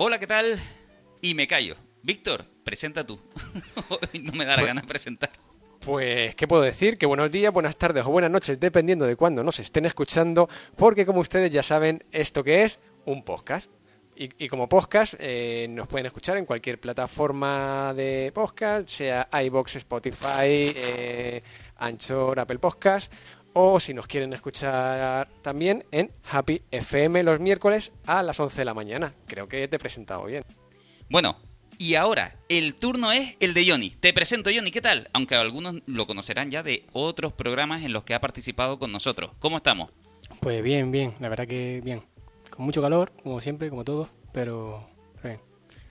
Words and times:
Hola, 0.00 0.20
¿qué 0.20 0.28
tal? 0.28 0.62
Y 1.20 1.34
me 1.34 1.48
callo. 1.48 1.74
Víctor, 2.04 2.44
presenta 2.62 3.04
tú. 3.04 3.18
No 4.22 4.32
me 4.32 4.46
da 4.46 4.56
la 4.56 4.62
gana 4.62 4.80
de 4.82 4.86
presentar. 4.86 5.30
Pues, 5.80 6.36
¿qué 6.36 6.46
puedo 6.46 6.62
decir? 6.62 6.98
Que 6.98 7.06
buenos 7.06 7.32
días, 7.32 7.52
buenas 7.52 7.76
tardes 7.76 8.06
o 8.06 8.10
buenas 8.10 8.30
noches, 8.30 8.60
dependiendo 8.60 9.06
de 9.06 9.16
cuándo 9.16 9.42
nos 9.42 9.58
estén 9.58 9.86
escuchando, 9.86 10.48
porque 10.76 11.04
como 11.04 11.18
ustedes 11.18 11.50
ya 11.50 11.64
saben, 11.64 12.04
esto 12.12 12.44
que 12.44 12.62
es 12.62 12.78
un 13.06 13.24
podcast. 13.24 13.68
Y, 14.14 14.30
y 14.44 14.48
como 14.48 14.68
podcast 14.68 15.14
eh, 15.18 15.66
nos 15.68 15.88
pueden 15.88 16.06
escuchar 16.06 16.36
en 16.36 16.44
cualquier 16.44 16.78
plataforma 16.78 17.92
de 17.92 18.30
podcast, 18.32 18.88
sea 18.88 19.28
iBox, 19.32 19.76
Spotify, 19.76 20.74
eh, 20.76 21.42
Anchor, 21.76 22.38
Apple 22.38 22.58
Podcast, 22.60 23.12
o 23.60 23.80
si 23.80 23.92
nos 23.92 24.06
quieren 24.06 24.32
escuchar 24.32 25.28
también 25.42 25.84
en 25.90 26.12
Happy 26.30 26.62
FM 26.70 27.24
los 27.24 27.40
miércoles 27.40 27.92
a 28.06 28.22
las 28.22 28.38
11 28.38 28.60
de 28.60 28.64
la 28.64 28.72
mañana. 28.72 29.14
Creo 29.26 29.48
que 29.48 29.66
te 29.66 29.74
he 29.74 29.78
presentado 29.80 30.26
bien. 30.26 30.44
Bueno, 31.10 31.38
y 31.76 31.96
ahora 31.96 32.36
el 32.48 32.76
turno 32.76 33.10
es 33.10 33.34
el 33.40 33.54
de 33.54 33.68
Johnny. 33.68 33.90
Te 33.90 34.12
presento, 34.12 34.50
Johnny, 34.54 34.70
¿qué 34.70 34.80
tal? 34.80 35.10
Aunque 35.12 35.34
algunos 35.34 35.74
lo 35.86 36.06
conocerán 36.06 36.52
ya 36.52 36.62
de 36.62 36.86
otros 36.92 37.32
programas 37.32 37.82
en 37.82 37.92
los 37.92 38.04
que 38.04 38.14
ha 38.14 38.20
participado 38.20 38.78
con 38.78 38.92
nosotros. 38.92 39.32
¿Cómo 39.40 39.56
estamos? 39.56 39.90
Pues 40.40 40.62
bien, 40.62 40.92
bien, 40.92 41.14
la 41.18 41.28
verdad 41.28 41.48
que 41.48 41.80
bien. 41.82 42.04
Con 42.50 42.64
mucho 42.64 42.80
calor, 42.80 43.10
como 43.24 43.40
siempre, 43.40 43.70
como 43.70 43.82
todos, 43.82 44.08
pero. 44.32 44.88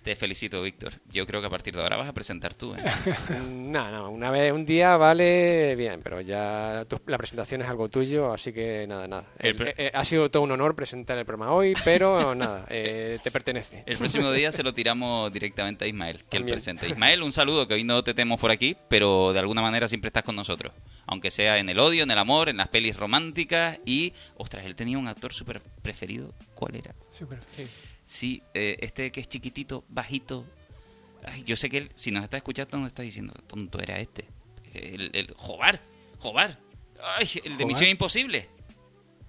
Te 0.08 0.16
felicito, 0.16 0.62
Víctor. 0.62 0.94
Yo 1.12 1.26
creo 1.28 1.42
que 1.42 1.48
a 1.48 1.50
partir 1.50 1.76
de 1.76 1.82
ahora 1.82 1.98
vas 1.98 2.08
a 2.08 2.14
presentar 2.14 2.54
tú. 2.56 2.74
¿eh? 2.74 2.78
No, 3.52 3.92
no, 3.92 4.10
una 4.10 4.32
vez, 4.32 4.54
un 4.54 4.64
día 4.64 4.96
vale 4.96 5.76
bien, 5.76 6.00
pero 6.02 6.22
ya 6.22 6.86
tu- 6.88 7.02
la 7.08 7.18
presentación 7.18 7.62
es 7.62 7.68
algo 7.68 7.90
tuyo, 7.90 8.32
así 8.32 8.54
que 8.54 8.86
nada, 8.88 9.06
nada. 9.06 9.26
El 9.38 9.62
El- 9.62 9.74
eh, 9.78 9.92
ha 9.94 10.06
sido 10.06 10.32
todo 10.32 10.44
un 10.44 10.52
honor 10.52 10.78
presentar 10.78 11.18
el 11.18 11.26
programa 11.26 11.52
hoy, 11.54 11.74
pero 11.84 12.34
nada, 12.36 12.66
eh, 12.70 13.20
te 13.22 13.32
pertenece. 13.32 13.84
El 13.86 13.98
próximo 13.98 14.32
día 14.32 14.54
se 14.54 14.64
lo 14.64 14.74
tiramos 14.74 15.30
directamente 15.34 15.84
a 15.84 15.90
Ismael, 15.90 16.20
que 16.20 16.38
él 16.38 16.44
También. 16.44 16.56
presente. 16.56 16.88
Ismael, 16.88 17.22
un 17.22 17.34
saludo, 17.34 17.68
que 17.68 17.74
hoy 17.74 17.84
no 17.84 18.02
te 18.02 18.14
tenemos 18.14 18.40
por 18.40 18.50
aquí, 18.52 18.78
pero 18.88 19.34
de 19.34 19.40
alguna 19.40 19.62
manera 19.62 19.90
siempre 19.90 20.08
estás 20.08 20.24
con 20.24 20.38
nosotros. 20.38 20.72
Aunque 21.06 21.32
sea 21.32 21.58
en 21.58 21.68
el 21.68 21.80
odio, 21.80 22.04
en 22.04 22.12
el 22.12 22.18
amor, 22.18 22.48
en 22.48 22.56
las 22.56 22.70
pelis 22.70 22.96
románticas 22.96 23.80
y... 23.86 24.14
Ostras, 24.38 24.66
él 24.66 24.78
tenía 24.78 24.98
un 24.98 25.10
actor 25.10 25.34
súper 25.34 25.62
preferido. 25.82 26.34
¿Cuál 26.56 26.76
era? 26.76 26.96
Súper. 27.12 27.40
sí. 27.58 27.68
Sí, 28.10 28.42
eh, 28.54 28.78
este 28.80 29.12
que 29.12 29.20
es 29.20 29.28
chiquitito, 29.28 29.84
bajito. 29.90 30.46
Ay, 31.26 31.44
yo 31.44 31.58
sé 31.58 31.70
que 31.70 31.78
él, 31.80 31.92
si 31.94 32.10
nos 32.12 32.24
está 32.24 32.38
escuchando, 32.38 32.78
nos 32.78 32.88
está 32.88 33.04
diciendo, 33.04 33.34
tonto 33.48 33.82
era 33.82 34.00
este. 34.00 34.30
El, 34.74 35.10
el 35.14 35.34
Jobar, 35.36 35.82
Jobar. 36.20 36.58
Ay, 37.04 37.28
el 37.44 37.58
de. 37.58 37.66
Misión 37.66 37.90
Imposible. 37.90 38.48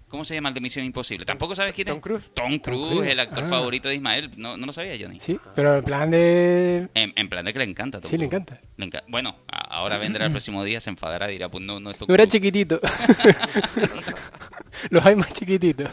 ¿Cómo 0.06 0.24
se 0.24 0.34
llama 0.36 0.48
el 0.50 0.54
de 0.54 0.60
Misión 0.60 0.84
Imposible? 0.86 1.26
¿Tampoco 1.26 1.54
sabes 1.56 1.72
quién 1.72 1.86
Tom 1.88 1.96
es? 1.96 2.02
Cruise. 2.02 2.30
Tom 2.34 2.58
Cruise, 2.60 3.06
el 3.08 3.18
actor 3.20 3.44
Ah. 3.44 3.48
favorito 3.48 3.88
de 3.88 3.96
Ismael. 3.96 4.30
¿No, 4.36 4.56
no 4.56 4.64
lo 4.66 4.72
sabía, 4.72 4.94
Johnny? 4.98 5.18
Sí, 5.20 5.38
pero 5.54 5.76
en 5.76 5.84
plan 5.84 6.08
de... 6.08 6.88
En, 6.94 7.12
en 7.14 7.28
plan 7.28 7.44
de 7.44 7.52
que 7.52 7.58
le 7.58 7.64
encanta. 7.66 8.00
Tom 8.00 8.08
Sí, 8.10 8.16
le 8.16 8.24
encanta. 8.24 8.58
Le 8.78 8.86
enca- 8.86 9.04
bueno, 9.08 9.36
ahora 9.48 9.98
vendrá 9.98 10.24
el 10.26 10.30
próximo 10.30 10.64
día, 10.64 10.80
se 10.80 10.88
enfadará, 10.88 11.26
dirá, 11.26 11.50
pues 11.50 11.62
no, 11.62 11.78
no 11.80 11.90
es 11.90 11.98
Tom 11.98 12.06
No 12.08 12.14
era 12.14 12.26
chiquitito. 12.26 12.80
Los 14.90 15.04
hay 15.04 15.16
más 15.16 15.32
chiquititos. 15.32 15.90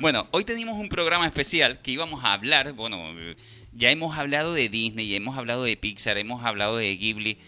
Bueno, 0.00 0.28
hoy 0.30 0.44
tenemos 0.44 0.78
un 0.78 0.88
programa 0.88 1.26
especial 1.26 1.80
que 1.82 1.90
íbamos 1.90 2.24
a 2.24 2.32
hablar, 2.32 2.72
bueno, 2.72 2.96
ya 3.72 3.90
hemos 3.90 4.16
hablado 4.16 4.54
de 4.54 4.68
Disney, 4.68 5.12
hemos 5.16 5.36
hablado 5.36 5.64
de 5.64 5.76
Pixar, 5.76 6.16
hemos 6.18 6.44
hablado 6.44 6.76
de 6.76 6.96
Ghibli, 6.96 7.38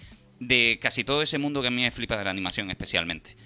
de 0.40 0.80
casi 0.82 1.04
todo 1.04 1.22
ese 1.22 1.38
mundo 1.38 1.62
que 1.62 1.68
a 1.68 1.70
mí 1.70 1.82
me 1.82 1.92
flipa 1.92 2.16
de 2.16 2.24
la 2.24 2.30
animación 2.30 2.68
especialmente. 2.68 3.36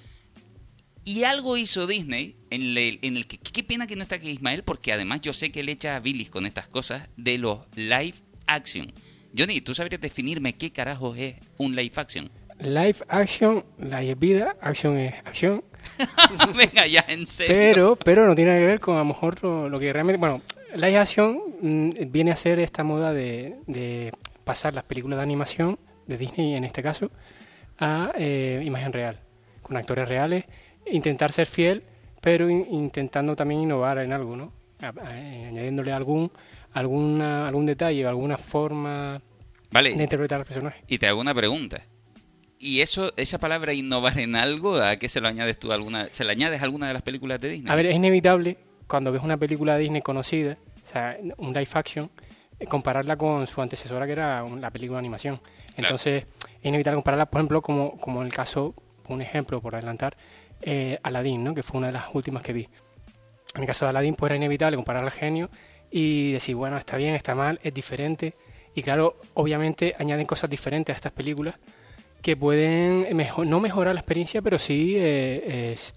Y 1.05 1.25
algo 1.25 1.59
hizo 1.59 1.87
Disney 1.87 2.37
en 2.49 2.63
el, 2.63 2.99
en 3.03 3.19
el 3.19 3.27
que, 3.27 3.37
qué 3.37 3.63
pena 3.63 3.87
que 3.87 3.95
no 3.95 4.01
está 4.01 4.15
aquí 4.15 4.31
Ismael, 4.31 4.65
porque 4.65 4.91
además 4.95 5.21
yo 5.21 5.35
sé 5.35 5.53
que 5.53 5.63
le 5.63 5.73
echa 5.73 5.97
a 5.97 6.01
bilis 6.01 6.31
con 6.31 6.47
estas 6.47 6.67
cosas 6.67 7.11
de 7.19 7.37
los 7.37 7.59
live 7.77 8.15
action. 8.47 8.91
Johnny, 9.37 9.61
¿tú 9.61 9.75
sabrías 9.75 10.01
definirme 10.01 10.55
qué 10.55 10.73
carajos 10.73 11.19
es 11.19 11.35
un 11.59 11.77
live 11.77 11.93
action? 11.97 12.31
Live 12.59 12.99
action, 13.09 13.67
live 13.79 14.15
vida, 14.15 14.57
action 14.63 14.97
es 14.97 15.15
acción, 15.27 15.63
Venga 16.57 16.87
ya, 16.87 17.05
en 17.09 17.27
serio. 17.27 17.55
pero 17.55 17.97
pero 17.97 18.27
no 18.27 18.35
tiene 18.35 18.51
nada 18.53 18.61
que 18.63 18.67
ver 18.67 18.81
con 18.81 18.97
a 18.97 19.01
lo 19.01 19.05
mejor 19.07 19.43
lo, 19.43 19.69
lo 19.69 19.79
que 19.79 19.93
realmente... 19.93 20.19
Bueno, 20.19 20.41
live 20.75 20.97
action 20.99 21.39
mm, 21.61 21.91
viene 22.09 22.31
a 22.33 22.37
ser 22.37 22.59
esta 22.59 22.83
moda 22.85 23.13
de, 23.13 23.57
de 23.67 24.13
pasar 24.45 24.75
las 24.75 24.85
películas 24.85 25.17
de 25.19 25.23
animación, 25.23 25.79
de 26.07 26.17
Disney 26.19 26.55
en 26.55 26.65
este 26.65 26.83
caso, 26.83 27.11
a 27.79 28.13
eh, 28.17 28.63
imagen 28.65 28.93
real, 28.93 29.19
con 29.63 29.77
actores 29.77 30.09
reales, 30.09 30.45
intentar 30.91 31.33
ser 31.33 31.47
fiel, 31.47 31.83
pero 32.21 32.49
in- 32.51 32.67
intentando 32.71 33.35
también 33.37 33.63
innovar 33.63 33.99
en 33.99 34.13
algo, 34.13 34.37
¿no? 34.37 34.53
A- 34.81 34.93
a- 35.01 35.09
añadiéndole 35.49 35.93
algún, 35.93 36.31
alguna, 36.73 37.47
algún 37.49 37.67
detalle 37.67 38.07
alguna 38.07 38.37
forma 38.37 39.21
Vale, 39.71 39.95
de 39.95 40.03
interpretar 40.03 40.41
al 40.41 40.45
personaje. 40.45 40.83
Y 40.89 40.99
te 40.99 41.07
hago 41.07 41.21
una 41.21 41.35
pregunta. 41.35 41.83
¿Y 42.59 42.81
eso, 42.81 43.13
esa 43.17 43.39
palabra 43.39 43.73
innovar 43.73 44.19
en 44.19 44.37
algo, 44.37 44.77
a 44.77 44.97
qué 44.97 45.09
se 45.09 45.21
lo 45.21 45.29
añades 45.29 45.59
tú? 45.59 45.73
Alguna, 45.73 46.09
¿Se 46.11 46.25
le 46.25 46.33
añades 46.33 46.61
a 46.61 46.65
alguna 46.65 46.89
de 46.89 46.95
las 46.95 47.03
películas 47.03 47.41
de 47.41 47.51
Disney? 47.51 47.73
A 47.73 47.75
ver, 47.75 47.87
es 47.87 47.97
inevitable 47.97 48.57
cuando 48.87 49.13
ves 49.13 49.23
una 49.23 49.37
película 49.37 49.75
de 49.75 49.81
Disney 49.81 50.03
conocida, 50.03 50.57
o 50.85 50.89
sea, 50.89 51.17
un 51.39 51.53
live 51.53 51.69
action, 51.75 52.11
eh, 52.59 52.67
compararla 52.67 53.17
con 53.17 53.47
su 53.47 53.61
antecesora 53.61 54.07
que 54.07 54.13
era 54.13 54.43
la 54.43 54.71
película 54.71 54.97
de 54.97 55.01
animación. 55.01 55.41
Entonces, 55.77 56.25
es 56.61 56.65
inevitable 56.65 56.97
compararla, 56.97 57.27
por 57.27 57.41
ejemplo, 57.41 57.63
como, 57.63 57.97
como 57.97 58.21
en 58.21 58.27
el 58.29 58.33
caso, 58.33 58.75
un 59.09 59.21
ejemplo 59.21 59.61
por 59.61 59.75
adelantar, 59.75 60.17
eh, 60.63 60.99
Aladdin, 61.03 61.45
¿no? 61.45 61.55
que 61.55 61.63
fue 61.63 61.79
una 61.79 61.89
de 61.89 61.95
las 61.95 62.07
últimas 62.15 62.43
que 62.43 62.53
vi. 62.53 62.69
En 63.55 63.63
el 63.63 63.67
caso 63.67 63.85
de 63.85 63.91
Aladdin, 63.91 64.15
pues 64.15 64.31
era 64.31 64.37
inevitable 64.37 64.77
comparar 64.77 65.05
al 65.05 65.11
genio 65.11 65.51
y 65.91 66.33
decir, 66.33 66.55
bueno, 66.55 66.77
está 66.77 66.97
bien, 66.97 67.15
está 67.15 67.35
mal, 67.35 67.61
es 67.63 67.75
diferente. 67.75 68.35
Y 68.75 68.83
claro, 68.83 69.21
obviamente 69.35 69.95
añaden 69.99 70.27
cosas 70.27 70.51
diferentes 70.51 70.95
a 70.95 70.97
estas 70.97 71.13
películas 71.13 71.57
que 72.25 72.37
pueden 72.39 73.07
no 73.45 73.61
mejorar 73.61 73.95
la 73.95 74.01
experiencia, 74.01 74.41
pero 74.41 74.59
sí 74.59 74.95
eh, 74.97 75.73
es- 75.75 75.95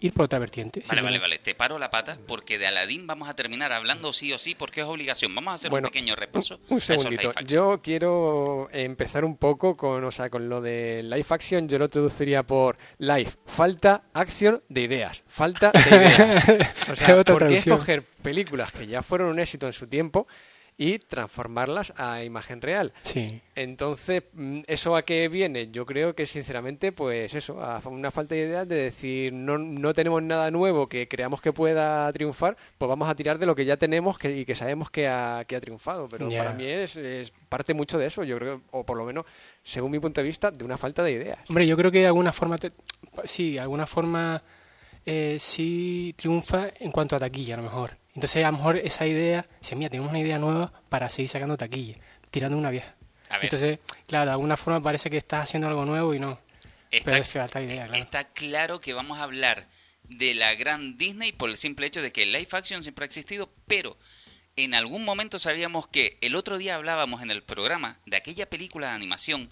ir 0.00 0.14
por 0.14 0.24
otra 0.24 0.38
vertiente. 0.38 0.82
Vale, 0.88 1.02
vale, 1.02 1.18
vale. 1.18 1.38
Te 1.38 1.54
paro 1.54 1.78
la 1.78 1.90
pata 1.90 2.16
porque 2.26 2.56
de 2.58 2.66
Aladdin 2.66 3.06
vamos 3.06 3.28
a 3.28 3.36
terminar 3.36 3.74
hablando 3.74 4.10
sí 4.14 4.32
o 4.32 4.38
sí 4.38 4.54
porque 4.54 4.80
es 4.80 4.86
obligación. 4.86 5.34
Vamos 5.34 5.52
a 5.52 5.54
hacer 5.56 5.70
Bueno, 5.70 5.88
un 5.88 5.92
pequeño 5.92 6.16
repaso. 6.16 6.58
Un 6.70 6.80
segundito. 6.80 7.30
Yo 7.44 7.76
quiero 7.82 8.70
empezar 8.72 9.22
un 9.26 9.36
poco 9.36 9.76
con, 9.76 10.02
o 10.02 10.10
sea, 10.10 10.30
con 10.30 10.48
lo 10.48 10.62
de 10.62 11.02
live 11.02 11.26
action. 11.28 11.68
Yo 11.68 11.78
lo 11.78 11.90
traduciría 11.90 12.42
por 12.42 12.78
live, 12.96 13.30
falta 13.44 14.04
action 14.14 14.62
de 14.70 14.80
ideas. 14.80 15.22
Falta 15.26 15.72
de 15.72 15.80
ideas. 15.96 16.48
O 16.90 16.96
sea, 16.96 17.22
¿por 17.22 17.46
qué 17.46 17.54
escoger 17.56 18.02
películas 18.22 18.72
que 18.72 18.86
ya 18.86 19.02
fueron 19.02 19.28
un 19.28 19.38
éxito 19.40 19.66
en 19.66 19.74
su 19.74 19.86
tiempo 19.88 20.26
y 20.78 20.98
transformarlas 20.98 21.94
a 21.96 22.22
imagen 22.22 22.60
real? 22.60 22.92
Sí. 23.02 23.40
Entonces, 23.54 24.24
mm, 24.34 24.60
¿eso 24.66 24.94
a 24.94 25.02
qué 25.02 25.26
viene? 25.28 25.70
Yo 25.70 25.86
creo 25.86 26.14
que 26.14 26.26
sinceramente, 26.26 26.92
pues 26.92 27.34
eso, 27.34 27.62
a 27.62 27.80
una 27.88 28.10
falta 28.10 28.34
de 28.34 28.42
ideas 28.42 28.68
de 28.68 28.76
decir 28.76 29.32
no, 29.32 29.56
no 29.56 29.94
tenemos 29.94 30.22
nada 30.22 30.50
nuevo 30.50 30.86
que 30.88 31.08
creamos 31.08 31.40
que 31.40 31.52
pueda 31.54 32.12
triunfar, 32.12 32.56
pues 32.76 32.88
vamos 32.88 33.08
a 33.08 33.14
tirar 33.14 33.38
de 33.38 33.46
lo 33.46 33.54
que 33.54 33.64
ya 33.64 33.76
tenemos 33.78 34.18
que, 34.18 34.36
y 34.36 34.44
que 34.44 34.54
sabemos 34.54 34.90
que 34.90 35.08
ha, 35.08 35.44
que 35.46 35.56
ha 35.56 35.60
triunfado. 35.60 36.08
Pero 36.10 36.28
para 36.38 36.52
mí 36.52 36.64
es, 36.66 36.96
es 36.96 37.32
parte 37.48 37.72
mucho 37.72 37.96
de 37.96 38.06
eso, 38.06 38.22
yo 38.24 38.38
creo, 38.38 38.60
o 38.72 38.84
por 38.84 38.98
lo 38.98 39.04
menos, 39.06 39.24
según 39.62 39.90
mi 39.92 39.98
punto 39.98 40.20
de 40.20 40.26
vista, 40.26 40.50
de 40.50 40.62
una 40.64 40.76
falta 40.76 41.02
de 41.02 41.12
ideas. 41.12 41.38
Hombre, 41.48 41.66
yo 41.66 41.76
creo 41.76 41.90
que 41.90 42.00
de 42.00 42.06
alguna 42.06 42.32
forma, 42.34 42.58
te- 42.58 42.72
sí, 43.24 43.52
de 43.54 43.60
alguna 43.60 43.86
forma 43.86 44.42
eh, 45.06 45.36
sí 45.38 46.12
triunfa 46.18 46.68
en 46.78 46.90
cuanto 46.92 47.16
a 47.16 47.18
taquilla, 47.18 47.54
a 47.54 47.56
lo 47.58 47.62
mejor. 47.62 47.96
Entonces, 48.16 48.42
a 48.42 48.50
lo 48.50 48.56
mejor 48.56 48.78
esa 48.78 49.06
idea, 49.06 49.46
dice, 49.60 49.76
mira, 49.76 49.90
tenemos 49.90 50.08
una 50.08 50.18
idea 50.18 50.38
nueva 50.38 50.72
para 50.88 51.10
seguir 51.10 51.28
sacando 51.28 51.56
taquilla, 51.58 51.98
tirando 52.30 52.56
una 52.56 52.70
vieja. 52.70 52.96
A 53.28 53.34
ver, 53.36 53.44
Entonces, 53.44 53.78
claro, 54.06 54.24
de 54.24 54.30
alguna 54.32 54.56
forma 54.56 54.80
parece 54.80 55.10
que 55.10 55.18
estás 55.18 55.42
haciendo 55.42 55.68
algo 55.68 55.84
nuevo 55.84 56.14
y 56.14 56.18
no. 56.18 56.40
está, 56.90 57.10
Pero 57.10 57.16
es 57.18 57.28
falta 57.28 57.58
de 57.58 57.66
idea, 57.66 57.86
claro. 57.86 58.02
está 58.02 58.24
claro 58.24 58.80
que 58.80 58.94
vamos 58.94 59.18
a 59.18 59.24
hablar 59.24 59.68
de 60.04 60.34
la 60.34 60.54
gran 60.54 60.96
Disney 60.96 61.32
por 61.32 61.50
el 61.50 61.58
simple 61.58 61.86
hecho 61.88 62.00
de 62.00 62.10
que 62.10 62.22
el 62.22 62.32
live 62.32 62.48
action 62.52 62.82
siempre 62.82 63.04
ha 63.04 63.06
existido, 63.06 63.52
pero 63.66 63.98
en 64.56 64.72
algún 64.72 65.04
momento 65.04 65.38
sabíamos 65.38 65.86
que 65.86 66.16
el 66.22 66.36
otro 66.36 66.56
día 66.56 66.76
hablábamos 66.76 67.20
en 67.20 67.30
el 67.30 67.42
programa 67.42 68.00
de 68.06 68.16
aquella 68.16 68.48
película 68.48 68.88
de 68.88 68.94
animación 68.94 69.50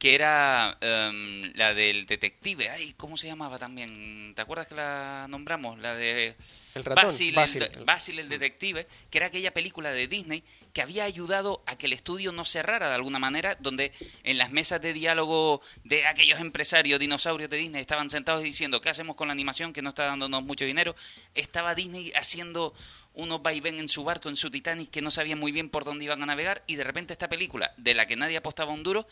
que 0.00 0.14
era 0.14 0.78
em, 0.80 1.52
la 1.54 1.74
del 1.74 2.06
detective. 2.06 2.70
Ay, 2.70 2.94
¿cómo 2.96 3.18
se 3.18 3.26
llamaba 3.26 3.58
también? 3.58 4.32
¿Te 4.34 4.40
acuerdas 4.40 4.66
que 4.66 4.74
la 4.74 5.26
nombramos? 5.28 5.78
La 5.78 5.94
de 5.94 6.36
El 6.74 6.84
ratón, 6.86 7.04
Basil, 7.04 7.34
Basil. 7.34 7.62
El, 7.64 7.84
Basil 7.84 8.18
el 8.18 8.30
detective, 8.30 8.86
que 9.10 9.18
era 9.18 9.26
aquella 9.26 9.52
película 9.52 9.90
de 9.90 10.08
Disney 10.08 10.42
que 10.72 10.80
había 10.80 11.04
ayudado 11.04 11.62
a 11.66 11.76
que 11.76 11.84
el 11.84 11.92
estudio 11.92 12.32
no 12.32 12.46
cerrara 12.46 12.88
de 12.88 12.94
alguna 12.94 13.18
manera, 13.18 13.58
donde 13.60 13.92
en 14.24 14.38
las 14.38 14.50
mesas 14.50 14.80
de 14.80 14.94
diálogo 14.94 15.60
de 15.84 16.06
aquellos 16.06 16.40
empresarios 16.40 16.98
dinosaurios 16.98 17.50
de 17.50 17.58
Disney 17.58 17.82
estaban 17.82 18.08
sentados 18.08 18.42
diciendo, 18.42 18.80
¿qué 18.80 18.88
hacemos 18.88 19.16
con 19.16 19.28
la 19.28 19.32
animación 19.32 19.74
que 19.74 19.82
no 19.82 19.90
está 19.90 20.04
dándonos 20.06 20.42
mucho 20.42 20.64
dinero? 20.64 20.96
Estaba 21.34 21.74
Disney 21.74 22.10
haciendo 22.16 22.72
unos 23.12 23.42
vaivén 23.42 23.78
en 23.78 23.88
su 23.88 24.02
barco, 24.02 24.30
en 24.30 24.36
su 24.36 24.50
Titanic, 24.50 24.88
que 24.88 25.02
no 25.02 25.10
sabían 25.10 25.38
muy 25.38 25.52
bien 25.52 25.68
por 25.68 25.84
dónde 25.84 26.06
iban 26.06 26.22
a 26.22 26.26
navegar, 26.26 26.62
y 26.66 26.76
de 26.76 26.84
repente 26.84 27.12
esta 27.12 27.28
película, 27.28 27.74
de 27.76 27.92
la 27.92 28.06
que 28.06 28.16
nadie 28.16 28.38
apostaba 28.38 28.72
un 28.72 28.82
duro, 28.82 29.06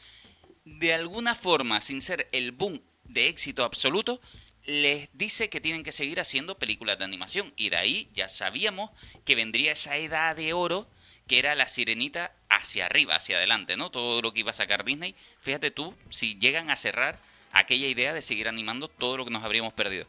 de 0.79 0.95
alguna 0.95 1.35
forma, 1.35 1.81
sin 1.81 2.01
ser 2.01 2.29
el 2.33 2.53
boom 2.53 2.81
de 3.05 3.29
éxito 3.29 3.65
absoluto, 3.65 4.21
les 4.65 5.09
dice 5.15 5.49
que 5.49 5.61
tienen 5.61 5.83
que 5.83 5.93
seguir 5.93 6.21
haciendo 6.21 6.59
películas 6.59 6.99
de 6.99 7.05
animación. 7.05 7.53
Y 7.57 7.71
de 7.71 7.77
ahí 7.77 8.11
ya 8.13 8.29
sabíamos 8.29 8.91
que 9.25 9.35
vendría 9.35 9.73
esa 9.73 9.97
edad 9.97 10.37
de 10.37 10.53
oro 10.53 10.89
que 11.27 11.39
era 11.39 11.55
la 11.55 11.69
sirenita 11.69 12.33
hacia 12.49 12.87
arriba, 12.87 13.17
hacia 13.17 13.37
adelante, 13.37 13.77
¿no? 13.77 13.91
Todo 13.91 14.23
lo 14.23 14.33
que 14.33 14.41
iba 14.41 14.51
a 14.51 14.55
sacar 14.55 14.85
Disney. 14.85 15.15
Fíjate 15.41 15.71
tú, 15.71 15.95
si 16.11 16.39
llegan 16.39 16.71
a 16.71 16.77
cerrar 16.77 17.19
aquella 17.53 17.87
idea 17.87 18.13
de 18.13 18.23
seguir 18.23 18.49
animando 18.49 18.89
todo 18.89 19.17
lo 19.17 19.25
que 19.25 19.31
nos 19.31 19.45
habríamos 19.45 19.73
perdido. 19.73 20.07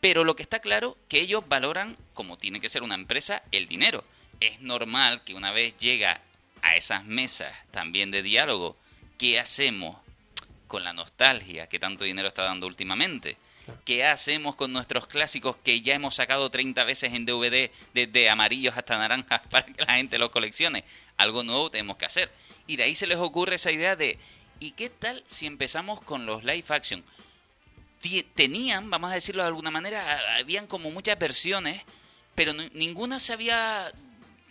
Pero 0.00 0.24
lo 0.24 0.34
que 0.34 0.42
está 0.42 0.58
claro 0.58 0.96
que 1.08 1.20
ellos 1.20 1.48
valoran, 1.48 1.96
como 2.14 2.36
tiene 2.36 2.60
que 2.60 2.68
ser 2.68 2.82
una 2.82 2.96
empresa, 2.96 3.42
el 3.52 3.68
dinero. 3.68 4.04
Es 4.40 4.60
normal 4.60 5.22
que 5.24 5.34
una 5.34 5.52
vez 5.52 5.76
llega 5.78 6.20
a 6.62 6.76
esas 6.76 7.04
mesas 7.04 7.52
también 7.70 8.10
de 8.10 8.22
diálogo, 8.22 8.76
¿qué 9.18 9.38
hacemos 9.38 9.98
con 10.66 10.84
la 10.84 10.92
nostalgia 10.92 11.66
que 11.66 11.78
tanto 11.78 12.04
dinero 12.04 12.28
está 12.28 12.44
dando 12.44 12.66
últimamente? 12.66 13.36
¿Qué 13.84 14.04
hacemos 14.04 14.54
con 14.54 14.72
nuestros 14.72 15.06
clásicos 15.06 15.56
que 15.58 15.82
ya 15.82 15.94
hemos 15.94 16.14
sacado 16.14 16.50
30 16.50 16.84
veces 16.84 17.12
en 17.12 17.26
DVD, 17.26 17.70
desde 17.92 18.30
amarillos 18.30 18.76
hasta 18.76 18.96
naranjas, 18.96 19.42
para 19.50 19.66
que 19.66 19.84
la 19.84 19.94
gente 19.94 20.18
los 20.18 20.30
coleccione? 20.30 20.84
Algo 21.18 21.42
nuevo 21.42 21.70
tenemos 21.70 21.96
que 21.98 22.06
hacer. 22.06 22.30
Y 22.66 22.76
de 22.76 22.84
ahí 22.84 22.94
se 22.94 23.06
les 23.06 23.18
ocurre 23.18 23.56
esa 23.56 23.70
idea 23.70 23.96
de, 23.96 24.18
¿y 24.60 24.70
qué 24.70 24.88
tal 24.88 25.22
si 25.26 25.46
empezamos 25.46 26.00
con 26.02 26.24
los 26.24 26.44
live 26.44 26.64
action? 26.68 27.04
Tenían, 28.34 28.88
vamos 28.88 29.10
a 29.10 29.14
decirlo 29.14 29.42
de 29.42 29.48
alguna 29.48 29.70
manera, 29.70 30.38
habían 30.38 30.66
como 30.66 30.90
muchas 30.90 31.18
versiones, 31.18 31.82
pero 32.34 32.52
ninguna 32.54 33.18
se 33.18 33.32
había 33.32 33.92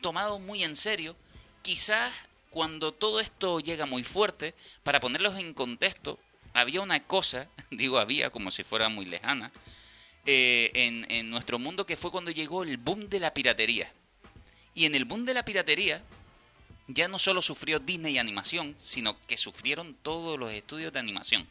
tomado 0.01 0.37
muy 0.37 0.63
en 0.63 0.75
serio. 0.75 1.15
Quizás 1.63 2.13
cuando 2.49 2.91
todo 2.91 3.19
esto 3.19 3.59
llega 3.59 3.85
muy 3.85 4.03
fuerte, 4.03 4.53
para 4.83 4.99
ponerlos 4.99 5.37
en 5.37 5.53
contexto, 5.53 6.19
había 6.53 6.81
una 6.81 7.03
cosa, 7.03 7.47
digo 7.71 7.99
había 7.99 8.29
como 8.29 8.51
si 8.51 8.63
fuera 8.63 8.89
muy 8.89 9.05
lejana, 9.05 9.51
eh, 10.25 10.71
en, 10.73 11.29
nuestro 11.29 11.57
mundo 11.57 11.85
que 11.85 11.95
fue 11.95 12.11
cuando 12.11 12.31
llegó 12.31 12.63
el 12.63 12.77
boom 12.77 13.09
de 13.09 13.19
la 13.19 13.33
piratería. 13.33 13.91
Y 14.73 14.85
en 14.85 14.93
el 14.93 15.05
boom 15.05 15.25
de 15.25 15.33
la 15.33 15.45
piratería, 15.45 16.03
ya 16.87 17.07
no 17.07 17.17
solo 17.17 17.41
sufrió 17.41 17.79
Disney 17.79 18.17
Animación, 18.17 18.75
sino 18.81 19.17
que 19.27 19.37
sufrieron 19.37 19.95
todos 20.03 20.37
los 20.37 20.51
estudios 20.51 20.91
de 20.91 20.99
animación. 20.99 21.47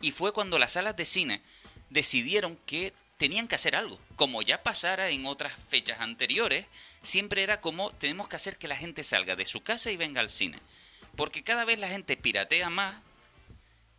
Y 0.00 0.12
fue 0.12 0.32
cuando 0.32 0.58
las 0.58 0.72
salas 0.72 0.96
de 0.96 1.04
cine 1.04 1.42
decidieron 1.90 2.56
que 2.66 2.92
tenían 3.20 3.48
que 3.48 3.54
hacer 3.54 3.76
algo. 3.76 4.00
Como 4.16 4.40
ya 4.40 4.62
pasara 4.62 5.10
en 5.10 5.26
otras 5.26 5.52
fechas 5.68 6.00
anteriores, 6.00 6.64
siempre 7.02 7.42
era 7.42 7.60
como 7.60 7.90
tenemos 7.92 8.28
que 8.28 8.36
hacer 8.36 8.56
que 8.56 8.66
la 8.66 8.78
gente 8.78 9.04
salga 9.04 9.36
de 9.36 9.44
su 9.44 9.60
casa 9.60 9.90
y 9.90 9.98
venga 9.98 10.22
al 10.22 10.30
cine. 10.30 10.58
Porque 11.16 11.44
cada 11.44 11.66
vez 11.66 11.78
la 11.78 11.90
gente 11.90 12.16
piratea 12.16 12.70
más, 12.70 12.96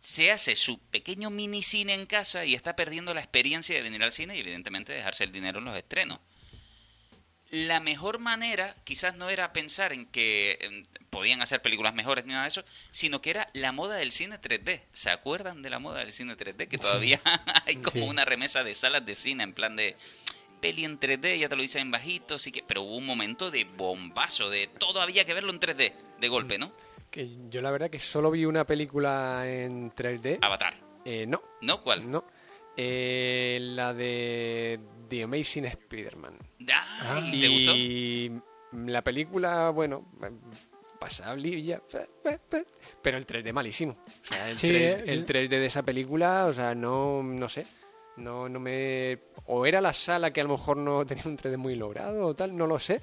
se 0.00 0.32
hace 0.32 0.56
su 0.56 0.80
pequeño 0.80 1.30
mini 1.30 1.62
cine 1.62 1.94
en 1.94 2.06
casa 2.06 2.44
y 2.44 2.56
está 2.56 2.74
perdiendo 2.74 3.14
la 3.14 3.20
experiencia 3.20 3.76
de 3.76 3.82
venir 3.82 4.02
al 4.02 4.10
cine 4.10 4.36
y 4.36 4.40
evidentemente 4.40 4.92
dejarse 4.92 5.22
el 5.22 5.30
dinero 5.30 5.60
en 5.60 5.66
los 5.66 5.76
estrenos. 5.76 6.18
La 7.52 7.80
mejor 7.80 8.18
manera 8.18 8.74
quizás 8.82 9.14
no 9.14 9.28
era 9.28 9.52
pensar 9.52 9.92
en 9.92 10.06
que 10.06 10.86
podían 11.10 11.42
hacer 11.42 11.60
películas 11.60 11.92
mejores 11.92 12.24
ni 12.24 12.32
nada 12.32 12.44
de 12.44 12.48
eso, 12.48 12.64
sino 12.92 13.20
que 13.20 13.28
era 13.28 13.50
la 13.52 13.72
moda 13.72 13.96
del 13.96 14.10
cine 14.10 14.40
3D. 14.40 14.80
¿Se 14.94 15.10
acuerdan 15.10 15.60
de 15.60 15.68
la 15.68 15.78
moda 15.78 15.98
del 15.98 16.12
cine 16.12 16.34
3D? 16.34 16.66
Que 16.66 16.78
todavía 16.78 17.20
hay 17.66 17.76
como 17.76 18.06
una 18.06 18.24
remesa 18.24 18.64
de 18.64 18.74
salas 18.74 19.04
de 19.04 19.14
cine 19.14 19.44
en 19.44 19.52
plan 19.52 19.76
de 19.76 19.96
peli 20.62 20.86
en 20.86 20.98
3D, 20.98 21.38
ya 21.38 21.50
te 21.50 21.56
lo 21.56 21.60
dicen 21.60 21.82
en 21.82 21.90
bajito, 21.90 22.38
sí 22.38 22.52
que, 22.52 22.62
pero 22.62 22.80
hubo 22.80 22.96
un 22.96 23.04
momento 23.04 23.50
de 23.50 23.64
bombazo, 23.64 24.48
de 24.48 24.68
todo 24.68 25.02
había 25.02 25.26
que 25.26 25.34
verlo 25.34 25.52
en 25.52 25.60
3D, 25.60 25.92
de 26.20 26.28
golpe, 26.28 26.56
¿no? 26.56 26.72
Que 27.10 27.28
yo 27.50 27.60
la 27.60 27.70
verdad 27.70 27.90
que 27.90 27.98
solo 27.98 28.30
vi 28.30 28.46
una 28.46 28.64
película 28.64 29.42
en 29.46 29.92
3D. 29.92 30.38
Avatar. 30.40 30.74
Eh, 31.04 31.26
no. 31.26 31.42
¿No? 31.60 31.82
¿Cuál? 31.82 32.10
No. 32.10 32.24
Eh, 32.76 33.58
la 33.60 33.92
de 33.92 34.80
The 35.08 35.24
Amazing 35.24 35.66
Spider-Man. 35.66 36.38
¿Y 36.58 37.40
¿Te 37.40 37.48
gustó? 37.48 37.76
Y 37.76 38.32
la 38.86 39.02
película, 39.02 39.70
bueno, 39.70 40.10
pasable 40.98 41.62
ya, 41.62 41.82
pero 43.02 43.18
el 43.18 43.26
3D 43.26 43.52
malísimo. 43.52 43.98
O 44.22 44.26
sea, 44.26 44.48
el, 44.48 44.58
3, 44.58 45.02
el 45.06 45.26
3D 45.26 45.48
de 45.48 45.66
esa 45.66 45.82
película, 45.82 46.46
o 46.46 46.54
sea, 46.54 46.74
no, 46.74 47.22
no 47.22 47.48
sé. 47.48 47.66
No, 48.16 48.48
no 48.48 48.60
me. 48.60 49.18
O 49.46 49.64
era 49.64 49.80
la 49.80 49.92
sala 49.92 50.32
que 50.32 50.42
a 50.42 50.44
lo 50.44 50.50
mejor 50.50 50.76
no 50.76 51.04
tenía 51.06 51.24
un 51.26 51.36
3D 51.36 51.56
muy 51.56 51.74
logrado 51.76 52.26
o 52.26 52.34
tal, 52.34 52.56
no 52.56 52.66
lo 52.66 52.78
sé 52.78 53.00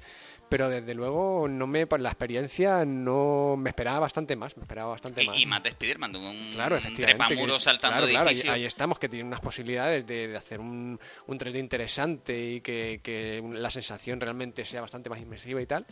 pero 0.50 0.68
desde 0.68 0.94
luego 0.94 1.46
no 1.48 1.66
me 1.68 1.86
la 1.98 2.08
experiencia 2.10 2.84
no 2.84 3.54
me 3.56 3.70
esperaba 3.70 4.00
bastante 4.00 4.34
más 4.34 4.56
me 4.56 4.64
esperaba 4.64 4.90
bastante 4.90 5.24
más. 5.24 5.38
y 5.38 5.46
más 5.46 5.62
de 5.62 5.70
Spiderman 5.70 6.14
un 6.16 6.50
claro 6.52 6.76
efectivamente 6.76 7.36
saltando 7.60 8.06
claro, 8.08 8.28
ahí, 8.28 8.64
estamos 8.64 8.98
que 8.98 9.08
tiene 9.08 9.26
unas 9.26 9.40
posibilidades 9.40 10.04
de, 10.06 10.36
hacer 10.36 10.60
un, 10.60 10.98
un 11.26 11.38
3D 11.38 11.58
interesante 11.58 12.50
y 12.50 12.60
que, 12.60 13.00
que, 13.02 13.42
la 13.52 13.70
sensación 13.70 14.20
realmente 14.20 14.64
sea 14.64 14.80
bastante 14.80 15.08
más 15.08 15.20
inmersiva 15.20 15.62
y 15.62 15.66
tal. 15.66 15.86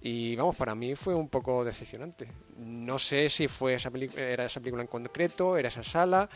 Y 0.00 0.34
vamos 0.34 0.56
para 0.56 0.74
mí 0.74 0.96
fue 0.96 1.14
un 1.14 1.28
poco 1.28 1.64
decepcionante. 1.64 2.28
No 2.56 2.98
sé 2.98 3.28
si 3.28 3.46
fue 3.46 3.74
esa 3.74 3.90
era 4.16 4.46
esa 4.46 4.60
película 4.60 4.82
en 4.82 4.88
concreto 4.88 5.56
era 5.56 5.68
esa 5.68 5.84
sala 5.84 6.28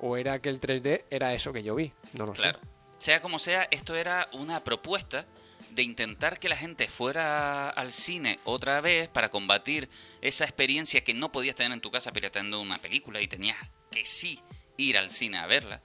o 0.00 0.16
era 0.16 0.40
que 0.40 0.48
el 0.48 0.60
3D 0.60 1.04
era 1.10 1.32
eso 1.32 1.52
que 1.52 1.62
yo 1.62 1.76
vi 1.76 1.92
no 2.14 2.26
lo 2.26 2.32
claro. 2.32 2.58
sé 2.58 2.66
sea 2.98 3.20
como 3.22 3.38
sea 3.38 3.68
esto 3.70 3.94
era 3.94 4.28
una 4.32 4.64
propuesta 4.64 5.26
de 5.74 5.82
intentar 5.82 6.38
que 6.38 6.48
la 6.48 6.56
gente 6.56 6.88
fuera 6.88 7.68
al 7.68 7.90
cine 7.90 8.38
otra 8.44 8.80
vez 8.80 9.08
para 9.08 9.30
combatir 9.30 9.88
esa 10.20 10.44
experiencia 10.44 11.02
que 11.02 11.14
no 11.14 11.32
podías 11.32 11.56
tener 11.56 11.72
en 11.72 11.80
tu 11.80 11.90
casa 11.90 12.12
pirateando 12.12 12.60
una 12.60 12.78
película 12.78 13.20
y 13.20 13.26
tenías 13.26 13.56
que 13.90 14.06
sí 14.06 14.40
ir 14.76 14.96
al 14.96 15.10
cine 15.10 15.38
a 15.38 15.46
verla. 15.46 15.80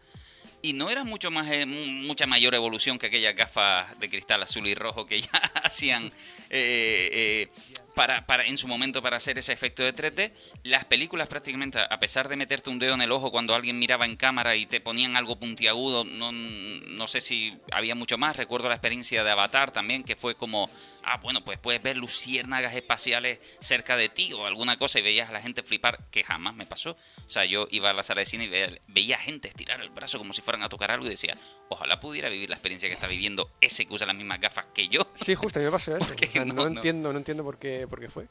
Y 0.62 0.74
no 0.74 0.90
era 0.90 1.06
mucho 1.06 1.32
más, 1.32 1.50
eh, 1.50 1.66
mucha 1.66 2.28
mayor 2.28 2.54
evolución 2.54 3.00
que 3.00 3.08
aquellas 3.08 3.34
gafas 3.34 3.98
de 4.00 4.10
cristal 4.10 4.44
azul 4.44 4.68
y 4.68 4.76
rojo 4.76 5.06
que 5.06 5.22
ya 5.22 5.32
hacían 5.64 6.08
eh, 6.50 7.10
eh, 7.12 7.50
para, 7.96 8.26
para, 8.26 8.46
en 8.46 8.58
su 8.58 8.68
momento 8.68 9.02
para 9.02 9.18
hacer 9.18 9.38
ese 9.38 9.54
efecto 9.54 9.84
de 9.84 9.94
3D. 9.94 10.32
Las 10.64 10.86
películas 10.86 11.28
prácticamente, 11.28 11.80
a 11.80 12.00
pesar 12.00 12.30
de 12.30 12.36
meterte 12.36 12.70
un 12.70 12.80
dedo 12.80 12.94
en 12.94 13.02
el 13.02 13.12
ojo 13.12 13.32
cuando 13.32 13.56
alguien 13.56 13.80
miraba 13.80 14.06
en 14.06 14.16
cámara 14.16 14.56
y 14.56 14.66
te 14.66 14.82
ponían 14.82 15.16
algo 15.16 15.40
puntiagudo, 15.40 16.04
no, 16.04 16.32
no 16.32 17.08
sé 17.08 17.22
si 17.22 17.54
había 17.72 17.96
mucho 17.96 18.18
más. 18.18 18.38
Recuerdo 18.38 18.70
la 18.70 18.76
experiencia 18.76 19.24
de 19.24 19.32
Avatar 19.32 19.72
también, 19.72 20.04
que 20.04 20.16
fue 20.16 20.36
como, 20.36 20.70
ah, 21.04 21.18
bueno, 21.22 21.44
pues 21.44 21.58
puedes 21.60 21.82
ver 21.82 21.98
luciérnagas 21.98 22.76
espaciales 22.76 23.40
cerca 23.60 23.96
de 23.96 24.10
ti 24.10 24.34
o 24.34 24.46
alguna 24.46 24.78
cosa 24.78 25.00
y 25.00 25.02
veías 25.02 25.30
a 25.30 25.34
la 25.34 25.42
gente 25.42 25.64
flipar, 25.64 26.10
que 26.12 26.24
jamás 26.24 26.56
me 26.56 26.66
pasó. 26.66 26.98
O 27.26 27.30
sea, 27.30 27.46
yo 27.46 27.68
iba 27.72 27.90
a 27.90 27.94
la 27.94 28.04
sala 28.04 28.22
de 28.22 28.26
cine 28.26 28.46
y 28.46 28.78
veía, 28.88 29.18
gente 29.20 29.48
estirar 29.48 29.82
el 29.82 29.90
brazo 29.90 30.18
como 30.18 30.34
si 30.34 30.42
fueran 30.42 30.64
a 30.64 30.70
tocar 30.70 30.92
algo 30.92 31.06
y 31.06 31.10
decía, 31.10 31.38
ojalá 31.68 32.00
pudiera 32.00 32.30
vivir 32.30 32.50
la 32.50 32.56
experiencia 32.56 32.88
que 32.88 32.96
está 32.96 33.08
viviendo 33.08 33.52
ese 33.62 33.86
que 33.86 33.94
usa 33.94 34.08
las 34.08 34.16
mismas 34.16 34.40
gafas 34.40 34.68
que 34.74 34.88
yo. 34.88 35.12
Sí, 35.16 35.36
justo, 35.36 35.60
me 35.60 35.70
pasó 35.70 35.96
eso. 35.98 36.14
no, 36.46 36.68
entiendo, 36.68 37.12
no 37.12 37.18
entiendo 37.18 37.44
por 37.44 37.58
qué 37.58 37.79
porque 37.88 38.09
fue. 38.09 38.28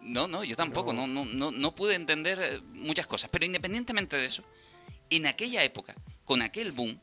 No, 0.00 0.28
no, 0.28 0.44
yo 0.44 0.56
tampoco, 0.56 0.92
no, 0.92 1.06
no, 1.06 1.24
no, 1.24 1.50
no 1.50 1.74
pude 1.74 1.94
entender 1.94 2.38
eh, 2.42 2.60
muchas 2.72 3.06
cosas. 3.06 3.30
Pero 3.30 3.44
independientemente 3.44 4.16
de 4.16 4.26
eso, 4.26 4.44
en 5.10 5.26
aquella 5.26 5.62
época, 5.62 5.94
con 6.24 6.42
aquel 6.42 6.72
boom, 6.72 7.00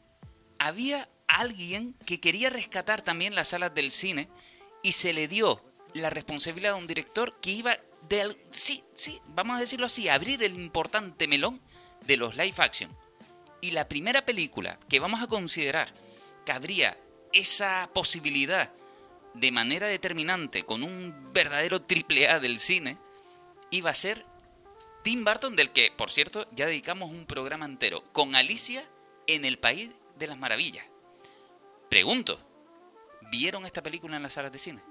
había 0.59 1.09
alguien 1.27 1.95
que 2.05 2.19
quería 2.19 2.49
rescatar 2.49 3.01
también 3.01 3.35
las 3.35 3.49
salas 3.49 3.73
del 3.73 3.91
cine 3.91 4.29
y 4.81 4.93
se 4.93 5.13
le 5.13 5.27
dio 5.27 5.63
la 5.93 6.09
responsabilidad 6.09 6.73
a 6.73 6.77
un 6.77 6.87
director 6.87 7.39
que 7.41 7.51
iba 7.51 7.77
de, 8.09 8.37
sí, 8.49 8.83
sí, 8.93 9.21
vamos 9.29 9.57
a 9.57 9.59
decirlo 9.61 9.85
así, 9.85 10.09
abrir 10.09 10.43
el 10.43 10.55
importante 10.55 11.27
melón 11.27 11.61
de 12.05 12.17
los 12.17 12.35
live 12.35 12.55
action. 12.57 12.91
Y 13.61 13.71
la 13.71 13.87
primera 13.87 14.25
película 14.25 14.77
que 14.89 14.99
vamos 14.99 15.21
a 15.21 15.27
considerar 15.27 15.93
que 16.45 16.51
habría 16.51 16.97
esa 17.31 17.89
posibilidad 17.93 18.71
de 19.33 19.51
manera 19.51 19.87
determinante 19.87 20.63
con 20.63 20.83
un 20.83 21.31
verdadero 21.33 21.81
triple 21.81 22.29
A 22.29 22.39
del 22.39 22.59
cine 22.59 22.97
iba 23.71 23.89
a 23.89 23.95
ser 23.95 24.25
Tim 25.03 25.25
Burton, 25.25 25.55
del 25.55 25.71
que, 25.71 25.91
por 25.95 26.11
cierto, 26.11 26.47
ya 26.51 26.65
dedicamos 26.65 27.11
un 27.11 27.25
programa 27.25 27.65
entero, 27.65 28.03
con 28.13 28.35
Alicia 28.35 28.85
en 29.27 29.43
el 29.43 29.59
País 29.59 29.89
de 30.17 30.27
las 30.27 30.37
Maravillas. 30.37 30.85
Pregunto, 31.89 32.39
¿vieron 33.29 33.65
esta 33.65 33.83
película 33.83 34.15
en 34.15 34.23
las 34.23 34.33
salas 34.33 34.51
de 34.51 34.59
cine? 34.59 34.81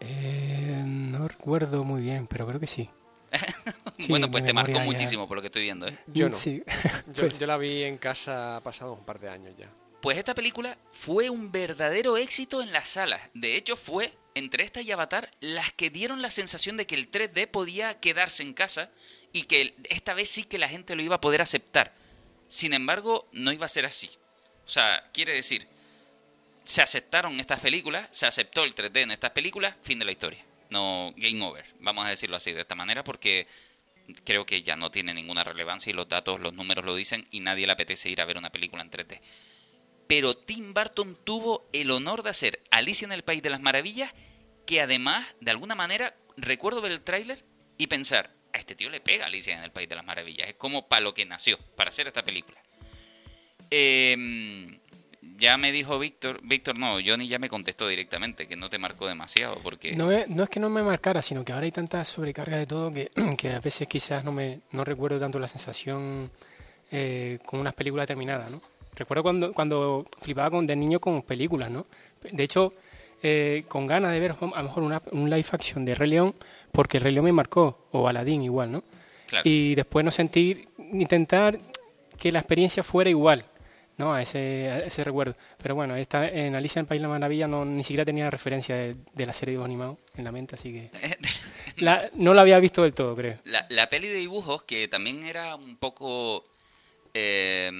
Eh, 0.00 0.82
no 0.84 1.28
recuerdo 1.28 1.84
muy 1.84 2.02
bien, 2.02 2.26
pero 2.26 2.46
creo 2.46 2.58
que 2.58 2.66
sí. 2.66 2.90
bueno, 4.08 4.30
pues 4.30 4.44
te 4.44 4.52
marcó 4.52 4.80
muchísimo 4.80 5.28
por 5.28 5.36
lo 5.36 5.42
que 5.42 5.46
estoy 5.46 5.62
viendo. 5.62 5.86
¿eh? 5.86 5.96
Yo 6.08 6.28
no. 6.28 6.36
yo, 6.36 7.28
yo, 7.28 7.46
la 7.46 7.56
vi 7.56 7.84
en 7.84 7.98
casa 7.98 8.60
pasado 8.64 8.92
un 8.94 9.04
par 9.04 9.18
de 9.20 9.28
años 9.30 9.54
ya. 9.56 9.70
Pues 10.02 10.18
esta 10.18 10.34
película 10.34 10.76
fue 10.90 11.30
un 11.30 11.52
verdadero 11.52 12.16
éxito 12.16 12.60
en 12.60 12.72
las 12.72 12.88
salas. 12.88 13.22
De 13.34 13.54
hecho, 13.54 13.76
fue, 13.76 14.12
entre 14.34 14.64
esta 14.64 14.80
y 14.80 14.90
Avatar, 14.90 15.30
las 15.38 15.72
que 15.72 15.90
dieron 15.90 16.22
la 16.22 16.32
sensación 16.32 16.76
de 16.76 16.88
que 16.88 16.96
el 16.96 17.08
3D 17.08 17.46
podía 17.46 18.00
quedarse 18.00 18.42
en 18.42 18.52
casa 18.52 18.90
y 19.32 19.44
que 19.44 19.76
esta 19.88 20.12
vez 20.12 20.28
sí 20.28 20.42
que 20.42 20.58
la 20.58 20.68
gente 20.68 20.96
lo 20.96 21.04
iba 21.04 21.14
a 21.14 21.20
poder 21.20 21.40
aceptar. 21.40 21.94
Sin 22.48 22.74
embargo, 22.74 23.28
no 23.30 23.52
iba 23.52 23.64
a 23.64 23.68
ser 23.68 23.86
así. 23.86 24.10
O 24.66 24.68
sea, 24.68 25.08
quiere 25.14 25.34
decir, 25.34 25.68
se 26.64 26.82
aceptaron 26.82 27.38
estas 27.38 27.60
películas, 27.60 28.08
se 28.10 28.26
aceptó 28.26 28.64
el 28.64 28.74
3D 28.74 29.02
en 29.02 29.12
estas 29.12 29.30
películas, 29.30 29.76
fin 29.82 30.00
de 30.00 30.04
la 30.04 30.10
historia. 30.12 30.44
No, 30.68 31.14
game 31.16 31.46
over, 31.46 31.64
vamos 31.78 32.06
a 32.06 32.10
decirlo 32.10 32.34
así, 32.34 32.50
de 32.50 32.62
esta 32.62 32.74
manera, 32.74 33.04
porque 33.04 33.46
creo 34.24 34.44
que 34.46 34.62
ya 34.62 34.74
no 34.74 34.90
tiene 34.90 35.14
ninguna 35.14 35.44
relevancia 35.44 35.90
y 35.90 35.92
los 35.92 36.08
datos, 36.08 36.40
los 36.40 36.54
números 36.54 36.84
lo 36.84 36.96
dicen 36.96 37.28
y 37.30 37.38
nadie 37.38 37.68
le 37.68 37.74
apetece 37.74 38.08
ir 38.08 38.20
a 38.20 38.24
ver 38.24 38.36
una 38.36 38.50
película 38.50 38.82
en 38.82 38.90
3D 38.90 39.20
pero 40.06 40.36
Tim 40.36 40.74
Burton 40.74 41.16
tuvo 41.24 41.68
el 41.72 41.90
honor 41.90 42.22
de 42.22 42.30
hacer 42.30 42.60
Alicia 42.70 43.06
en 43.06 43.12
el 43.12 43.22
País 43.22 43.42
de 43.42 43.50
las 43.50 43.60
Maravillas 43.60 44.12
que 44.66 44.80
además, 44.80 45.26
de 45.40 45.50
alguna 45.50 45.74
manera, 45.74 46.14
recuerdo 46.36 46.80
ver 46.80 46.92
el 46.92 47.00
tráiler 47.00 47.44
y 47.78 47.88
pensar, 47.88 48.30
a 48.52 48.58
este 48.58 48.74
tío 48.74 48.90
le 48.90 49.00
pega 49.00 49.26
Alicia 49.26 49.56
en 49.56 49.64
el 49.64 49.72
País 49.72 49.88
de 49.88 49.96
las 49.96 50.04
Maravillas. 50.04 50.48
Es 50.48 50.54
como 50.54 50.88
para 50.88 51.00
lo 51.00 51.14
que 51.14 51.26
nació, 51.26 51.58
para 51.76 51.88
hacer 51.88 52.06
esta 52.06 52.22
película. 52.22 52.58
Eh, 53.70 54.78
ya 55.38 55.56
me 55.56 55.72
dijo 55.72 55.98
Víctor, 55.98 56.40
Víctor 56.42 56.78
no, 56.78 56.98
Johnny 57.04 57.26
ya 57.26 57.38
me 57.38 57.48
contestó 57.48 57.88
directamente 57.88 58.46
que 58.46 58.56
no 58.56 58.68
te 58.68 58.78
marcó 58.78 59.06
demasiado 59.06 59.56
porque... 59.62 59.92
No 59.96 60.10
es, 60.12 60.28
no 60.28 60.44
es 60.44 60.50
que 60.50 60.60
no 60.60 60.68
me 60.68 60.82
marcara, 60.82 61.22
sino 61.22 61.44
que 61.44 61.52
ahora 61.52 61.64
hay 61.64 61.72
tanta 61.72 62.04
sobrecarga 62.04 62.56
de 62.56 62.66
todo 62.66 62.92
que, 62.92 63.10
que 63.38 63.50
a 63.50 63.60
veces 63.60 63.88
quizás 63.88 64.24
no 64.24 64.32
me 64.32 64.60
no 64.72 64.84
recuerdo 64.84 65.18
tanto 65.18 65.38
la 65.38 65.48
sensación 65.48 66.30
eh, 66.90 67.38
con 67.44 67.60
unas 67.60 67.74
películas 67.74 68.06
terminadas, 68.06 68.50
¿no? 68.50 68.62
Recuerdo 68.94 69.22
cuando, 69.22 69.52
cuando 69.52 70.04
flipaba 70.20 70.50
con, 70.50 70.66
de 70.66 70.76
niño 70.76 71.00
con 71.00 71.22
películas, 71.22 71.70
¿no? 71.70 71.86
De 72.30 72.42
hecho, 72.44 72.74
eh, 73.22 73.64
con 73.68 73.86
ganas 73.86 74.12
de 74.12 74.20
ver 74.20 74.32
a 74.32 74.36
lo 74.62 74.62
mejor 74.68 74.82
una, 74.82 75.00
un 75.12 75.30
live 75.30 75.46
action 75.52 75.84
de 75.84 75.94
Rey 75.94 76.10
León, 76.10 76.34
porque 76.72 76.98
el 76.98 77.04
Rey 77.04 77.12
León 77.12 77.24
me 77.24 77.32
marcó, 77.32 77.86
o 77.92 78.06
Aladdin 78.08 78.42
igual, 78.42 78.70
¿no? 78.70 78.82
Claro. 79.28 79.48
Y 79.48 79.74
después 79.74 80.04
no 80.04 80.10
sentir, 80.10 80.66
intentar 80.92 81.58
que 82.18 82.30
la 82.30 82.38
experiencia 82.40 82.82
fuera 82.82 83.08
igual, 83.08 83.44
¿no? 83.96 84.12
A 84.14 84.20
ese, 84.22 84.68
a 84.70 84.78
ese 84.80 85.02
recuerdo. 85.04 85.34
Pero 85.62 85.74
bueno, 85.74 85.96
esta, 85.96 86.28
en 86.28 86.54
Alicia 86.54 86.80
en 86.80 86.84
el 86.84 86.88
País 86.88 87.00
de 87.00 87.06
la 87.08 87.12
Maravilla 87.14 87.46
no, 87.48 87.64
ni 87.64 87.82
siquiera 87.82 88.04
tenía 88.04 88.30
referencia 88.30 88.76
de, 88.76 88.96
de 89.14 89.26
la 89.26 89.32
serie 89.32 89.52
de 89.52 89.54
dibujos 89.54 89.68
animados 89.70 89.98
en 90.16 90.24
la 90.24 90.32
mente, 90.32 90.54
así 90.56 90.70
que 90.72 90.90
la- 91.78 92.10
no 92.14 92.34
la 92.34 92.42
había 92.42 92.58
visto 92.58 92.82
del 92.82 92.92
todo, 92.92 93.16
creo. 93.16 93.38
La, 93.44 93.64
la 93.70 93.88
peli 93.88 94.08
de 94.08 94.14
dibujos, 94.14 94.64
que 94.64 94.86
también 94.88 95.24
era 95.24 95.56
un 95.56 95.76
poco, 95.78 96.44
eh, 97.14 97.70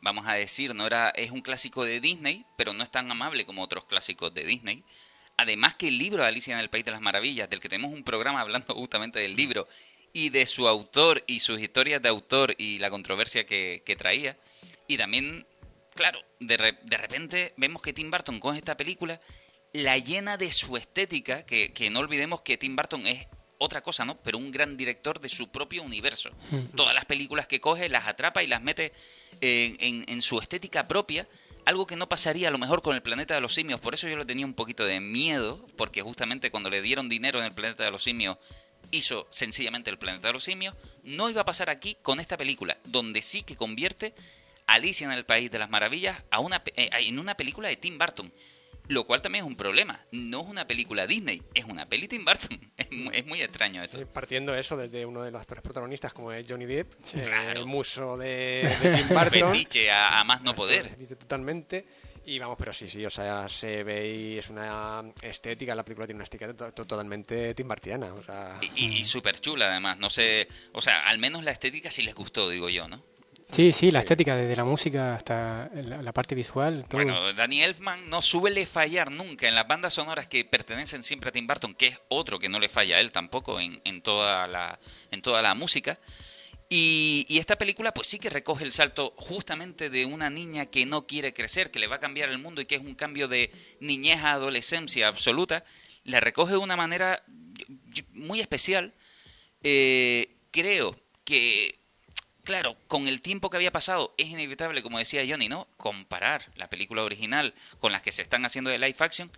vamos 0.00 0.26
a 0.26 0.34
decir, 0.34 0.74
no 0.74 0.86
era 0.86 1.10
es 1.10 1.30
un 1.30 1.40
clásico 1.40 1.84
de 1.84 2.00
Disney, 2.00 2.44
pero 2.56 2.72
no 2.72 2.82
es 2.82 2.90
tan 2.90 3.10
amable 3.10 3.46
como 3.46 3.62
otros 3.62 3.84
clásicos 3.86 4.32
de 4.34 4.44
Disney. 4.44 4.84
Además 5.36 5.74
que 5.74 5.88
el 5.88 5.98
libro 5.98 6.22
de 6.22 6.28
Alicia 6.28 6.54
en 6.54 6.60
el 6.60 6.70
País 6.70 6.84
de 6.84 6.92
las 6.92 7.00
Maravillas, 7.00 7.50
del 7.50 7.60
que 7.60 7.68
tenemos 7.68 7.92
un 7.92 8.04
programa 8.04 8.40
hablando 8.40 8.74
justamente 8.74 9.18
del 9.18 9.36
libro 9.36 9.68
y 10.12 10.30
de 10.30 10.46
su 10.46 10.66
autor 10.66 11.24
y 11.26 11.40
sus 11.40 11.60
historias 11.60 12.00
de 12.00 12.08
autor 12.08 12.54
y 12.56 12.78
la 12.78 12.88
controversia 12.88 13.44
que, 13.44 13.82
que 13.84 13.96
traía. 13.96 14.38
Y 14.86 14.96
también, 14.96 15.46
claro, 15.94 16.20
de, 16.40 16.56
re- 16.56 16.78
de 16.82 16.96
repente 16.96 17.52
vemos 17.58 17.82
que 17.82 17.92
Tim 17.92 18.10
Burton 18.10 18.40
con 18.40 18.56
esta 18.56 18.76
película 18.76 19.20
la 19.74 19.98
llena 19.98 20.38
de 20.38 20.52
su 20.52 20.78
estética, 20.78 21.44
que, 21.44 21.74
que 21.74 21.90
no 21.90 22.00
olvidemos 22.00 22.40
que 22.40 22.56
Tim 22.56 22.76
Burton 22.76 23.06
es 23.06 23.26
otra 23.58 23.82
cosa, 23.82 24.04
¿no? 24.04 24.16
Pero 24.22 24.38
un 24.38 24.50
gran 24.50 24.76
director 24.76 25.20
de 25.20 25.28
su 25.28 25.48
propio 25.48 25.82
universo. 25.82 26.30
Todas 26.74 26.94
las 26.94 27.04
películas 27.06 27.46
que 27.46 27.60
coge 27.60 27.88
las 27.88 28.06
atrapa 28.06 28.42
y 28.42 28.46
las 28.46 28.62
mete 28.62 28.92
en, 29.40 29.76
en- 29.80 30.04
en 30.08 30.22
su 30.22 30.38
estética 30.38 30.86
propia, 30.88 31.26
algo 31.64 31.86
que 31.86 31.96
no 31.96 32.08
pasaría 32.08 32.48
a 32.48 32.50
lo 32.50 32.58
mejor 32.58 32.82
con 32.82 32.94
el 32.94 33.02
planeta 33.02 33.34
de 33.34 33.40
los 33.40 33.54
simios. 33.54 33.80
Por 33.80 33.94
eso 33.94 34.08
yo 34.08 34.16
le 34.16 34.24
tenía 34.24 34.46
un 34.46 34.54
poquito 34.54 34.84
de 34.84 35.00
miedo, 35.00 35.66
porque 35.76 36.02
justamente 36.02 36.50
cuando 36.50 36.70
le 36.70 36.80
dieron 36.82 37.08
dinero 37.08 37.38
en 37.40 37.46
el 37.46 37.52
planeta 37.54 37.82
de 37.84 37.90
los 37.90 38.02
simios, 38.04 38.36
hizo 38.92 39.26
sencillamente 39.30 39.90
el 39.90 39.98
planeta 39.98 40.28
de 40.28 40.34
los 40.34 40.44
simios. 40.44 40.74
No 41.02 41.28
iba 41.28 41.40
a 41.40 41.44
pasar 41.44 41.70
aquí 41.70 41.96
con 42.02 42.20
esta 42.20 42.36
película, 42.36 42.78
donde 42.84 43.20
sí 43.22 43.42
que 43.42 43.56
convierte 43.56 44.14
Alicia 44.66 45.06
en 45.06 45.12
el 45.12 45.24
País 45.24 45.50
de 45.50 45.58
las 45.58 45.70
Maravillas 45.70 46.22
a 46.30 46.38
una, 46.40 46.62
eh, 46.76 46.88
en 46.92 47.18
una 47.18 47.36
película 47.36 47.68
de 47.68 47.76
Tim 47.76 47.98
Burton. 47.98 48.32
Lo 48.88 49.04
cual 49.04 49.20
también 49.22 49.44
es 49.44 49.48
un 49.48 49.56
problema. 49.56 50.00
No 50.12 50.42
es 50.42 50.46
una 50.48 50.66
película 50.66 51.06
Disney, 51.06 51.42
es 51.54 51.64
una 51.64 51.86
peli 51.88 52.08
Tim 52.08 52.24
Burton. 52.24 52.60
Es, 52.76 52.90
mu- 52.92 53.10
es 53.10 53.26
muy 53.26 53.40
extraño 53.42 53.82
esto. 53.82 54.06
Partiendo 54.06 54.54
eso 54.54 54.76
desde 54.76 55.04
uno 55.06 55.22
de 55.22 55.30
los 55.30 55.40
actores 55.40 55.62
protagonistas 55.62 56.12
como 56.12 56.30
es 56.32 56.46
Johnny 56.48 56.66
Depp, 56.66 56.92
eh, 57.14 57.22
claro. 57.24 57.60
el 57.60 57.66
muso 57.66 58.16
de, 58.16 58.70
de 58.82 58.90
Tim 58.96 59.08
Burton. 59.08 59.52
Fetiche 59.52 59.90
a, 59.90 60.20
a 60.20 60.24
más 60.24 60.42
no 60.42 60.54
poder. 60.54 60.96
Dice 60.96 61.16
totalmente. 61.16 61.86
Y 62.28 62.38
vamos, 62.40 62.56
pero 62.58 62.72
sí, 62.72 62.88
sí, 62.88 63.06
o 63.06 63.10
sea, 63.10 63.48
se 63.48 63.84
ve 63.84 64.08
y 64.08 64.38
es 64.38 64.50
una 64.50 65.02
estética, 65.22 65.76
la 65.76 65.84
película 65.84 66.06
tiene 66.08 66.16
una 66.16 66.24
estética 66.24 66.52
to- 66.52 66.72
to- 66.72 66.84
totalmente 66.84 67.54
timbartiana, 67.54 68.12
o 68.12 68.20
sea... 68.22 68.58
Y, 68.74 68.96
y, 68.98 69.04
súper 69.04 69.38
chula 69.40 69.70
además. 69.70 69.96
No 69.98 70.10
sé, 70.10 70.48
o 70.72 70.80
sea, 70.82 71.06
al 71.06 71.18
menos 71.18 71.44
la 71.44 71.52
estética 71.52 71.88
sí 71.88 72.02
les 72.02 72.16
gustó, 72.16 72.48
digo 72.50 72.68
yo, 72.68 72.88
¿no? 72.88 73.00
Sí, 73.50 73.72
sí, 73.72 73.90
la 73.90 74.00
Sí. 74.00 74.04
estética, 74.04 74.36
desde 74.36 74.56
la 74.56 74.64
música 74.64 75.14
hasta 75.14 75.70
la, 75.74 76.02
la 76.02 76.12
parte 76.12 76.34
visual, 76.34 76.84
todo. 76.88 77.00
Bueno, 77.02 77.32
Danny 77.32 77.62
Elfman 77.62 78.08
no 78.10 78.20
suele 78.20 78.66
fallar 78.66 79.10
nunca 79.10 79.46
en 79.48 79.54
las 79.54 79.66
bandas 79.68 79.94
sonoras 79.94 80.26
que 80.26 80.44
pertenecen 80.44 81.02
siempre 81.02 81.28
a 81.28 81.32
Tim 81.32 81.46
Burton, 81.46 81.74
que 81.74 81.86
es 81.88 81.98
otro 82.08 82.38
que 82.38 82.48
no 82.48 82.58
le 82.58 82.68
falla 82.68 82.96
a 82.96 83.00
él 83.00 83.12
tampoco 83.12 83.60
en, 83.60 83.80
en 83.84 84.02
toda 84.02 84.46
la 84.48 84.78
en 85.10 85.22
toda 85.22 85.42
la 85.42 85.54
música. 85.54 85.98
Y, 86.68 87.24
y 87.28 87.38
esta 87.38 87.56
película 87.56 87.92
pues 87.94 88.08
sí 88.08 88.18
que 88.18 88.28
recoge 88.28 88.64
el 88.64 88.72
salto 88.72 89.14
justamente 89.16 89.88
de 89.88 90.04
una 90.04 90.28
niña 90.30 90.66
que 90.66 90.84
no 90.84 91.06
quiere 91.06 91.32
crecer, 91.32 91.70
que 91.70 91.78
le 91.78 91.86
va 91.86 91.96
a 91.96 92.00
cambiar 92.00 92.28
el 92.28 92.38
mundo 92.38 92.60
y 92.60 92.66
que 92.66 92.74
es 92.74 92.80
un 92.80 92.96
cambio 92.96 93.28
de 93.28 93.52
niñez 93.78 94.18
a 94.24 94.32
adolescencia 94.32 95.06
absoluta. 95.06 95.64
La 96.02 96.18
recoge 96.18 96.52
de 96.52 96.58
una 96.58 96.74
manera 96.76 97.22
muy 98.12 98.40
especial. 98.40 98.92
Eh, 99.62 100.36
creo 100.50 100.96
que 101.24 101.78
Claro, 102.46 102.76
con 102.86 103.08
el 103.08 103.22
tiempo 103.22 103.50
que 103.50 103.56
había 103.56 103.72
pasado 103.72 104.14
es 104.16 104.28
inevitable, 104.28 104.80
como 104.80 105.00
decía 105.00 105.24
Johnny, 105.28 105.48
¿no? 105.48 105.66
Comparar 105.76 106.44
la 106.54 106.70
película 106.70 107.02
original 107.02 107.54
con 107.80 107.90
las 107.90 108.02
que 108.02 108.12
se 108.12 108.22
están 108.22 108.46
haciendo 108.46 108.70
de 108.70 108.78
live 108.78 108.94
action. 109.00 109.32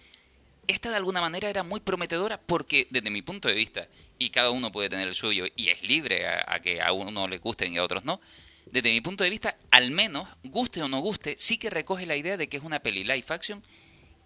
Esta 0.67 0.91
de 0.91 0.97
alguna 0.97 1.23
manera 1.23 1.49
era 1.49 1.62
muy 1.62 1.81
prometedora 1.81 2.38
porque 2.38 2.87
desde 2.91 3.09
mi 3.09 3.23
punto 3.23 3.49
de 3.49 3.55
vista, 3.55 3.88
y 4.19 4.29
cada 4.29 4.50
uno 4.50 4.71
puede 4.71 4.91
tener 4.91 5.09
el 5.09 5.15
suyo 5.15 5.47
y 5.57 5.71
es 5.71 5.83
libre 5.83 6.29
a, 6.29 6.45
a 6.47 6.61
que 6.61 6.83
a 6.83 6.93
uno 6.93 7.27
le 7.27 7.38
gusten 7.38 7.73
y 7.73 7.79
a 7.79 7.83
otros 7.83 8.05
no, 8.05 8.21
desde 8.67 8.91
mi 8.91 9.00
punto 9.00 9.25
de 9.25 9.31
vista, 9.31 9.57
al 9.71 9.91
menos, 9.91 10.29
guste 10.45 10.83
o 10.83 10.88
no 10.88 11.00
guste, 11.00 11.37
sí 11.38 11.57
que 11.57 11.71
recoge 11.71 12.05
la 12.05 12.17
idea 12.17 12.37
de 12.37 12.50
que 12.50 12.59
es 12.59 12.62
una 12.62 12.81
peli 12.81 13.05
live 13.05 13.25
action 13.31 13.65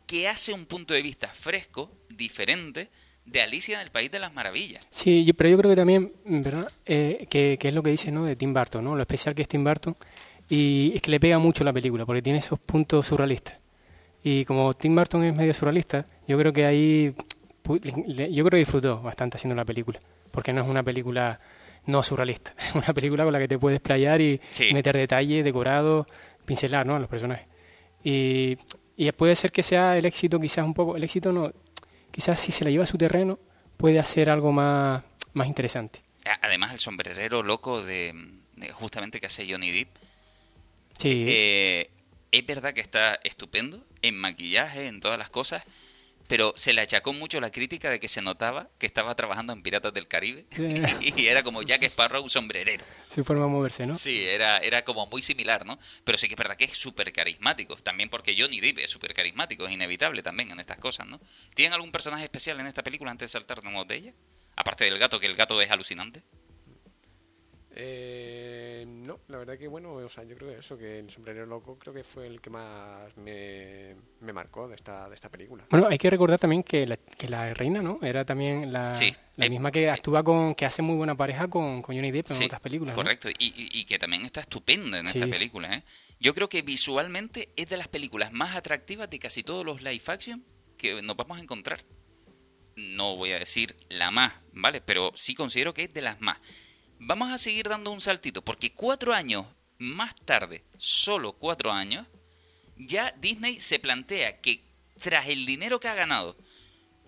que 0.08 0.26
hace 0.26 0.52
un 0.52 0.66
punto 0.66 0.92
de 0.92 1.02
vista 1.02 1.28
fresco, 1.28 1.96
diferente, 2.08 2.90
de 3.24 3.40
Alicia 3.42 3.76
en 3.76 3.82
el 3.82 3.90
País 3.90 4.10
de 4.10 4.18
las 4.18 4.32
Maravillas. 4.34 4.84
Sí, 4.90 5.24
yo- 5.24 5.34
pero 5.34 5.50
yo 5.50 5.58
creo 5.58 5.70
que 5.70 5.76
también, 5.76 6.12
¿verdad? 6.24 6.70
Eh, 6.84 7.26
que, 7.30 7.56
que 7.58 7.68
es 7.68 7.74
lo 7.74 7.82
que 7.82 7.90
dice, 7.90 8.10
¿no? 8.10 8.24
De 8.24 8.36
Tim 8.36 8.52
Burton, 8.52 8.84
¿no? 8.84 8.94
Lo 8.96 9.02
especial 9.02 9.34
que 9.34 9.42
es 9.42 9.48
Tim 9.48 9.64
Burton. 9.64 9.96
Y 10.48 10.92
es 10.94 11.00
que 11.02 11.10
le 11.10 11.20
pega 11.20 11.38
mucho 11.38 11.64
la 11.64 11.72
película, 11.72 12.04
porque 12.04 12.20
tiene 12.20 12.40
esos 12.40 12.58
puntos 12.58 13.06
surrealistas. 13.06 13.58
Y 14.24 14.44
como 14.44 14.72
Tim 14.74 14.94
Burton 14.94 15.24
es 15.24 15.34
medio 15.34 15.52
surrealista, 15.54 16.04
yo 16.28 16.36
creo 16.38 16.52
que 16.52 16.66
ahí, 16.66 17.14
yo 17.64 18.44
creo 18.44 18.50
que 18.50 18.56
disfrutó 18.58 19.00
bastante 19.00 19.36
haciendo 19.36 19.54
la 19.54 19.64
película. 19.64 19.98
Porque 20.30 20.52
no 20.52 20.62
es 20.62 20.68
una 20.68 20.82
película 20.82 21.38
no 21.86 22.02
surrealista. 22.02 22.54
Es 22.68 22.74
una 22.74 22.92
película 22.94 23.24
con 23.24 23.32
la 23.32 23.38
que 23.38 23.48
te 23.48 23.58
puedes 23.58 23.80
playar 23.80 24.20
y 24.20 24.40
Sí. 24.50 24.72
meter 24.72 24.96
detalle, 24.96 25.42
decorado, 25.42 26.06
pincelar, 26.44 26.86
¿no? 26.86 26.94
A 26.94 27.00
los 27.00 27.08
personajes. 27.08 27.46
Y, 28.04 28.56
y 28.96 29.10
puede 29.12 29.34
ser 29.36 29.50
que 29.52 29.62
sea 29.62 29.96
el 29.96 30.04
éxito 30.04 30.38
quizás 30.38 30.64
un 30.64 30.74
poco, 30.74 30.96
el 30.96 31.04
éxito 31.04 31.32
no, 31.32 31.52
quizás 32.12 32.38
si 32.38 32.52
se 32.52 32.62
la 32.64 32.70
lleva 32.70 32.84
a 32.84 32.86
su 32.86 32.98
terreno, 32.98 33.40
puede 33.76 33.98
hacer 33.98 34.30
algo 34.30 34.52
más, 34.52 35.02
más 35.32 35.48
interesante. 35.48 36.00
Además, 36.40 36.72
el 36.72 36.78
sombrerero 36.78 37.42
loco 37.42 37.82
de, 37.82 38.14
de 38.54 38.72
justamente 38.72 39.18
que 39.18 39.26
hace 39.26 39.50
Johnny 39.50 39.72
Depp. 39.72 39.88
Sí, 40.98 41.24
eh, 41.26 41.90
es 42.30 42.46
verdad 42.46 42.74
que 42.74 42.80
está 42.80 43.16
estupendo 43.24 43.84
en 44.02 44.16
maquillaje, 44.16 44.86
en 44.86 45.00
todas 45.00 45.18
las 45.18 45.30
cosas, 45.30 45.64
pero 46.32 46.54
se 46.56 46.72
le 46.72 46.80
achacó 46.80 47.12
mucho 47.12 47.42
la 47.42 47.50
crítica 47.50 47.90
de 47.90 48.00
que 48.00 48.08
se 48.08 48.22
notaba 48.22 48.70
que 48.78 48.86
estaba 48.86 49.14
trabajando 49.14 49.52
en 49.52 49.62
Piratas 49.62 49.92
del 49.92 50.08
Caribe 50.08 50.46
Sí. 50.56 50.64
y 51.14 51.26
era 51.26 51.42
como 51.42 51.60
Jack 51.60 51.82
Sparrow 51.82 52.26
sombrerero. 52.30 52.82
su 53.10 53.22
forma 53.22 53.44
de 53.44 53.50
moverse, 53.50 53.86
¿no? 53.86 53.94
Sí, 53.94 54.24
era, 54.24 54.56
era 54.56 54.82
como 54.82 55.06
muy 55.08 55.20
similar, 55.20 55.66
¿no? 55.66 55.78
Pero 56.04 56.16
sí 56.16 56.28
que 56.28 56.32
es 56.32 56.38
verdad 56.38 56.56
que 56.56 56.64
es 56.64 56.78
súper 56.78 57.12
carismático, 57.12 57.76
también 57.76 58.08
porque 58.08 58.34
Johnny 58.38 58.60
Depp 58.60 58.78
es 58.78 58.90
súper 58.90 59.12
carismático, 59.12 59.66
es 59.66 59.72
inevitable 59.72 60.22
también 60.22 60.50
en 60.52 60.60
estas 60.60 60.78
cosas, 60.78 61.06
¿no? 61.06 61.20
¿Tienen 61.54 61.74
algún 61.74 61.92
personaje 61.92 62.24
especial 62.24 62.58
en 62.60 62.66
esta 62.66 62.82
película 62.82 63.10
antes 63.10 63.30
de 63.30 63.38
saltarnos 63.38 63.86
de 63.86 63.94
ella? 63.94 64.14
Aparte 64.56 64.84
del 64.86 64.98
gato, 64.98 65.20
que 65.20 65.26
el 65.26 65.36
gato 65.36 65.60
es 65.60 65.70
alucinante. 65.70 66.22
Eh, 67.74 68.84
no, 68.86 69.20
la 69.28 69.38
verdad 69.38 69.56
que 69.58 69.66
bueno, 69.66 69.94
o 69.94 70.08
sea, 70.08 70.24
yo 70.24 70.36
creo 70.36 70.50
que 70.50 70.58
eso, 70.58 70.76
que 70.76 70.98
el 70.98 71.10
sombrero 71.10 71.46
loco 71.46 71.78
creo 71.78 71.94
que 71.94 72.04
fue 72.04 72.26
el 72.26 72.40
que 72.40 72.50
más 72.50 73.16
me, 73.16 73.96
me 74.20 74.32
marcó 74.32 74.68
de 74.68 74.74
esta, 74.74 75.08
de 75.08 75.14
esta 75.14 75.30
película. 75.30 75.64
Bueno, 75.70 75.86
hay 75.88 75.96
que 75.98 76.10
recordar 76.10 76.38
también 76.38 76.62
que 76.62 76.86
la, 76.86 76.96
que 76.98 77.28
la 77.28 77.54
reina, 77.54 77.80
¿no? 77.80 77.98
Era 78.02 78.24
también 78.24 78.72
la, 78.72 78.94
Sí. 78.94 79.14
la 79.36 79.46
Eh, 79.46 79.50
misma 79.50 79.70
que 79.72 79.88
actúa 79.88 80.22
con, 80.22 80.54
que 80.54 80.66
hace 80.66 80.82
muy 80.82 80.96
buena 80.96 81.14
pareja 81.14 81.48
con, 81.48 81.80
con 81.80 81.96
Johnny 81.96 82.10
Depp 82.10 82.30
en 82.32 82.36
Sí, 82.36 82.44
otras 82.44 82.60
películas. 82.60 82.94
Correcto, 82.94 83.30
y, 83.30 83.34
y- 83.46 83.80
y 83.80 83.84
que 83.86 83.98
también 83.98 84.24
está 84.26 84.42
estupenda 84.42 84.98
en 84.98 85.06
Sí, 85.06 85.18
esta 85.18 85.30
película. 85.30 85.74
¿eh? 85.74 85.82
Yo 86.20 86.34
creo 86.34 86.48
que 86.50 86.60
visualmente 86.62 87.48
es 87.56 87.68
de 87.70 87.78
las 87.78 87.88
películas 87.88 88.32
más 88.32 88.54
atractivas 88.54 89.08
de 89.08 89.18
casi 89.18 89.42
todos 89.42 89.64
los 89.64 89.82
live 89.82 90.02
action 90.06 90.44
que 90.76 91.00
nos 91.00 91.16
vamos 91.16 91.38
a 91.38 91.40
encontrar. 91.40 91.80
No 92.76 93.16
voy 93.16 93.32
a 93.32 93.38
decir 93.38 93.76
la 93.88 94.10
más, 94.10 94.32
¿vale? 94.52 94.80
Pero 94.80 95.10
sí 95.14 95.34
considero 95.34 95.72
que 95.74 95.84
es 95.84 95.92
de 95.94 96.02
las 96.02 96.20
más. 96.20 96.38
Vamos 97.04 97.32
a 97.32 97.38
seguir 97.38 97.68
dando 97.68 97.90
un 97.90 98.00
saltito, 98.00 98.42
porque 98.42 98.72
cuatro 98.72 99.12
años 99.12 99.44
más 99.78 100.14
tarde, 100.24 100.62
solo 100.78 101.32
cuatro 101.32 101.72
años, 101.72 102.06
ya 102.76 103.12
Disney 103.18 103.58
se 103.58 103.80
plantea 103.80 104.40
que 104.40 104.62
tras 105.02 105.26
el 105.26 105.44
dinero 105.44 105.80
que 105.80 105.88
ha 105.88 105.94
ganado 105.94 106.36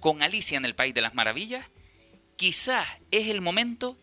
con 0.01 0.21
Alicia 0.25 0.57
en 0.57 0.65
el 0.65 0.75
País 0.75 0.95
de 0.95 1.01
las 1.01 1.15
Maravillas, 1.15 1.65
quizás 2.35 2.89
es 3.13 3.29
el 3.29 3.41
momento 3.41 3.97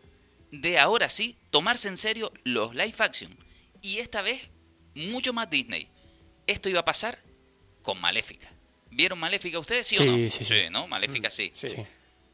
de 0.52 0.80
ahora 0.80 1.10
sí 1.10 1.36
tomarse 1.50 1.90
en 1.90 1.98
serio 1.98 2.32
los 2.46 2.74
live 2.74 2.96
action. 3.00 3.38
Y 3.82 3.98
esta 3.98 4.22
vez, 4.22 4.42
mucho 4.96 5.34
más 5.34 5.50
Disney. 5.50 5.90
Esto 6.48 6.70
iba 6.70 6.80
a 6.80 6.86
pasar 6.86 7.20
con 7.82 8.00
Maléfica. 8.00 8.50
¿Vieron 8.92 9.20
Maléfica 9.20 9.60
ustedes, 9.60 9.88
sí, 9.88 9.98
Sí, 9.98 10.04
o 10.04 10.06
no? 10.06 10.30
sí, 10.30 10.46
sí. 10.46 10.56
¿no? 10.72 10.88
Maléfica 10.88 11.30
sí. 11.30 11.52
Sí. 11.54 11.68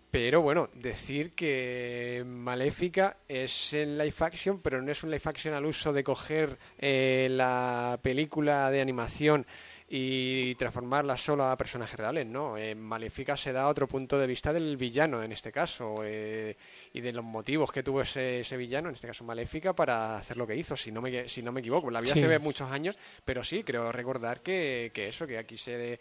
Pero 0.10 0.42
bueno, 0.42 0.70
decir 0.74 1.34
que 1.34 2.24
Maléfica 2.26 3.18
es 3.28 3.74
en 3.74 3.98
live 3.98 4.14
action, 4.20 4.62
pero 4.62 4.82
no 4.82 4.92
es 4.92 5.04
un 5.04 5.12
live 5.12 5.22
action 5.26 5.54
al 5.54 5.66
uso 5.66 5.92
de 5.92 6.04
coger 6.04 6.58
eh, 6.78 7.28
la 7.30 8.00
película 8.02 8.72
de 8.72 8.82
animación 8.82 9.46
y 9.90 10.54
transformarla 10.56 11.16
solo 11.16 11.46
a 11.46 11.56
personajes 11.58 11.98
reales, 11.98 12.26
¿no? 12.26 12.58
En 12.58 12.78
Maléfica 12.82 13.38
se 13.38 13.54
da 13.54 13.68
otro 13.70 13.88
punto 13.88 14.18
de 14.20 14.28
vista 14.28 14.52
del 14.52 14.76
villano 14.76 15.24
en 15.24 15.32
este 15.32 15.50
caso 15.52 16.02
eh, 16.04 16.58
y 16.92 17.00
de 17.00 17.14
los 17.14 17.24
motivos 17.24 17.72
que 17.72 17.84
tuvo 17.84 18.02
ese, 18.02 18.42
ese 18.42 18.58
villano, 18.58 18.90
en 18.90 18.96
este 18.96 19.08
caso 19.08 19.24
Maléfica, 19.24 19.74
para 19.74 20.18
hacer 20.18 20.36
lo 20.36 20.46
que 20.46 20.58
hizo, 20.58 20.76
si 20.76 20.92
no 20.92 21.02
me, 21.02 21.30
si 21.30 21.42
no 21.42 21.54
me 21.54 21.62
equivoco. 21.62 21.90
La 21.90 22.02
vi 22.02 22.08
Sí. 22.08 22.20
hace 22.20 22.40
muchos 22.40 22.70
años, 22.70 22.98
pero 23.24 23.44
sí, 23.46 23.64
creo 23.64 23.90
recordar 23.92 24.42
que, 24.42 24.92
que 24.94 25.08
eso, 25.10 25.26
que 25.28 25.38
aquí 25.38 25.56
se 25.58 25.68
se 25.78 26.00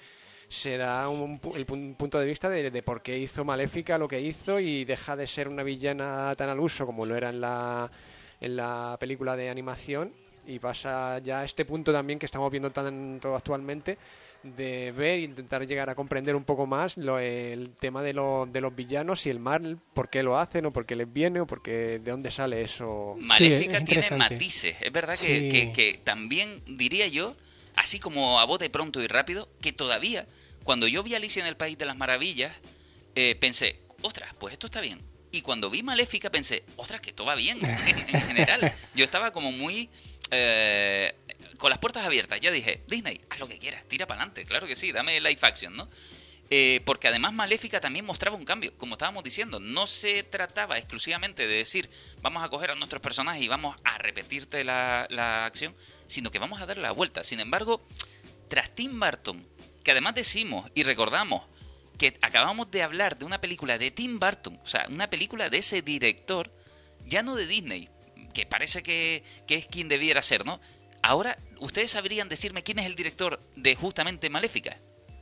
da 0.76 1.08
un, 1.08 1.40
pu- 1.40 1.56
el 1.56 1.66
pun- 1.66 1.94
punto 1.96 2.18
de 2.18 2.26
vista 2.26 2.48
de, 2.48 2.70
de 2.70 2.82
por 2.82 3.02
qué 3.02 3.18
hizo 3.18 3.44
Maléfica 3.44 3.98
lo 3.98 4.06
que 4.08 4.20
hizo 4.20 4.60
y 4.60 4.84
deja 4.84 5.16
de 5.16 5.26
ser 5.26 5.48
una 5.48 5.62
villana 5.62 6.34
tan 6.36 6.48
al 6.48 6.60
uso 6.60 6.86
como 6.86 7.04
lo 7.04 7.16
era 7.16 7.30
en 7.30 7.40
la, 7.40 7.90
en 8.40 8.56
la 8.56 8.96
película 9.00 9.34
de 9.36 9.50
animación 9.50 10.12
y 10.46 10.60
pasa 10.60 11.18
ya 11.18 11.40
a 11.40 11.44
este 11.44 11.64
punto 11.64 11.92
también 11.92 12.18
que 12.20 12.26
estamos 12.26 12.50
viendo 12.52 12.70
tanto 12.70 13.34
actualmente 13.34 13.98
de 14.44 14.92
ver 14.92 15.18
e 15.18 15.22
intentar 15.22 15.66
llegar 15.66 15.90
a 15.90 15.96
comprender 15.96 16.36
un 16.36 16.44
poco 16.44 16.66
más 16.66 16.96
lo- 16.96 17.18
el 17.18 17.70
tema 17.80 18.00
de, 18.00 18.12
lo- 18.12 18.46
de 18.46 18.60
los 18.60 18.72
villanos 18.76 19.26
y 19.26 19.30
el 19.30 19.40
mal, 19.40 19.78
por 19.92 20.08
qué 20.08 20.22
lo 20.22 20.38
hacen 20.38 20.66
o 20.66 20.70
por 20.70 20.86
qué 20.86 20.94
les 20.94 21.12
viene 21.12 21.40
o 21.40 21.46
por 21.48 21.60
qué, 21.62 21.98
de 21.98 22.10
dónde 22.12 22.30
sale 22.30 22.62
eso. 22.62 23.16
Maléfica 23.18 23.78
es 23.78 23.84
tiene 23.84 24.02
matices. 24.18 24.76
Es 24.80 24.92
verdad 24.92 25.16
que- 25.50 25.72
que 25.72 26.00
también 26.04 26.62
diría 26.68 27.08
yo, 27.08 27.34
así 27.76 27.98
como 28.00 28.40
a 28.40 28.44
bote 28.44 28.68
pronto 28.70 29.00
y 29.00 29.06
rápido, 29.06 29.48
que 29.62 29.72
todavía, 29.72 30.26
cuando 30.64 30.88
yo 30.88 31.02
vi 31.02 31.14
Alicia 31.14 31.40
en 31.42 31.46
el 31.46 31.56
País 31.56 31.78
de 31.78 31.86
las 31.86 31.96
Maravillas, 31.96 32.52
eh, 33.14 33.36
pensé, 33.38 33.80
ostras, 34.02 34.34
pues 34.40 34.52
esto 34.52 34.66
está 34.66 34.80
bien. 34.80 35.00
Y 35.30 35.42
cuando 35.42 35.70
vi 35.70 35.82
Maléfica 35.82 36.30
pensé, 36.30 36.64
ostras, 36.76 37.00
que 37.00 37.10
esto 37.10 37.24
va 37.24 37.34
bien 37.34 37.58
en, 37.64 37.98
en 38.14 38.20
general. 38.22 38.74
Yo 38.94 39.04
estaba 39.04 39.32
como 39.32 39.52
muy... 39.52 39.90
eh, 40.30 41.14
con 41.58 41.70
las 41.70 41.78
puertas 41.78 42.04
abiertas. 42.04 42.40
Ya 42.40 42.50
dije, 42.50 42.82
Disney, 42.86 43.20
haz 43.30 43.38
lo 43.38 43.48
que 43.48 43.58
quieras, 43.58 43.84
tira 43.88 44.06
para 44.06 44.20
adelante. 44.20 44.44
Claro 44.44 44.66
que 44.66 44.76
sí, 44.76 44.92
dame 44.92 45.20
live 45.20 45.38
action, 45.42 45.76
¿no? 45.76 45.88
Eh, 46.48 46.80
porque 46.84 47.08
además 47.08 47.32
Maléfica 47.32 47.80
también 47.80 48.04
mostraba 48.04 48.36
un 48.36 48.44
cambio, 48.44 48.72
como 48.78 48.94
estábamos 48.94 49.24
diciendo, 49.24 49.58
no 49.58 49.88
se 49.88 50.22
trataba 50.22 50.78
exclusivamente 50.78 51.46
de 51.46 51.54
decir 51.56 51.90
vamos 52.20 52.44
a 52.44 52.48
coger 52.48 52.70
a 52.70 52.76
nuestros 52.76 53.02
personajes 53.02 53.42
y 53.42 53.48
vamos 53.48 53.76
a 53.82 53.98
repetirte 53.98 54.62
la, 54.62 55.08
la 55.10 55.44
acción, 55.44 55.74
sino 56.06 56.30
que 56.30 56.38
vamos 56.38 56.60
a 56.62 56.66
darle 56.66 56.84
la 56.84 56.92
vuelta. 56.92 57.24
Sin 57.24 57.40
embargo, 57.40 57.84
tras 58.48 58.72
Tim 58.74 58.98
Burton, 59.00 59.44
que 59.82 59.90
además 59.90 60.14
decimos 60.14 60.70
y 60.74 60.84
recordamos 60.84 61.42
que 61.98 62.16
acabamos 62.20 62.70
de 62.70 62.82
hablar 62.82 63.18
de 63.18 63.24
una 63.24 63.40
película 63.40 63.78
de 63.78 63.90
Tim 63.90 64.20
Burton, 64.20 64.60
o 64.62 64.66
sea, 64.66 64.86
una 64.88 65.08
película 65.08 65.48
de 65.48 65.58
ese 65.58 65.82
director, 65.82 66.52
ya 67.06 67.22
no 67.22 67.34
de 67.34 67.46
Disney, 67.46 67.88
que 68.34 68.46
parece 68.46 68.82
que, 68.82 69.24
que 69.46 69.56
es 69.56 69.66
quien 69.66 69.88
debiera 69.88 70.22
ser, 70.22 70.44
¿no? 70.44 70.60
Ahora, 71.02 71.38
¿ustedes 71.58 71.92
sabrían 71.92 72.28
decirme 72.28 72.62
quién 72.62 72.78
es 72.78 72.86
el 72.86 72.96
director 72.96 73.40
de 73.56 73.74
justamente 73.74 74.28
Maléfica? 74.28 74.76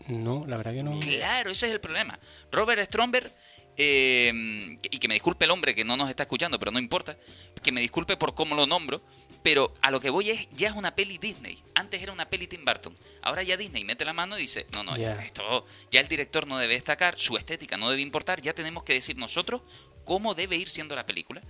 No, 0.08 0.44
la 0.46 0.56
verdad 0.56 0.73
que 0.73 0.82
no. 0.82 0.99
Claro, 1.00 1.50
ese 1.50 1.66
es 1.66 1.73
el 1.73 1.80
problema. 1.80 2.18
Robert 2.52 2.82
Stromberg, 2.82 3.32
eh, 3.76 4.78
y 4.90 4.99
que 4.99 5.08
me 5.08 5.14
disculpe 5.14 5.44
el 5.44 5.50
hombre 5.50 5.75
que 5.75 5.84
no 5.84 5.96
nos 5.96 6.08
está 6.11 6.25
escuchando, 6.25 6.58
pero 6.58 6.70
no 6.70 6.78
importa, 6.78 7.16
que 7.62 7.73
me 7.73 7.80
disculpe 7.80 8.16
por 8.16 8.34
cómo 8.34 8.54
lo 8.54 8.66
nombro, 8.66 9.02
pero 9.42 9.75
a 9.82 9.90
lo 9.90 10.00
que 10.00 10.11
voy 10.11 10.30
es, 10.30 10.49
ya 10.52 10.68
es 10.68 10.75
una 10.75 10.94
peli 10.94 11.18
Disney. 11.18 11.58
Antes 11.75 12.02
era 12.02 12.12
una 12.12 12.28
peli 12.28 12.46
Tim 12.46 12.64
Burton. 12.64 12.96
Ahora 13.23 13.42
ya 13.42 13.56
Disney 13.56 13.84
mete 13.84 14.04
la 14.04 14.12
mano 14.12 14.38
y 14.38 14.42
dice, 14.42 14.66
no, 14.75 14.82
no, 14.84 14.96
Ya. 14.96 15.23
esto, 15.25 15.66
ya 15.90 16.00
el 16.00 16.08
director 16.08 16.46
no 16.46 16.58
debe 16.58 16.75
destacar, 16.75 17.18
su 17.18 17.37
estética 17.37 17.76
no 17.76 17.90
debe 17.90 18.02
importar, 18.02 18.40
ya 18.40 18.54
tenemos 18.54 18.84
que 18.84 18.94
decir 18.94 19.16
nosotros 19.16 19.62
cómo 20.04 20.34
debe 20.34 20.56
ir 20.56 20.68
siendo 20.68 20.94
la 20.94 21.06
película. 21.06 21.42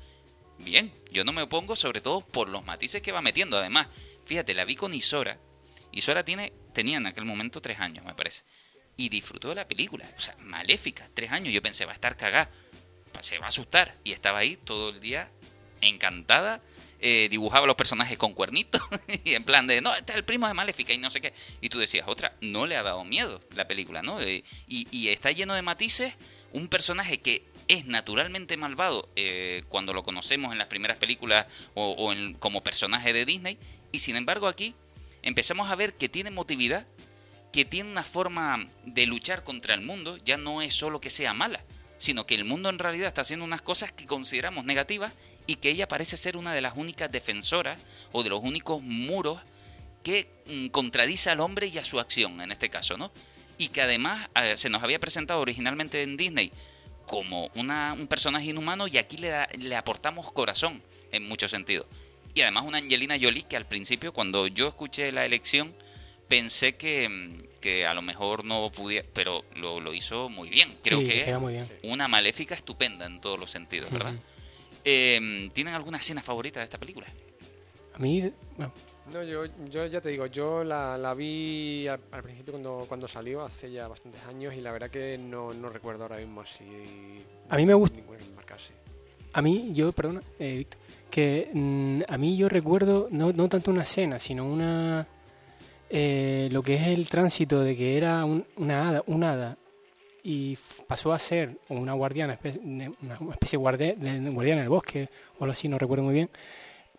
Bien, 0.59 0.93
yo 1.11 1.25
no 1.25 1.33
me 1.33 1.43
opongo 1.43 1.75
sobre 1.77 2.01
todo 2.01 2.21
por 2.21 2.49
los 2.49 2.65
matices 2.65 3.03
que 3.03 3.11
va 3.13 3.21
metiendo. 3.21 3.59
Además, 3.59 3.89
fíjate, 4.25 4.55
la 4.55 4.65
vi 4.65 4.77
con 4.77 4.95
Isora. 4.95 5.39
Isora 5.95 6.25
tiene, 6.25 6.53
tenía 6.73 6.97
en 6.99 7.07
aquel 7.07 7.25
momento 7.25 7.61
tres 7.61 7.79
años, 7.81 8.05
me 8.05 8.15
parece. 8.15 8.43
Y 8.97 9.09
disfrutó 9.09 9.49
de 9.49 9.55
la 9.57 9.67
película. 9.69 10.09
O 10.17 10.21
sea, 10.21 10.37
maléfica, 10.39 11.09
tres 11.15 11.33
años. 11.33 11.53
Yo 11.53 11.61
pensé, 11.63 11.85
va 11.85 11.93
a 11.93 11.95
estar 11.95 12.17
cagada. 12.17 12.51
Se 13.21 13.39
va 13.39 13.47
a 13.47 13.49
asustar. 13.49 13.97
Y 14.05 14.13
estaba 14.13 14.39
ahí 14.39 14.57
todo 14.57 14.91
el 14.91 15.01
día 15.01 15.31
encantada. 15.81 16.61
eh, 17.01 17.29
dibujaba 17.31 17.67
los 17.67 17.77
personajes 17.77 18.17
con 18.17 18.33
cuernitos. 18.35 18.81
y 19.25 19.35
en 19.35 19.45
plan 19.45 19.67
de, 19.67 19.81
no, 19.81 19.95
este 19.95 20.13
es 20.13 20.19
el 20.19 20.25
primo 20.25 20.47
de 20.49 20.55
Maléfica 20.55 20.93
y 20.93 20.99
no 20.99 21.11
sé 21.11 21.21
qué. 21.21 21.35
Y 21.61 21.69
tú 21.69 21.79
decías, 21.79 22.07
otra, 22.09 22.35
no 22.41 22.67
le 22.67 22.77
ha 22.77 22.83
dado 22.83 23.05
miedo 23.05 23.41
la 23.55 23.67
película, 23.67 24.01
¿no? 24.03 24.21
Eh, 24.21 24.43
y, 24.69 24.87
y 24.91 25.09
está 25.09 25.31
lleno 25.33 25.55
de 25.55 25.63
matices. 25.63 26.15
Un 26.53 26.69
personaje 26.69 27.19
que 27.21 27.45
es 27.67 27.85
naturalmente 27.87 28.57
malvado 28.57 29.09
eh, 29.17 29.65
cuando 29.69 29.93
lo 29.93 30.03
conocemos 30.05 30.53
en 30.53 30.59
las 30.59 30.69
primeras 30.69 30.97
películas 30.99 31.47
o, 31.75 31.91
o 31.93 32.13
en- 32.13 32.35
como 32.35 32.63
personaje 32.63 33.13
de 33.13 33.25
Disney. 33.25 33.59
Y 33.93 33.99
sin 33.99 34.17
embargo 34.17 34.47
aquí 34.49 34.75
empezamos 35.25 35.71
a 35.71 35.75
ver 35.75 35.95
que 35.95 36.09
tiene 36.09 36.31
motividad, 36.31 36.87
que 37.53 37.65
tiene 37.65 37.91
una 37.91 38.05
forma 38.05 38.67
de 38.85 39.07
luchar 39.07 39.43
contra 39.45 39.75
el 39.75 39.81
mundo, 39.81 40.17
ya 40.25 40.37
no 40.37 40.63
es 40.63 40.75
solo 40.75 41.01
que 41.01 41.11
sea 41.11 41.35
mala, 41.35 41.65
sino 41.99 42.27
que 42.27 42.35
el 42.35 42.45
mundo 42.45 42.69
en 42.69 42.79
realidad 42.79 43.09
está 43.09 43.23
haciendo 43.23 43.45
unas 43.45 43.63
cosas 43.63 43.91
que 43.93 44.07
consideramos 44.07 44.65
negativas 44.65 45.13
y 45.47 45.57
que 45.57 45.71
ella 45.71 45.89
parece 45.89 46.17
ser 46.17 46.37
una 46.37 46.53
de 46.53 46.61
las 46.61 46.77
únicas 46.77 47.11
defensoras 47.11 47.81
o 48.13 48.23
de 48.23 48.31
los 48.31 48.41
únicos 48.43 48.83
muros 48.83 49.41
que 50.03 50.29
mm, 50.47 50.69
contradice 50.69 51.31
al 51.31 51.41
hombre 51.41 51.69
y 51.69 51.79
a 51.79 51.85
su 51.85 51.99
acción 52.01 52.41
en 52.41 52.53
este 52.53 52.69
caso, 52.71 52.97
¿no? 52.97 53.13
Y 53.57 53.69
que 53.69 53.83
además 53.83 54.29
eh, 54.35 54.57
se 54.57 54.69
nos 54.69 54.83
había 54.83 54.99
presentado 54.99 55.41
originalmente 55.41 56.03
en 56.03 56.17
Disney 56.17 56.53
como 57.07 57.51
una, 57.55 57.93
un 57.93 58.07
personaje 58.09 58.47
inhumano 58.47 58.89
y 58.89 58.99
aquí 58.99 59.17
le, 59.17 59.29
da- 59.29 59.49
le 59.57 59.77
aportamos 59.77 60.33
corazón 60.33 60.83
en 61.13 61.29
muchos 61.29 61.51
sentidos. 61.53 61.87
Y 62.35 62.43
además 62.43 62.65
una 62.67 62.79
Angelina 62.79 63.17
Jolie 63.21 63.45
que 63.45 63.57
al 63.57 63.65
principio 63.67 64.13
cuando 64.13 64.47
yo 64.49 64.69
escuché 64.69 65.13
la 65.13 65.25
elección 65.25 65.73
pensé 66.29 66.75
que, 66.77 67.09
mm, 67.09 67.61
que 67.61 67.87
a 67.87 67.95
lo 67.95 68.03
mejor 68.03 68.45
no 68.45 68.71
pudiera, 68.73 69.07
pero 69.15 69.45
lo, 69.57 69.79
lo 69.81 69.95
hizo 69.95 70.29
muy 70.29 70.51
bien. 70.51 70.75
Creo 70.83 71.01
sí, 71.01 71.09
que 71.09 71.37
muy 71.39 71.53
bien. 71.55 71.67
una 71.85 72.09
maléfica 72.09 72.55
estupenda 72.55 73.07
en 73.07 73.21
todos 73.21 73.39
los 73.39 73.51
sentidos, 73.51 73.91
¿verdad? 73.93 74.15
Eh, 74.85 75.49
¿Tienen 75.55 75.75
alguna 75.75 75.99
escena 75.99 76.23
favorita 76.23 76.61
de 76.61 76.65
esta 76.65 76.79
película? 76.79 77.07
A 77.95 77.99
mí, 77.99 78.29
bueno, 78.57 78.73
No, 79.13 79.23
yo, 79.23 79.45
yo 79.71 79.87
ya 79.87 80.01
te 80.01 80.09
digo, 80.09 80.27
yo 80.27 80.65
la, 80.65 80.99
la 80.99 81.15
vi 81.15 81.87
al, 81.87 82.01
al 82.11 82.23
principio 82.23 82.53
cuando, 82.53 82.85
cuando 82.89 83.07
salió, 83.07 83.43
hace 83.45 83.71
ya 83.71 83.87
bastantes 83.87 84.21
años, 84.25 84.55
y 84.55 84.61
la 84.61 84.73
verdad 84.73 84.91
que 84.91 85.17
no, 85.19 85.55
no 85.55 85.69
recuerdo 85.69 86.03
ahora 86.03 86.17
mismo 86.17 86.41
así. 86.41 86.65
A 87.49 87.57
mí 87.57 87.65
me 87.67 87.75
gusta- 87.75 88.01
a 89.33 89.43
mí, 89.43 89.71
yo, 89.75 89.91
perdona, 89.93 90.23
eh, 90.39 90.57
Víctor, 90.59 90.81
que 91.11 91.51
mm, 91.53 92.03
a 92.09 92.19
mí 92.19 92.37
yo 92.37 92.49
recuerdo 92.49 93.09
no, 93.11 93.33
no 93.33 93.49
tanto 93.49 93.71
una 93.71 93.83
escena, 93.83 94.19
sino 94.19 94.45
una. 94.45 95.07
eh, 95.91 96.49
lo 96.51 96.63
que 96.63 96.75
es 96.75 96.83
el 96.89 97.09
tránsito 97.09 97.61
de 97.61 97.77
que 97.77 97.97
era 97.97 98.25
un- 98.25 98.45
una 98.57 98.89
hada, 98.91 99.57
y 100.25 100.57
pasó 100.89 101.13
a 101.13 101.19
ser 101.19 101.59
una 101.69 101.93
guardiana, 101.93 102.39
una 102.43 102.85
especie 103.33 103.51
de 103.53 103.57
guardia- 103.59 103.95
de 103.95 104.31
guardiana 104.31 104.63
del 104.63 104.71
bosque 104.71 105.09
o 105.39 105.45
algo 105.45 105.53
así, 105.53 105.69
no 105.69 105.79
recuerdo 105.79 106.03
muy 106.05 106.15
bien, 106.15 106.31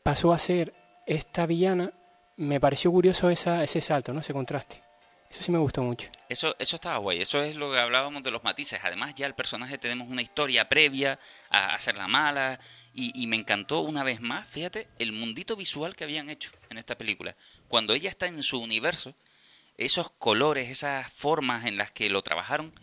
pasó 0.04 0.32
a 0.32 0.40
ser 0.40 0.74
esta 1.08 1.46
villana, 1.46 1.92
me 2.38 2.60
pareció 2.60 2.92
curioso 2.92 3.30
ese 3.30 3.82
salto, 3.82 4.14
¿no? 4.14 4.20
ese 4.22 4.32
contraste. 4.34 4.82
Eso 5.30 5.42
sí 5.42 5.52
me 5.52 5.58
gustó 5.58 5.82
mucho. 5.82 6.08
Eso, 6.30 6.56
eso 6.60 6.76
estaba 6.78 6.98
guay, 6.98 7.20
eso 7.20 7.42
es 7.42 7.56
lo 7.56 7.72
que 7.72 7.80
hablábamos 7.80 8.24
de 8.24 8.32
los 8.32 8.44
matices. 8.44 8.80
Además, 8.84 9.16
ya 9.16 9.26
el 9.26 9.34
personaje 9.34 9.78
tenemos 9.78 10.08
una 10.08 10.22
historia 10.22 10.70
previa 10.70 11.20
a 11.50 11.74
hacerla 11.74 12.08
mala. 12.08 12.60
Y, 12.98 13.12
y 13.22 13.28
me 13.28 13.36
encantó 13.36 13.82
una 13.82 14.04
vez 14.04 14.22
más, 14.22 14.48
fíjate, 14.48 14.88
el 15.00 15.12
mundito 15.12 15.56
visual 15.58 15.96
que 15.98 16.06
habían 16.06 16.30
hecho 16.30 16.52
en 16.70 16.78
esta 16.78 16.98
película. 16.98 17.36
Cuando 17.68 17.94
ella 17.94 18.10
está 18.10 18.26
en 18.28 18.42
su 18.42 18.58
universo, 18.60 19.14
esos 19.78 20.10
colores, 20.12 20.70
esas 20.70 21.12
formas 21.12 21.66
en 21.66 21.76
las 21.76 21.92
que 21.92 22.10
lo 22.10 22.22
trabajaron, 22.22 22.74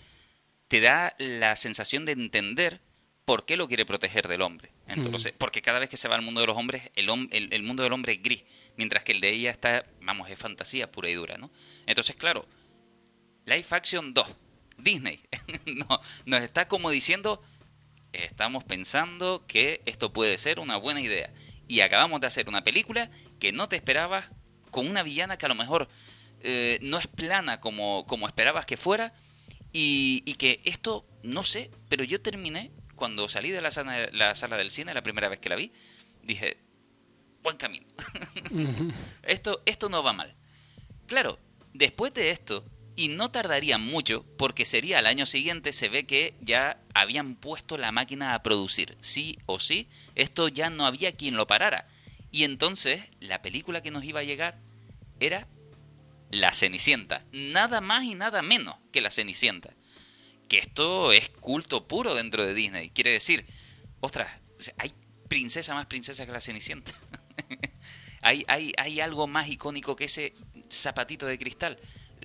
te 0.68 0.80
da 0.82 1.14
la 1.18 1.56
sensación 1.56 2.04
de 2.04 2.12
entender 2.12 2.80
por 3.24 3.46
qué 3.46 3.56
lo 3.56 3.68
quiere 3.68 3.86
proteger 3.86 4.28
del 4.28 4.42
hombre. 4.42 4.70
Entonces, 4.86 5.32
porque 5.38 5.62
cada 5.62 5.78
vez 5.78 5.88
que 5.88 5.96
se 5.96 6.08
va 6.08 6.16
al 6.16 6.22
mundo 6.22 6.42
de 6.42 6.46
los 6.46 6.56
hombres, 6.58 6.90
el, 6.94 7.08
hom- 7.08 7.28
el, 7.30 7.50
el 7.52 7.62
mundo 7.62 7.82
del 7.82 7.92
hombre 7.94 8.12
es 8.12 8.22
gris, 8.22 8.44
mientras 8.76 9.04
que 9.04 9.12
el 9.12 9.20
de 9.22 9.30
ella 9.30 9.50
está, 9.50 9.86
vamos, 10.02 10.28
es 10.28 10.38
fantasía 10.38 10.90
pura 10.92 11.08
y 11.08 11.14
dura, 11.14 11.38
¿no? 11.38 11.50
Entonces, 11.86 12.16
claro, 12.16 12.44
Live 13.46 13.66
Action 13.70 14.12
2, 14.12 14.26
Disney, 14.78 15.20
no, 15.66 16.00
nos 16.26 16.42
está 16.42 16.68
como 16.68 16.90
diciendo, 16.90 17.42
estamos 18.12 18.64
pensando 18.64 19.44
que 19.46 19.82
esto 19.86 20.12
puede 20.12 20.38
ser 20.38 20.60
una 20.60 20.76
buena 20.76 21.00
idea. 21.00 21.32
Y 21.68 21.80
acabamos 21.80 22.20
de 22.20 22.26
hacer 22.26 22.48
una 22.48 22.64
película 22.64 23.10
que 23.38 23.52
no 23.52 23.68
te 23.68 23.76
esperabas, 23.76 24.30
con 24.70 24.88
una 24.88 25.02
villana 25.02 25.36
que 25.36 25.46
a 25.46 25.48
lo 25.48 25.54
mejor 25.54 25.88
eh, 26.40 26.78
no 26.82 26.98
es 26.98 27.06
plana 27.06 27.60
como, 27.60 28.06
como 28.06 28.26
esperabas 28.26 28.66
que 28.66 28.76
fuera, 28.76 29.14
y, 29.72 30.22
y 30.26 30.34
que 30.34 30.60
esto, 30.64 31.06
no 31.22 31.44
sé, 31.44 31.70
pero 31.88 32.04
yo 32.04 32.20
terminé, 32.20 32.70
cuando 32.94 33.28
salí 33.28 33.50
de 33.50 33.60
la 33.60 33.70
sala, 33.70 34.08
la 34.12 34.34
sala 34.34 34.56
del 34.56 34.70
cine, 34.70 34.94
la 34.94 35.02
primera 35.02 35.28
vez 35.28 35.40
que 35.40 35.48
la 35.48 35.56
vi, 35.56 35.72
dije, 36.22 36.58
buen 37.42 37.56
camino. 37.56 37.86
Esto, 39.22 39.62
esto 39.66 39.88
no 39.88 40.02
va 40.02 40.12
mal. 40.12 40.34
Claro, 41.06 41.38
después 41.72 42.14
de 42.14 42.30
esto, 42.30 42.64
Y 42.94 43.08
no 43.08 43.30
tardaría 43.30 43.78
mucho, 43.78 44.26
porque 44.36 44.66
sería 44.66 44.98
al 44.98 45.06
año 45.06 45.24
siguiente, 45.24 45.72
se 45.72 45.88
ve 45.88 46.04
que 46.04 46.34
ya 46.40 46.78
habían 46.92 47.36
puesto 47.36 47.78
la 47.78 47.90
máquina 47.90 48.34
a 48.34 48.42
producir. 48.42 48.96
Sí 49.00 49.38
o 49.46 49.58
sí, 49.58 49.88
esto 50.14 50.48
ya 50.48 50.68
no 50.68 50.84
había 50.84 51.12
quien 51.12 51.36
lo 51.36 51.46
parara. 51.46 51.88
Y 52.30 52.44
entonces, 52.44 53.02
la 53.20 53.40
película 53.40 53.82
que 53.82 53.90
nos 53.90 54.04
iba 54.04 54.20
a 54.20 54.24
llegar 54.24 54.58
era 55.20 55.48
La 56.30 56.52
Cenicienta. 56.52 57.24
Nada 57.32 57.80
más 57.80 58.04
y 58.04 58.14
nada 58.14 58.42
menos 58.42 58.76
que 58.92 59.00
La 59.00 59.10
Cenicienta. 59.10 59.74
Que 60.48 60.58
esto 60.58 61.12
es 61.12 61.30
culto 61.30 61.88
puro 61.88 62.14
dentro 62.14 62.44
de 62.44 62.52
Disney. 62.52 62.90
Quiere 62.90 63.12
decir, 63.12 63.46
ostras, 64.00 64.30
hay 64.76 64.92
princesa 65.28 65.74
más 65.74 65.86
princesa 65.86 66.26
que 66.26 66.32
La 66.32 66.42
Cenicienta. 66.42 66.92
hay, 68.20 68.44
hay, 68.48 68.72
hay 68.76 69.00
algo 69.00 69.26
más 69.26 69.48
icónico 69.48 69.96
que 69.96 70.04
ese 70.04 70.34
zapatito 70.70 71.24
de 71.24 71.38
cristal 71.38 71.78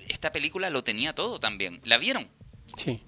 esta 0.07 0.31
película 0.31 0.69
lo 0.69 0.83
tenía 0.83 1.13
todo 1.13 1.39
también. 1.39 1.79
¿La 1.83 1.97
vieron? 1.97 2.27
Sí. 2.77 3.01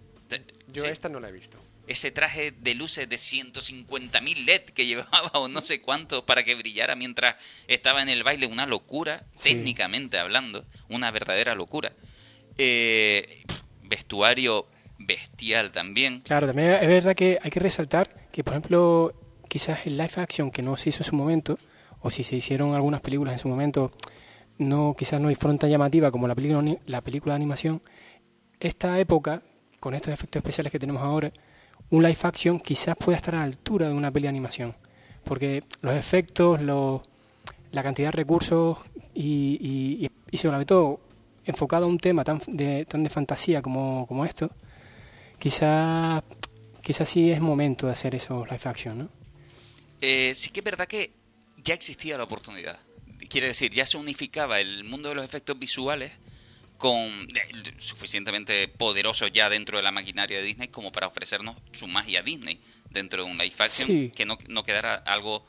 Yo 0.67 0.85
esta 0.85 1.09
no 1.09 1.19
la 1.19 1.29
he 1.29 1.31
visto. 1.31 1.57
Ese 1.87 2.11
traje 2.11 2.51
de 2.51 2.75
luces 2.75 3.09
de 3.09 3.15
150.000 3.15 4.45
LED 4.45 4.61
que 4.75 4.85
llevaba 4.85 5.31
o 5.33 5.47
no 5.47 5.61
sé 5.61 5.81
cuánto 5.81 6.25
para 6.25 6.43
que 6.43 6.53
brillara 6.53 6.95
mientras 6.95 7.35
estaba 7.67 8.03
en 8.03 8.09
el 8.09 8.23
baile, 8.23 8.45
una 8.45 8.67
locura, 8.67 9.25
técnicamente 9.41 10.19
hablando, 10.19 10.65
una 10.87 11.09
verdadera 11.09 11.55
locura. 11.55 11.93
Eh, 12.57 13.43
vestuario 13.81 14.67
bestial 14.99 15.71
también. 15.71 16.21
Claro, 16.21 16.45
también 16.47 16.73
es 16.73 16.87
verdad 16.87 17.15
que 17.15 17.39
hay 17.41 17.49
que 17.49 17.59
resaltar 17.59 18.27
que, 18.31 18.43
por 18.43 18.53
ejemplo, 18.53 19.13
quizás 19.47 19.85
el 19.85 19.97
live 19.97 20.11
action 20.17 20.51
que 20.51 20.61
no 20.61 20.75
se 20.75 20.89
hizo 20.89 20.99
en 20.99 21.09
su 21.09 21.15
momento, 21.15 21.57
o 22.01 22.09
si 22.09 22.23
se 22.23 22.35
hicieron 22.35 22.75
algunas 22.75 23.01
películas 23.01 23.33
en 23.33 23.39
su 23.39 23.47
momento, 23.47 23.91
no 24.59 24.93
quizás 24.95 25.19
no 25.19 25.29
hay 25.29 25.35
fronta 25.35 25.67
llamativa 25.67 26.11
como 26.11 26.27
la 26.27 26.35
película, 26.35 26.77
la 26.85 27.01
película 27.01 27.33
de 27.33 27.37
animación, 27.37 27.81
esta 28.59 28.99
época, 28.99 29.41
con 29.79 29.95
estos 29.95 30.13
efectos 30.13 30.41
especiales 30.41 30.71
que 30.71 30.79
tenemos 30.79 31.01
ahora, 31.01 31.31
un 31.89 32.03
live 32.03 32.17
action 32.21 32.59
quizás 32.59 32.97
pueda 32.97 33.17
estar 33.17 33.35
a 33.35 33.39
la 33.39 33.45
altura 33.45 33.87
de 33.87 33.93
una 33.93 34.11
peli 34.11 34.23
de 34.23 34.29
animación. 34.29 34.75
Porque 35.23 35.63
los 35.81 35.95
efectos, 35.95 36.61
la 36.61 37.83
cantidad 37.83 38.09
de 38.09 38.11
recursos 38.11 38.77
y, 39.13 40.09
y, 40.31 40.37
sobre 40.37 40.65
todo 40.65 40.99
enfocado 41.45 41.85
a 41.85 41.87
un 41.87 41.97
tema 41.97 42.23
tan 42.23 42.39
de, 42.47 42.85
tan 42.85 43.03
de 43.03 43.09
fantasía 43.09 43.61
como, 43.61 44.05
como 44.07 44.25
esto, 44.25 44.51
quizás 45.39 46.23
quizás 46.83 47.09
sí 47.09 47.31
es 47.31 47.41
momento 47.41 47.87
de 47.87 47.93
hacer 47.93 48.15
esos 48.15 48.47
live 48.47 48.61
action, 48.65 48.97
¿no? 48.99 49.09
Eh, 50.01 50.33
sí 50.35 50.49
que 50.51 50.59
es 50.59 50.63
verdad 50.63 50.87
que 50.87 51.11
ya 51.63 51.73
existía 51.73 52.17
la 52.17 52.23
oportunidad 52.23 52.79
quiere 53.29 53.47
decir, 53.47 53.71
ya 53.71 53.85
se 53.85 53.97
unificaba 53.97 54.59
el 54.59 54.83
mundo 54.83 55.09
de 55.09 55.15
los 55.15 55.25
efectos 55.25 55.57
visuales 55.57 56.11
con 56.77 57.27
suficientemente 57.77 58.67
poderoso 58.69 59.27
ya 59.27 59.49
dentro 59.49 59.77
de 59.77 59.83
la 59.83 59.91
maquinaria 59.91 60.37
de 60.37 60.43
Disney 60.43 60.69
como 60.69 60.91
para 60.91 61.07
ofrecernos 61.07 61.57
su 61.73 61.87
magia 61.87 62.23
Disney 62.23 62.61
dentro 62.89 63.23
de 63.23 63.29
un 63.29 63.37
live 63.37 63.55
action 63.59 64.09
que 64.11 64.25
no, 64.25 64.37
no 64.47 64.63
quedara 64.63 64.95
algo 64.95 65.45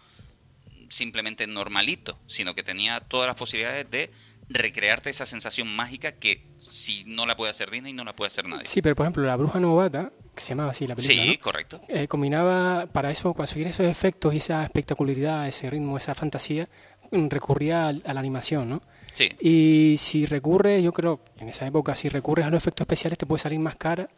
simplemente 0.89 1.47
normalito, 1.47 2.19
sino 2.27 2.55
que 2.55 2.65
tenía 2.65 3.01
todas 3.01 3.29
las 3.29 3.37
posibilidades 3.37 3.89
de 3.91 4.11
recrearte 4.49 5.11
esa 5.11 5.27
sensación 5.27 5.69
mágica 5.69 6.13
que 6.13 6.45
si 6.59 7.05
no 7.05 7.25
la 7.25 7.37
puede 7.37 7.53
hacer 7.53 7.71
Disney 7.71 7.93
no 7.93 8.05
la 8.05 8.15
puede 8.15 8.27
hacer 8.27 8.47
nadie. 8.49 8.65
Sí, 8.65 8.83
pero 8.83 8.97
por 8.97 9.05
ejemplo 9.05 9.23
la 9.23 9.37
bruja 9.37 9.61
novata, 9.61 10.11
que 10.35 10.43
se 10.43 10.49
llamaba 10.51 10.73
así 10.73 10.89
la 10.89 10.97
película, 10.97 11.23
Sí, 11.23 11.39
correcto. 11.39 11.81
Eh, 11.89 12.09
combinaba 12.09 12.87
para 12.87 13.13
eso 13.13 13.33
conseguir 13.33 13.69
esos 13.69 13.87
efectos 13.87 14.35
y 14.35 14.39
esa 14.39 14.65
espectacularidad, 14.65 15.47
ese 15.47 15.71
ritmo, 15.71 15.97
esa 15.97 16.17
fantasía, 16.17 16.67
recurría 17.11 17.89
a, 17.89 17.93
la 17.93 18.21
animación, 18.21 18.69
¿no? 18.69 18.83
Sí. 19.13 19.29
Y 19.41 19.97
si 19.99 20.27
recurres, 20.27 20.83
yo 20.83 20.93
creo 20.93 21.21
que 21.37 21.43
en 21.43 21.49
esa 21.51 21.67
época, 21.67 21.97
si 21.97 22.09
recurres 22.09 22.47
a 22.47 22.51
los 22.51 22.63
efectos 22.63 22.85
especiales, 22.85 23.19
te 23.19 23.27
puede 23.27 23.41
salir 23.41 23.59
más 23.59 23.77
cara 23.77 24.09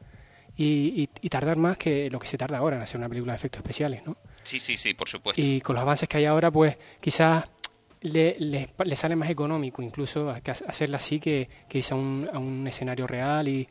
y, 0.57 1.07
tardar 1.31 1.57
más 1.57 1.79
que 1.79 2.11
lo 2.11 2.19
que 2.19 2.27
se 2.27 2.37
tarda 2.37 2.59
ahora 2.59 2.77
en 2.77 2.83
hacer 2.83 2.99
una 2.99 3.09
película 3.09 3.33
de 3.33 3.37
efectos 3.37 3.61
especiales, 3.61 4.07
¿no? 4.07 4.17
Sí, 4.43 4.61
sí, 4.61 4.77
sí, 4.77 4.95
por 4.95 5.09
supuesto. 5.09 5.41
Y 5.41 5.61
con 5.61 5.75
los 5.75 5.83
avances 5.83 6.09
que 6.09 6.19
hay 6.19 6.27
ahora, 6.27 6.51
pues 6.51 6.77
quizás 7.01 7.49
le, 8.03 8.37
le, 8.39 8.97
sale 8.97 9.17
más 9.17 9.31
económico 9.31 9.81
incluso 9.81 10.29
hacerla 10.31 10.97
así 10.97 11.21
que, 11.21 11.49
que 11.69 11.79
irse 11.79 11.95
a 11.95 11.97
un, 11.97 12.29
a 12.33 12.39
un 12.39 12.67
escenario 12.67 13.07
real 13.07 13.49
y, 13.49 13.69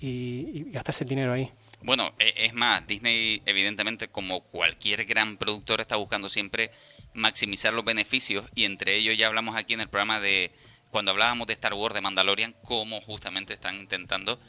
y, 0.00 0.64
gastarse 0.70 1.04
el 1.04 1.10
dinero 1.10 1.32
ahí. 1.32 1.50
Bueno, 1.82 2.12
e, 2.18 2.32
es 2.46 2.54
más, 2.54 2.86
Disney 2.86 3.42
evidentemente 3.44 4.08
como 4.08 4.40
cualquier 4.40 5.04
gran 5.04 5.36
productor 5.36 5.80
está 5.80 5.96
buscando 5.96 6.28
siempre 6.28 6.70
maximizar 7.14 7.72
los 7.72 7.84
beneficios 7.84 8.44
y 8.54 8.64
entre 8.64 8.96
ellos 8.96 9.16
ya 9.16 9.26
hablamos 9.26 9.56
aquí 9.56 9.74
en 9.74 9.80
el 9.80 9.88
programa 9.88 10.20
de 10.20 10.52
cuando 10.90 11.10
hablábamos 11.10 11.46
de 11.46 11.54
Star 11.54 11.74
Wars 11.74 11.94
de 11.94 12.00
Mandalorian 12.00 12.54
cómo 12.62 13.00
justamente 13.00 13.54
están 13.54 13.78
intentando 13.78 14.40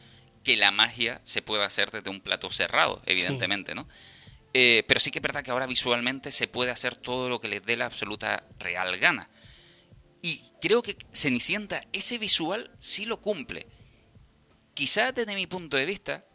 que 0.43 0.57
la 0.57 0.71
magia 0.71 1.21
se 1.23 1.41
pueda 1.41 1.65
hacer 1.65 1.89
desde 1.91 2.09
un 2.09 2.19
plato 2.19 2.49
cerrado, 2.51 3.01
evidentemente, 3.05 3.73
¿no? 3.73 3.87
Eh, 4.53 4.83
pero 4.87 4.99
sí 4.99 5.09
que 5.09 5.19
es 5.19 5.23
verdad 5.23 5.43
que 5.43 5.51
ahora 5.51 5.65
visualmente 5.65 6.31
se 6.31 6.47
puede 6.47 6.69
hacer 6.69 6.95
todo 6.95 7.29
lo 7.29 7.39
que 7.39 7.47
les 7.47 7.65
dé 7.65 7.75
la 7.75 7.85
absoluta 7.85 8.43
real 8.59 8.97
gana. 8.97 9.29
Y 10.21 10.41
creo 10.61 10.81
que 10.81 10.97
Cenicienta 11.11 11.83
ese 11.91 12.17
visual 12.17 12.71
sí 12.79 13.05
lo 13.05 13.19
cumple. 13.19 13.67
Quizás 14.73 15.15
desde 15.15 15.35
mi 15.35 15.47
punto 15.47 15.77
de 15.77 15.85
vista, 15.85 16.25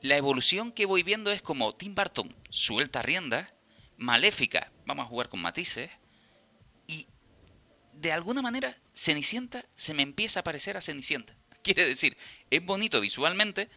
la 0.00 0.16
evolución 0.16 0.72
que 0.72 0.86
voy 0.86 1.02
viendo 1.02 1.32
es 1.32 1.42
como 1.42 1.74
Tim 1.74 1.94
Burton 1.94 2.34
suelta 2.50 3.02
riendas 3.02 3.52
maléfica, 3.96 4.70
vamos 4.88 5.04
a 5.04 5.08
jugar 5.08 5.28
con 5.28 5.40
matices, 5.40 5.90
y 6.86 7.06
de 7.92 8.10
alguna 8.10 8.42
manera 8.42 8.76
Cenicienta 8.94 9.64
se 9.74 9.94
me 9.94 10.02
empieza 10.02 10.40
a 10.40 10.42
parecer 10.42 10.76
a 10.76 10.80
Cenicienta. 10.80 11.34
Quiere 11.62 11.86
decir, 11.86 12.16
es 12.50 12.64
bonito 12.64 13.00
visualmente, 13.00 13.68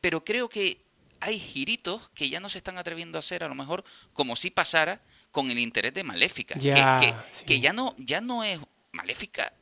pero 0.00 0.24
creo 0.24 0.48
que 0.48 0.82
hay 1.20 1.38
giritos 1.38 2.10
que 2.10 2.28
ya 2.28 2.38
no 2.38 2.48
se 2.48 2.58
están 2.58 2.78
atreviendo 2.78 3.16
a 3.16 3.20
hacer, 3.20 3.42
a 3.42 3.48
lo 3.48 3.54
mejor 3.54 3.84
como 4.12 4.36
si 4.36 4.50
pasara 4.50 5.00
con 5.30 5.50
el 5.50 5.58
interés 5.58 5.94
de 5.94 6.04
Maléfica, 6.04 6.54
que, 6.58 7.14
que, 7.46 7.60
ya 7.60 7.72
no 7.72 7.94
ya 7.96 8.20
no 8.20 8.44
es 8.44 8.60
Maléfica, 8.90 9.54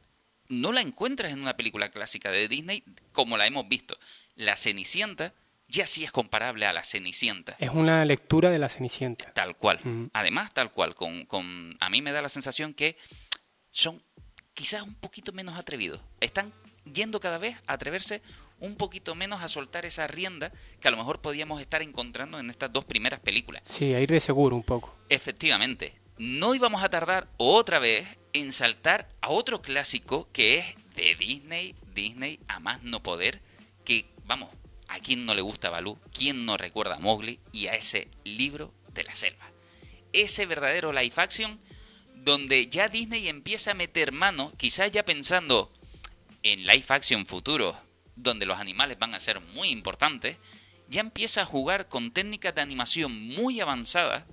no 0.48 0.72
la 0.72 0.80
encuentras 0.80 1.30
en 1.32 1.40
una 1.40 1.56
película 1.56 1.90
clásica 1.90 2.32
de 2.32 2.48
Disney 2.48 2.82
como 3.12 3.36
la 3.36 3.46
hemos 3.46 3.68
visto. 3.68 3.96
La 4.34 4.56
Cenicienta 4.56 5.32
ya 5.70 5.86
sí 5.86 6.04
es 6.04 6.12
comparable 6.12 6.66
a 6.66 6.72
la 6.72 6.82
Cenicienta. 6.82 7.56
Es 7.58 7.70
una 7.70 8.04
lectura 8.04 8.50
de 8.50 8.58
la 8.58 8.68
Cenicienta. 8.68 9.32
Tal 9.32 9.56
cual. 9.56 9.80
Además, 10.12 10.52
tal 10.52 10.72
cual. 10.72 10.94
Con, 10.94 11.24
con, 11.26 11.76
a 11.80 11.88
mí 11.88 12.02
me 12.02 12.12
da 12.12 12.20
la 12.20 12.28
sensación 12.28 12.74
que 12.74 12.96
son 13.70 14.02
quizás 14.52 14.82
un 14.82 14.94
poquito 14.94 15.32
menos 15.32 15.56
atrevidos. 15.56 16.00
Están 16.20 16.52
yendo 16.92 17.20
cada 17.20 17.38
vez 17.38 17.56
a 17.66 17.74
atreverse 17.74 18.20
un 18.58 18.76
poquito 18.76 19.14
menos 19.14 19.42
a 19.42 19.48
soltar 19.48 19.86
esa 19.86 20.06
rienda 20.06 20.52
que 20.80 20.88
a 20.88 20.90
lo 20.90 20.96
mejor 20.96 21.20
podíamos 21.20 21.60
estar 21.60 21.82
encontrando 21.82 22.38
en 22.38 22.50
estas 22.50 22.72
dos 22.72 22.84
primeras 22.84 23.20
películas. 23.20 23.62
Sí, 23.64 23.94
a 23.94 24.00
ir 24.00 24.10
de 24.10 24.20
seguro 24.20 24.56
un 24.56 24.62
poco. 24.62 24.94
Efectivamente. 25.08 25.94
No 26.18 26.54
íbamos 26.54 26.82
a 26.82 26.90
tardar 26.90 27.28
otra 27.38 27.78
vez 27.78 28.06
en 28.34 28.52
saltar 28.52 29.08
a 29.22 29.30
otro 29.30 29.62
clásico 29.62 30.28
que 30.32 30.58
es 30.58 30.66
de 30.94 31.14
Disney, 31.14 31.74
Disney 31.94 32.40
a 32.46 32.60
más 32.60 32.82
no 32.82 33.02
poder, 33.02 33.40
que 33.84 34.04
vamos, 34.26 34.50
¿A 34.90 34.98
quién 34.98 35.24
no 35.24 35.34
le 35.34 35.40
gusta 35.40 35.70
Balú? 35.70 35.98
¿Quién 36.12 36.44
no 36.44 36.56
recuerda 36.56 36.96
a 36.96 36.98
Mowgli 36.98 37.38
y 37.52 37.68
a 37.68 37.76
ese 37.76 38.08
libro 38.24 38.74
de 38.92 39.04
la 39.04 39.14
selva? 39.14 39.48
Ese 40.12 40.46
verdadero 40.46 40.92
live 40.92 41.14
action 41.14 41.60
donde 42.16 42.66
ya 42.66 42.88
Disney 42.88 43.28
empieza 43.28 43.70
a 43.70 43.74
meter 43.74 44.10
mano, 44.10 44.52
quizás 44.56 44.90
ya 44.90 45.04
pensando 45.04 45.72
en 46.42 46.66
live 46.66 46.86
action 46.88 47.24
futuro, 47.24 47.80
donde 48.16 48.46
los 48.46 48.58
animales 48.58 48.98
van 48.98 49.14
a 49.14 49.20
ser 49.20 49.40
muy 49.40 49.68
importantes, 49.68 50.38
ya 50.88 51.00
empieza 51.00 51.42
a 51.42 51.46
jugar 51.46 51.88
con 51.88 52.10
técnicas 52.10 52.56
de 52.56 52.62
animación 52.62 53.12
muy 53.28 53.60
avanzadas 53.60 54.24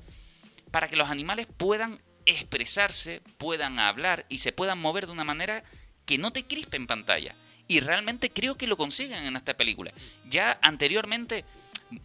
para 0.72 0.90
que 0.90 0.96
los 0.96 1.10
animales 1.10 1.46
puedan 1.56 2.02
expresarse, 2.26 3.22
puedan 3.38 3.78
hablar 3.78 4.26
y 4.28 4.40
se 4.40 4.54
puedan 4.54 4.80
mover 4.80 5.06
de 5.06 5.14
una 5.14 5.24
manera 5.24 5.64
que 6.08 6.18
no 6.18 6.34
te 6.34 6.48
crispe 6.48 6.78
en 6.78 6.88
pantalla. 6.88 7.36
Y 7.68 7.80
realmente 7.80 8.30
creo 8.30 8.56
que 8.56 8.68
lo 8.68 8.78
consiguen 8.78 9.26
en 9.26 9.36
esta 9.36 9.56
película. 9.56 9.92
Ya 10.30 10.58
anteriormente 10.62 11.44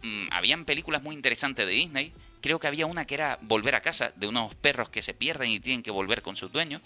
mm, 0.01 0.27
habían 0.31 0.65
películas 0.65 1.01
muy 1.01 1.15
interesantes 1.15 1.65
de 1.65 1.73
Disney. 1.73 2.13
Creo 2.41 2.59
que 2.59 2.67
había 2.67 2.85
una 2.85 3.05
que 3.05 3.15
era 3.15 3.39
Volver 3.41 3.75
a 3.75 3.81
casa, 3.81 4.11
de 4.15 4.27
unos 4.27 4.53
perros 4.55 4.89
que 4.89 5.01
se 5.01 5.13
pierden 5.13 5.49
y 5.49 5.59
tienen 5.59 5.83
que 5.83 5.91
volver 5.91 6.21
con 6.21 6.35
sus 6.35 6.51
dueños. 6.51 6.81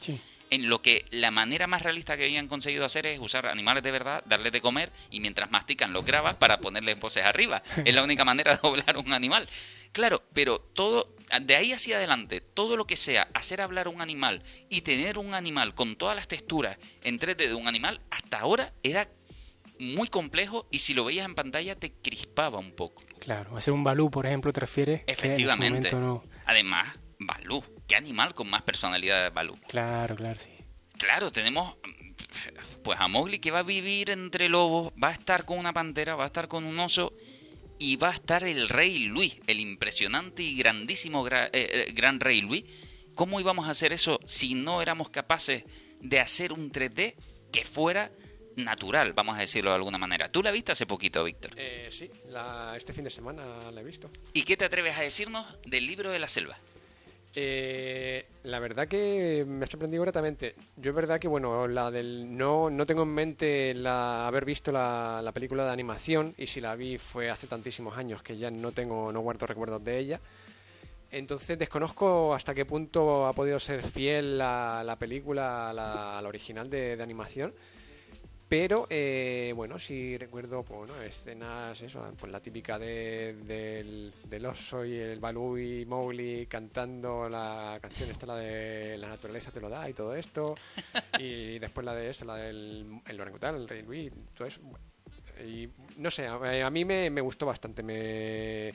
En 0.50 0.70
lo 0.70 0.82
que 0.82 1.06
la 1.12 1.32
manera 1.32 1.68
más 1.68 1.82
realista 1.82 2.16
que 2.16 2.24
habían 2.24 2.48
conseguido 2.48 2.86
hacer 2.86 3.06
es 3.06 3.20
usar 3.20 3.48
animales 3.48 3.84
de 3.84 3.92
verdad, 3.92 4.24
darles 4.26 4.54
de 4.54 4.62
comer 4.62 4.92
y 5.12 5.20
mientras 5.20 5.52
mastican 5.52 5.92
los 5.92 6.06
grabas 6.06 6.36
para 6.36 6.60
ponerles 6.60 7.00
voces 7.00 7.26
arriba. 7.26 7.64
es 7.86 7.94
la 7.94 8.04
única 8.04 8.24
manera 8.24 8.56
de 8.56 8.60
doblar 8.62 8.98
un 8.98 9.12
animal. 9.12 9.50
Claro, 9.92 10.24
pero 10.34 10.60
todo 10.60 11.17
de 11.42 11.56
ahí 11.56 11.74
hacia 11.74 11.98
adelante, 11.98 12.42
todo 12.42 12.78
lo 12.78 12.86
que 12.86 12.96
sea 12.96 13.28
hacer 13.34 13.62
hablar 13.62 13.88
a 13.88 13.90
un 13.90 14.02
animal 14.02 14.44
y 14.70 14.82
tener 14.82 15.18
un 15.18 15.34
animal 15.34 15.76
con 15.76 15.96
todas 15.96 16.16
las 16.16 16.28
texturas 16.28 16.78
en 17.04 17.20
3D 17.20 17.48
de 17.48 17.54
un 17.54 17.68
animal, 17.68 18.02
hasta 18.10 18.40
ahora 18.40 18.74
era 18.84 19.10
muy 19.80 20.08
complejo 20.08 20.68
y 20.72 20.80
si 20.80 20.94
lo 20.94 21.06
veías 21.06 21.26
en 21.26 21.36
pantalla 21.36 21.76
te 21.76 21.92
crispaba 21.92 22.60
un 22.60 22.72
poco. 22.72 23.04
Claro, 23.20 23.58
hacer 23.58 23.74
un 23.74 23.84
Balú, 23.84 24.10
por 24.10 24.26
ejemplo, 24.26 24.52
te 24.54 24.62
refieres. 24.62 25.02
Efectivamente. 25.08 25.90
Además, 26.46 26.98
Balú, 27.20 27.64
¿qué 27.88 27.96
animal 27.96 28.34
con 28.34 28.50
más 28.50 28.64
personalidad 28.64 29.24
de 29.24 29.30
Balú? 29.30 29.60
Claro, 29.68 30.16
claro, 30.16 30.40
sí. 30.40 30.50
Claro, 30.98 31.32
tenemos 31.32 31.76
pues 32.84 33.00
a 33.00 33.08
Mowgli 33.08 33.40
que 33.40 33.52
va 33.52 33.60
a 33.60 33.64
vivir 33.64 34.10
entre 34.10 34.50
lobos, 34.50 34.94
va 35.02 35.10
a 35.10 35.12
estar 35.12 35.46
con 35.46 35.60
una 35.60 35.74
pantera, 35.74 36.16
va 36.16 36.24
a 36.24 36.28
estar 36.28 36.48
con 36.48 36.64
un 36.64 36.80
oso 36.80 37.14
y 37.80 37.96
va 37.96 38.10
a 38.10 38.14
estar 38.14 38.44
el 38.44 38.70
rey 38.70 39.00
Luis, 39.06 39.38
el 39.48 39.60
impresionante 39.60 40.44
y 40.44 40.58
grandísimo 40.58 41.24
gra- 41.26 41.50
eh, 41.54 41.86
eh, 41.88 41.92
gran 41.94 42.20
rey 42.20 42.42
Luis. 42.42 42.64
¿Cómo 43.16 43.40
íbamos 43.40 43.68
a 43.68 43.72
hacer 43.72 43.94
eso 43.94 44.20
si 44.26 44.54
no 44.56 44.82
éramos 44.82 45.10
capaces 45.10 45.64
de 46.02 46.20
hacer 46.20 46.54
un 46.54 46.72
3D 46.72 47.16
que 47.52 47.66
fuera 47.66 48.12
natural, 48.56 49.14
vamos 49.14 49.38
a 49.38 49.42
decirlo 49.42 49.72
de 49.72 49.76
alguna 49.78 49.98
manera? 49.98 50.32
Tú 50.32 50.42
la 50.44 50.52
viste 50.52 50.72
hace 50.72 50.86
poquito, 50.86 51.24
Víctor. 51.24 51.52
Eh, 51.58 51.90
sí, 51.92 52.10
la- 52.30 52.74
este 52.78 52.94
fin 52.94 53.04
de 53.04 53.10
semana 53.10 53.72
la 53.72 53.82
he 53.82 53.84
visto. 53.84 54.10
¿Y 54.34 54.44
qué 54.44 54.56
te 54.58 54.66
atreves 54.66 54.98
a 54.98 55.02
decirnos 55.02 55.46
del 55.66 55.86
libro 55.88 56.12
de 56.12 56.20
la 56.20 56.28
selva? 56.28 56.58
Eh, 57.36 58.26
la 58.44 58.60
verdad 58.60 58.88
que 58.88 59.46
me 59.48 59.66
ha 59.66 59.68
sorprendido 59.68 60.04
gratamente. 60.04 60.56
Yo 60.76 60.92
es 60.92 60.96
verdad 60.96 61.20
que, 61.20 61.28
bueno, 61.28 61.68
la 61.68 61.92
del 61.92 62.36
no, 62.36 62.70
no 62.70 62.86
tengo 62.86 63.04
en 63.04 63.10
mente 63.10 63.74
la, 63.74 64.28
haber 64.28 64.46
visto 64.46 64.72
la, 64.72 65.22
la 65.24 65.32
película 65.32 65.66
de 65.66 65.72
animación 65.72 66.34
y 66.38 66.48
si 66.48 66.62
la 66.62 66.76
vi 66.76 66.98
fue 66.98 67.30
hace 67.30 67.48
tantísimos 67.48 67.98
años 67.98 68.24
que 68.24 68.38
ya 68.38 68.50
no 68.50 68.72
tengo, 68.72 69.12
no 69.12 69.20
guardo 69.22 69.46
recuerdos 69.46 69.84
de 69.84 70.00
ella. 70.00 70.20
Entonces 71.12 71.58
desconozco 71.58 72.34
hasta 72.34 72.54
qué 72.54 72.66
punto 72.66 73.28
ha 73.28 73.34
podido 73.34 73.60
ser 73.60 73.84
fiel 73.84 74.38
la, 74.38 74.84
la 74.84 74.98
película 74.98 75.72
la, 75.74 76.22
original 76.28 76.70
de 76.70 77.02
animación. 77.02 77.54
Pero 78.50 78.88
eh, 78.90 79.52
bueno, 79.56 79.78
sí 79.78 80.18
recuerdo 80.18 80.64
pues, 80.64 80.90
escenas, 81.06 81.82
eso, 81.82 82.02
pues 82.18 82.32
la 82.32 82.40
típica 82.40 82.80
de, 82.80 83.36
del, 83.44 84.14
del 84.24 84.46
oso 84.46 84.86
y 84.86 84.96
el 84.96 85.20
Balú 85.20 85.58
y 85.58 85.86
Mowgli 85.86 86.46
cantando 86.46 87.28
la 87.28 87.78
canción 87.82 88.10
esta, 88.10 88.26
la 88.26 88.38
de 88.38 88.98
la 88.98 89.10
naturaleza 89.10 89.52
te 89.52 89.60
lo 89.60 89.68
da 89.68 89.90
y 89.90 89.94
todo 89.94 90.16
esto. 90.16 90.56
Y 91.20 91.60
después 91.60 91.84
la 91.84 91.94
de 91.96 92.10
eso, 92.10 92.26
la 92.26 92.36
del 92.36 93.02
el 93.06 93.20
orangután, 93.20 93.56
el 93.56 93.68
rey 93.68 93.82
Luis, 93.82 94.12
todo 94.34 94.48
eso. 94.48 94.62
Y 95.46 95.68
no 95.98 96.10
sé, 96.10 96.28
a, 96.28 96.66
a 96.66 96.70
mí 96.70 96.86
me, 96.86 97.10
me 97.10 97.22
gustó 97.22 97.46
bastante, 97.46 97.84
me, 97.84 98.74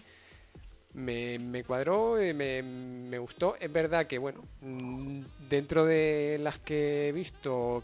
me, 0.94 1.38
me 1.38 1.64
cuadró, 1.64 2.18
eh, 2.18 2.34
me, 2.34 2.62
me 2.62 3.18
gustó. 3.18 3.56
Es 3.58 3.72
verdad 3.72 4.06
que, 4.06 4.18
bueno, 4.18 4.44
mm, 4.60 5.20
dentro 5.48 5.84
de 5.84 6.38
las 6.40 6.58
que 6.58 7.08
he 7.08 7.12
visto, 7.12 7.82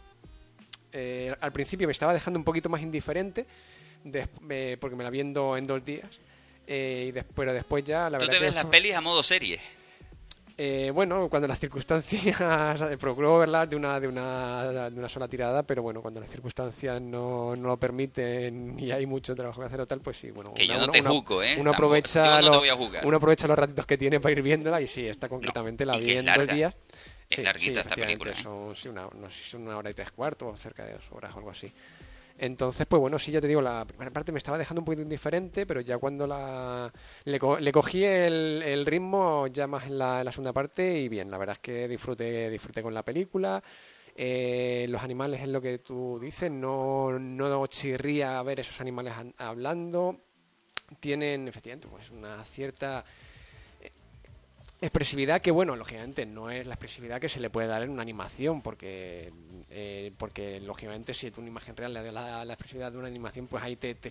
eh, 0.93 1.35
al 1.41 1.53
principio 1.53 1.87
me 1.87 1.93
estaba 1.93 2.13
dejando 2.13 2.39
un 2.39 2.45
poquito 2.45 2.69
más 2.69 2.81
indiferente, 2.83 3.47
eh, 4.51 4.77
porque 4.81 4.97
me 4.97 5.05
la 5.05 5.11
viendo 5.11 5.57
en 5.57 5.67
dos 5.67 5.85
días. 5.85 6.09
eh, 6.71 7.07
y 7.09 7.13
des- 7.13 7.25
pero 7.35 7.53
después 7.55 7.83
ya, 7.85 8.11
la 8.11 8.19
Tú 8.19 8.25
verdad 8.27 8.33
te 8.35 8.39
que 8.41 8.45
ves 8.45 8.55
las 8.55 8.63
fue- 8.65 8.71
pelis 8.73 8.95
a 8.95 9.01
modo 9.01 9.23
serie. 9.23 9.59
bueno, 10.93 11.29
cuando 11.31 11.47
las 11.49 11.59
circunstancias, 11.61 12.37
procuro 13.01 13.39
verlas 13.39 13.71
de 13.71 13.77
una, 13.77 13.99
de, 14.01 14.09
una, 14.09 14.91
de 14.91 14.99
una 14.99 15.09
sola 15.09 15.29
tirada, 15.29 15.63
pero 15.63 15.83
bueno, 15.83 16.03
cuando 16.03 16.21
las 16.21 16.29
circunstancias 16.29 17.01
no, 17.01 17.55
no 17.57 17.69
lo 17.69 17.77
permiten 17.79 18.77
y 18.79 18.91
hay 18.91 19.07
mucho 19.07 19.35
trabajo 19.37 19.61
que 19.61 19.67
hacer 19.67 19.81
o 19.81 19.87
tal, 19.87 20.01
pues 20.01 20.17
sí, 20.19 20.31
bueno. 20.31 20.53
Que 20.55 20.67
yo 20.67 20.73
una- 20.75 20.79
no 20.81 20.85
uno- 20.85 20.93
te 20.93 21.01
uno- 21.01 21.11
juzgo, 21.15 21.43
¿eh? 21.43 21.47
Uno 21.55 21.71
Tampoco- 21.71 21.75
aprovecha, 21.75 22.25
yo 22.25 22.31
no 22.31 22.37
te 22.41 22.47
los- 22.49 22.59
voy 22.59 22.69
a 22.69 22.75
juzgar. 22.75 23.07
uno 23.07 23.17
aprovecha 23.17 23.47
los 23.47 23.59
ratitos 23.59 23.87
que 23.87 23.97
tiene 23.97 24.21
para 24.21 24.33
ir 24.33 24.43
viéndola 24.43 24.81
y 24.81 24.87
sí, 24.89 25.07
está 25.07 25.29
concretamente 25.29 25.87
la 25.87 25.97
y 25.97 26.01
que 26.01 26.05
vi 26.07 26.13
es 26.13 26.19
en 26.21 26.27
dos 26.27 26.37
larga. 26.37 26.55
días. 26.55 26.75
Es 27.31 27.37
Sí, 27.37 27.43
larguita 27.43 27.81
sí, 27.83 27.89
esta 27.89 27.95
película. 27.97 28.35
Son, 28.35 28.75
sí, 28.77 28.89
una, 28.89 29.09
no 29.15 29.31
sé 29.31 29.43
si 29.43 29.51
son 29.51 29.63
una 29.63 29.77
hora 29.79 29.91
y 29.91 29.95
tres 29.95 30.11
cuartos 30.13 30.55
o 30.55 30.57
cerca 30.57 30.85
de 30.85 30.95
dos 30.95 31.11
horas 31.13 31.35
o 31.35 31.39
algo 31.39 31.51
así. 31.51 31.71
Entonces, 32.39 32.87
pues 32.87 33.01
bueno, 33.01 33.19
sí, 33.19 33.33
ya 33.33 33.41
te 33.41 33.49
digo, 33.49 33.61
la 33.61 33.85
primera 33.85 34.11
parte 34.13 34.33
me 34.33 34.39
estaba 34.39 34.59
dejando 34.59 34.81
un 34.81 34.85
poquito 34.85 35.03
indiferente, 35.03 35.67
pero 35.67 35.81
ya 35.81 35.99
cuando 35.99 36.27
la 36.27 36.93
le, 37.25 37.39
co- 37.39 37.59
le 37.59 37.73
cogí 37.73 38.05
el, 38.05 38.63
el 38.65 38.87
ritmo 38.87 39.49
ya 39.49 39.67
más 39.67 39.87
en 39.87 39.99
la, 39.99 40.21
en 40.21 40.25
la 40.27 40.33
segunda 40.33 40.53
parte 40.53 40.99
y 40.99 41.09
bien, 41.09 41.31
la 41.31 41.39
verdad 41.39 41.55
es 41.57 41.61
que 41.61 41.89
disfruté, 41.89 42.49
disfruté 42.51 42.83
con 42.83 42.95
la 42.95 43.03
película. 43.05 43.63
Eh, 44.15 44.87
los 44.89 45.03
animales 45.03 45.43
es 45.43 45.49
lo 45.49 45.61
que 45.61 45.79
tú 45.79 46.19
dices, 46.21 46.51
no, 46.51 47.19
no 47.19 47.67
chirría 47.67 48.43
ver 48.43 48.61
esos 48.61 48.81
animales 48.81 49.15
an- 49.15 49.35
hablando. 49.39 50.21
Tienen, 51.01 51.49
efectivamente, 51.49 51.89
pues 51.89 52.11
una 52.11 52.43
cierta 52.45 53.05
expresividad 54.81 55.41
que 55.41 55.51
bueno 55.51 55.75
lógicamente 55.75 56.25
no 56.25 56.51
es 56.51 56.67
la 56.67 56.75
expresividad 56.75 57.21
que 57.21 57.29
se 57.29 57.41
le 57.41 57.51
puede 57.51 57.67
dar 57.67 57.83
en 57.83 57.91
una 57.91 58.03
animación 58.03 58.63
porque 58.63 59.33
eh, 59.71 60.13
porque 60.19 60.61
lógicamente 60.61 61.15
si 61.15 61.33
una 61.37 61.49
imagen 61.49 61.77
real 61.77 61.93
le 61.95 62.03
das 62.05 62.13
la, 62.13 62.45
la 62.45 62.53
expresividad 62.53 62.93
de 62.93 62.99
una 62.99 63.09
animación 63.09 63.49
pues 63.49 63.63
ahí 63.65 63.75
te, 63.77 63.95
te 63.97 64.11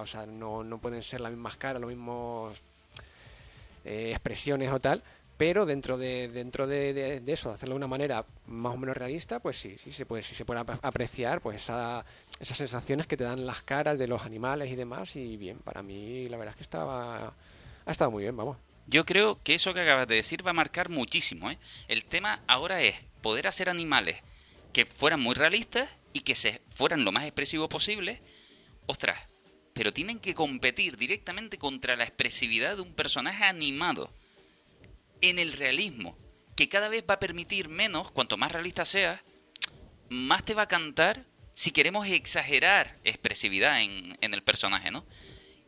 o 0.00 0.06
sea 0.06 0.26
no, 0.26 0.64
no 0.64 0.78
pueden 0.78 1.02
ser 1.02 1.20
las 1.20 1.30
mismas 1.30 1.56
caras 1.56 1.80
los 1.80 1.88
mismos 1.90 2.60
eh, 3.84 4.10
expresiones 4.10 4.70
o 4.72 4.80
tal 4.80 5.02
pero 5.36 5.64
dentro 5.64 5.96
de 5.96 6.28
dentro 6.28 6.66
de, 6.66 6.92
de- 6.92 7.32
eso 7.32 7.48
de 7.50 7.54
hacerlo 7.54 7.74
de 7.74 7.78
una 7.78 7.86
manera 7.86 8.24
más 8.48 8.74
o 8.74 8.76
menos 8.78 8.96
realista 8.96 9.38
pues 9.38 9.56
sí 9.60 9.76
sí 9.78 9.92
se 9.92 10.06
puede 10.06 10.22
sí 10.22 10.34
se 10.34 10.44
puede 10.44 10.60
ap- 10.60 10.84
apreciar 10.84 11.40
pues 11.40 11.56
esa- 11.62 12.04
esas 12.40 12.58
sensaciones 12.58 13.06
que 13.06 13.16
te 13.16 13.24
dan 13.24 13.46
las 13.46 13.62
caras 13.62 13.96
de 13.98 14.08
los 14.08 14.22
animales 14.22 14.70
y 14.70 14.76
demás 14.76 15.14
y 15.14 15.36
bien 15.36 15.58
para 15.58 15.82
mí 15.82 16.28
la 16.28 16.36
verdad 16.36 16.52
es 16.52 16.56
que 16.56 16.62
estaba 16.64 17.32
ha 17.86 17.90
estado 17.90 18.10
muy 18.10 18.24
bien 18.24 18.36
vamos 18.36 18.56
Yo 18.90 19.06
creo 19.06 19.40
que 19.44 19.54
eso 19.54 19.72
que 19.72 19.82
acabas 19.82 20.08
de 20.08 20.16
decir 20.16 20.44
va 20.44 20.50
a 20.50 20.54
marcar 20.54 20.88
muchísimo. 20.88 21.48
¿eh? 21.48 21.58
El 21.86 22.04
tema 22.04 22.42
ahora 22.48 22.82
es 22.82 22.96
poder 23.22 23.46
hacer 23.46 23.70
animales 23.70 24.16
que 24.72 24.84
fueran 24.84 25.20
muy 25.20 25.36
realistas 25.36 25.88
y 26.12 26.20
que 26.20 26.34
se 26.34 26.60
fueran 26.74 27.04
lo 27.04 27.12
más 27.12 27.22
expresivos 27.22 27.68
posible. 27.68 28.20
Ostras, 28.86 29.16
pero 29.74 29.92
tienen 29.92 30.18
que 30.18 30.34
competir 30.34 30.96
directamente 30.96 31.56
contra 31.56 31.94
la 31.94 32.02
expresividad 32.02 32.74
de 32.74 32.82
un 32.82 32.92
personaje 32.92 33.44
animado 33.44 34.12
en 35.20 35.38
el 35.38 35.52
realismo, 35.52 36.18
que 36.56 36.68
cada 36.68 36.88
vez 36.88 37.04
va 37.08 37.14
a 37.14 37.20
permitir 37.20 37.68
menos, 37.68 38.10
cuanto 38.10 38.36
más 38.36 38.50
realista 38.50 38.84
seas, 38.84 39.20
más 40.08 40.44
te 40.44 40.54
va 40.54 40.62
a 40.62 40.68
cantar 40.68 41.26
si 41.52 41.70
queremos 41.70 42.08
exagerar 42.08 42.98
expresividad 43.04 43.82
en, 43.82 44.18
en 44.20 44.34
el 44.34 44.42
personaje, 44.42 44.90
¿no? 44.90 45.06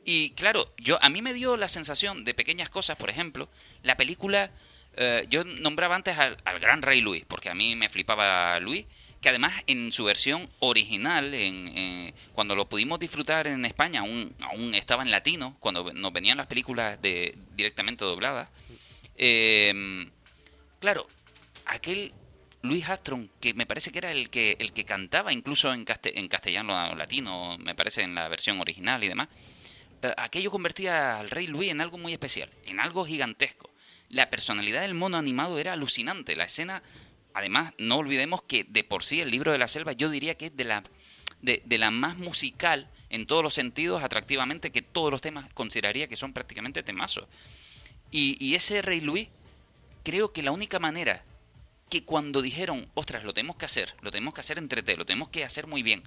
Y 0.04 0.30
claro, 0.30 0.72
yo 0.78 0.98
a 1.02 1.08
mí 1.08 1.22
me 1.22 1.32
dio 1.32 1.56
la 1.56 1.68
sensación 1.68 2.24
de 2.24 2.34
pequeñas 2.34 2.68
cosas, 2.70 2.96
por 2.96 3.08
ejemplo, 3.10 3.48
la 3.82 3.96
película, 3.96 4.50
eh, 4.96 5.26
yo 5.30 5.44
nombraba 5.44 5.94
antes 5.94 6.18
al, 6.18 6.36
al 6.44 6.58
gran 6.58 6.82
rey 6.82 7.00
Luis, 7.00 7.24
porque 7.28 7.50
a 7.50 7.54
mí 7.54 7.76
me 7.76 7.88
flipaba 7.88 8.58
Luis, 8.60 8.84
que 9.20 9.28
además 9.28 9.62
en 9.68 9.92
su 9.92 10.04
versión 10.04 10.50
original, 10.58 11.32
en, 11.34 11.68
eh, 11.68 12.14
cuando 12.32 12.56
lo 12.56 12.68
pudimos 12.68 12.98
disfrutar 12.98 13.46
en 13.46 13.64
España, 13.64 14.00
aún, 14.00 14.34
aún 14.40 14.74
estaba 14.74 15.04
en 15.04 15.12
latino, 15.12 15.56
cuando 15.60 15.92
nos 15.92 16.12
venían 16.12 16.38
las 16.38 16.48
películas 16.48 17.00
de 17.00 17.36
directamente 17.54 18.04
dobladas. 18.04 18.48
Eh, 19.16 20.10
claro, 20.80 21.06
aquel 21.66 22.12
Luis 22.62 22.88
Armstrong, 22.88 23.28
que 23.40 23.54
me 23.54 23.66
parece 23.66 23.92
que 23.92 23.98
era 23.98 24.10
el 24.10 24.30
que, 24.30 24.56
el 24.58 24.72
que 24.72 24.84
cantaba 24.84 25.32
incluso 25.32 25.72
en, 25.72 25.84
caste- 25.84 26.12
en 26.18 26.26
castellano 26.26 26.94
latino, 26.96 27.56
me 27.58 27.76
parece 27.76 28.02
en 28.02 28.16
la 28.16 28.26
versión 28.28 28.60
original 28.60 29.04
y 29.04 29.08
demás, 29.08 29.28
aquello 30.16 30.50
convertía 30.50 31.18
al 31.18 31.30
rey 31.30 31.46
Luis 31.46 31.70
en 31.70 31.80
algo 31.80 31.98
muy 31.98 32.12
especial, 32.12 32.50
en 32.64 32.80
algo 32.80 33.04
gigantesco. 33.04 33.70
La 34.08 34.30
personalidad 34.30 34.82
del 34.82 34.94
mono 34.94 35.16
animado 35.16 35.58
era 35.58 35.72
alucinante. 35.72 36.36
La 36.36 36.44
escena, 36.44 36.82
además, 37.34 37.72
no 37.78 37.96
olvidemos 37.96 38.42
que 38.42 38.64
de 38.64 38.84
por 38.84 39.04
sí 39.04 39.20
el 39.20 39.30
libro 39.30 39.52
de 39.52 39.58
la 39.58 39.68
selva 39.68 39.92
yo 39.92 40.10
diría 40.10 40.34
que 40.36 40.46
es 40.46 40.56
de 40.56 40.64
la, 40.64 40.82
de, 41.40 41.78
la 41.78 41.90
más 41.90 42.16
musical 42.16 42.88
en 43.10 43.26
todos 43.26 43.42
los 43.42 43.54
sentidos, 43.54 44.02
atractivamente, 44.02 44.72
que 44.72 44.82
todos 44.82 45.10
los 45.10 45.20
temas 45.20 45.52
consideraría 45.54 46.08
que 46.08 46.16
son 46.16 46.32
prácticamente 46.32 46.82
temazos. 46.82 47.26
Y, 48.10 48.54
ese 48.54 48.82
rey 48.82 49.00
Luis, 49.00 49.28
creo 50.02 50.32
que 50.32 50.42
la 50.42 50.52
única 50.52 50.78
manera 50.78 51.24
que 51.88 52.04
cuando 52.04 52.42
dijeron, 52.42 52.90
ostras, 52.94 53.24
lo 53.24 53.34
tenemos 53.34 53.56
que 53.56 53.64
hacer, 53.64 53.94
lo 54.00 54.10
tenemos 54.10 54.34
que 54.34 54.40
hacer 54.40 54.58
en 54.58 54.68
3D, 54.68 54.96
lo 54.96 55.06
tenemos 55.06 55.28
que 55.28 55.44
hacer 55.44 55.66
muy 55.66 55.82
bien, 55.82 56.02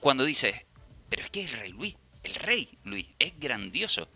cuando 0.00 0.24
dices, 0.24 0.54
pero 1.08 1.22
es 1.22 1.30
que 1.30 1.44
el 1.44 1.50
rey 1.50 1.70
Luis, 1.70 1.96
el 2.22 2.34
rey 2.34 2.68
Luis, 2.84 3.06
es 3.18 3.38
grandioso. 3.38 4.08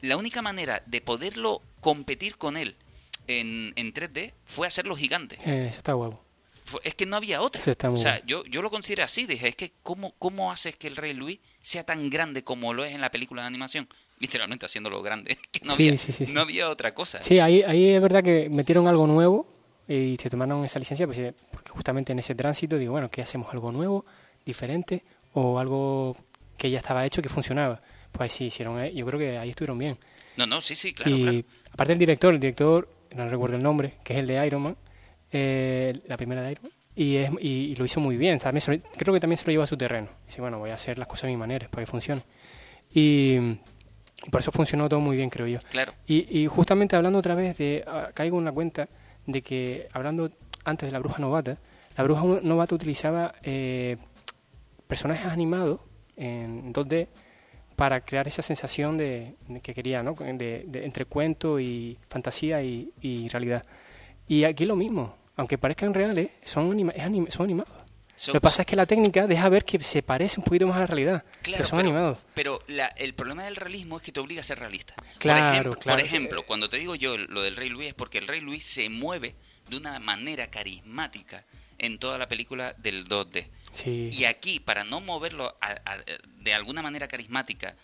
La 0.00 0.16
única 0.16 0.42
manera 0.42 0.82
de 0.86 1.00
poderlo 1.00 1.62
competir 1.80 2.36
con 2.36 2.56
él 2.56 2.76
en, 3.26 3.72
en 3.76 3.92
3D 3.92 4.32
fue 4.46 4.66
hacerlo 4.66 4.96
gigante. 4.96 5.36
Eh, 5.44 5.66
eso 5.68 5.78
está 5.78 5.92
guapo. 5.92 6.22
Es 6.84 6.94
que 6.94 7.06
no 7.06 7.16
había 7.16 7.40
otra. 7.40 7.62
Está 7.64 7.90
o 7.90 7.96
sea, 7.96 8.22
yo, 8.26 8.44
yo 8.44 8.60
lo 8.60 8.70
considero 8.70 9.02
así. 9.02 9.26
Dije, 9.26 9.48
es 9.48 9.56
que 9.56 9.72
¿cómo, 9.82 10.12
¿cómo 10.18 10.52
haces 10.52 10.76
que 10.76 10.86
el 10.86 10.96
Rey 10.96 11.14
Luis 11.14 11.40
sea 11.62 11.82
tan 11.84 12.10
grande 12.10 12.44
como 12.44 12.74
lo 12.74 12.84
es 12.84 12.94
en 12.94 13.00
la 13.00 13.10
película 13.10 13.42
de 13.42 13.48
animación? 13.48 13.88
Literalmente 14.20 14.66
haciéndolo 14.66 15.02
grande. 15.02 15.38
Que 15.50 15.60
no, 15.64 15.74
Sí, 15.74 15.86
había, 15.88 15.98
sí, 15.98 16.12
sí, 16.12 16.26
sí. 16.26 16.32
no 16.32 16.42
había 16.42 16.68
otra 16.68 16.94
cosa. 16.94 17.22
Sí, 17.22 17.38
ahí, 17.38 17.62
ahí 17.62 17.88
es 17.90 18.02
verdad 18.02 18.22
que 18.22 18.48
metieron 18.50 18.86
algo 18.86 19.06
nuevo 19.06 19.46
y 19.88 20.16
se 20.20 20.28
tomaron 20.28 20.64
esa 20.66 20.78
licencia 20.78 21.06
pues, 21.06 21.18
eh, 21.18 21.32
porque 21.50 21.70
justamente 21.70 22.12
en 22.12 22.18
ese 22.18 22.34
tránsito 22.34 22.76
digo, 22.76 22.92
bueno, 22.92 23.10
¿qué 23.10 23.22
hacemos? 23.22 23.50
¿Algo 23.54 23.72
nuevo, 23.72 24.04
diferente 24.44 25.02
o 25.32 25.58
algo 25.58 26.14
que 26.58 26.70
ya 26.70 26.78
estaba 26.78 27.06
hecho 27.06 27.22
que 27.22 27.30
funcionaba? 27.30 27.80
Pues 28.12 28.32
sí, 28.32 28.46
hicieron, 28.46 28.84
yo 28.90 29.06
creo 29.06 29.18
que 29.18 29.38
ahí 29.38 29.50
estuvieron 29.50 29.78
bien. 29.78 29.96
No, 30.36 30.44
no, 30.46 30.60
sí, 30.60 30.74
sí, 30.76 30.92
claro, 30.92 31.10
y 31.16 31.22
claro. 31.22 31.38
aparte 31.72 31.92
el 31.94 31.98
director, 31.98 32.34
el 32.34 32.40
director, 32.40 32.88
no 33.16 33.28
recuerdo 33.28 33.56
el 33.56 33.62
nombre, 33.62 33.94
que 34.04 34.12
es 34.12 34.18
el 34.18 34.26
de 34.26 34.46
Iron 34.46 34.62
Man, 34.62 34.76
eh, 35.32 36.00
la 36.06 36.16
primera 36.16 36.42
de 36.42 36.52
Iron 36.52 36.62
Man, 36.64 36.72
y, 36.94 37.16
es, 37.16 37.30
y, 37.40 37.48
y 37.48 37.74
lo 37.76 37.84
hizo 37.84 38.00
muy 38.00 38.16
bien. 38.16 38.38
También 38.38 38.62
lo- 38.66 38.90
creo 38.96 39.14
que 39.14 39.20
también 39.20 39.36
se 39.38 39.46
lo 39.46 39.52
lleva 39.52 39.64
a 39.64 39.66
su 39.68 39.76
terreno. 39.76 40.08
Dice, 40.26 40.40
bueno, 40.40 40.58
voy 40.58 40.70
a 40.70 40.74
hacer 40.74 40.98
las 40.98 41.06
cosas 41.06 41.24
a 41.24 41.26
mi 41.28 41.36
manera 41.36 41.68
para 41.68 41.82
que 41.84 41.90
funcione. 41.90 42.22
Y, 42.92 43.36
y 43.36 44.30
por 44.30 44.40
eso 44.40 44.50
funcionó 44.50 44.88
todo 44.88 44.98
muy 45.00 45.16
bien, 45.16 45.30
creo 45.30 45.46
yo. 45.46 45.58
Claro. 45.70 45.92
Y, 46.06 46.38
y 46.40 46.46
justamente 46.46 46.96
hablando 46.96 47.18
otra 47.20 47.34
vez 47.36 47.56
de, 47.58 47.84
ah, 47.86 48.10
caigo 48.14 48.38
en 48.38 48.44
la 48.46 48.52
cuenta 48.52 48.88
de 49.26 49.42
que 49.42 49.88
hablando 49.92 50.30
antes 50.64 50.86
de 50.88 50.92
la 50.92 50.98
bruja 50.98 51.18
novata, 51.18 51.56
la 51.96 52.04
bruja 52.04 52.22
novata 52.42 52.74
utilizaba 52.74 53.34
eh, 53.42 53.96
personajes 54.86 55.26
animados 55.30 55.80
en 56.18 56.72
2D 56.72 57.08
para 57.78 58.00
crear 58.00 58.26
esa 58.26 58.42
sensación 58.42 58.98
de, 58.98 59.34
que 59.62 59.72
quería, 59.72 60.02
¿no? 60.02 60.14
De, 60.14 60.66
entre 60.82 61.04
cuento 61.04 61.60
y 61.60 61.96
fantasía 62.08 62.60
y, 62.60 63.28
realidad. 63.28 63.64
Y 64.26 64.42
aquí 64.42 64.64
lo 64.64 64.74
mismo, 64.74 65.16
aunque 65.36 65.58
parezcan 65.58 65.94
reales, 65.94 66.30
son, 66.42 66.66
son 67.30 67.44
animados. 67.44 67.72
lo 68.26 68.32
que 68.32 68.40
pasa 68.40 68.62
es 68.62 68.66
que 68.66 68.74
la 68.74 68.84
técnica 68.84 69.28
deja 69.28 69.48
ver 69.48 69.64
que 69.64 69.80
se 69.80 70.02
parece 70.02 70.40
un 70.40 70.44
poquito 70.44 70.66
más 70.66 70.76
a 70.76 70.80
la 70.80 70.86
realidad, 70.86 71.24
pero 71.44 71.64
son 71.64 71.78
animados. 71.78 72.18
Pero 72.34 72.60
el 72.96 73.14
problema 73.14 73.44
del 73.44 73.54
realismo 73.54 73.98
es 73.98 74.02
que 74.02 74.10
te 74.10 74.18
obliga 74.18 74.40
a 74.40 74.44
ser 74.44 74.58
realista. 74.58 74.94
Claro, 75.18 75.38
por 75.38 75.52
ejemplo, 75.52 75.80
claro. 75.80 75.98
Por 75.98 76.04
ejemplo, 76.04 76.46
cuando 76.46 76.68
te 76.68 76.78
digo 76.78 76.96
yo 76.96 77.16
lo 77.16 77.42
del 77.42 77.54
Rey 77.54 77.68
Luis 77.68 77.90
es 77.90 77.94
porque 77.94 78.18
el 78.18 78.26
Rey 78.26 78.40
Luis 78.40 78.64
se 78.64 78.88
mueve 78.88 79.36
de 79.70 79.76
una 79.76 80.00
manera 80.00 80.48
carismática 80.48 81.44
en 81.78 81.98
toda 81.98 82.18
la 82.18 82.26
película 82.26 82.74
del 82.76 83.06
2D. 83.08 83.46
Y 83.84 84.24
aquí, 84.24 84.60
para 84.60 84.84
no 84.84 85.00
moverlo 85.00 85.56
de 86.36 86.54
alguna 86.54 86.82
manera 86.82 87.08
carismática 87.08 87.76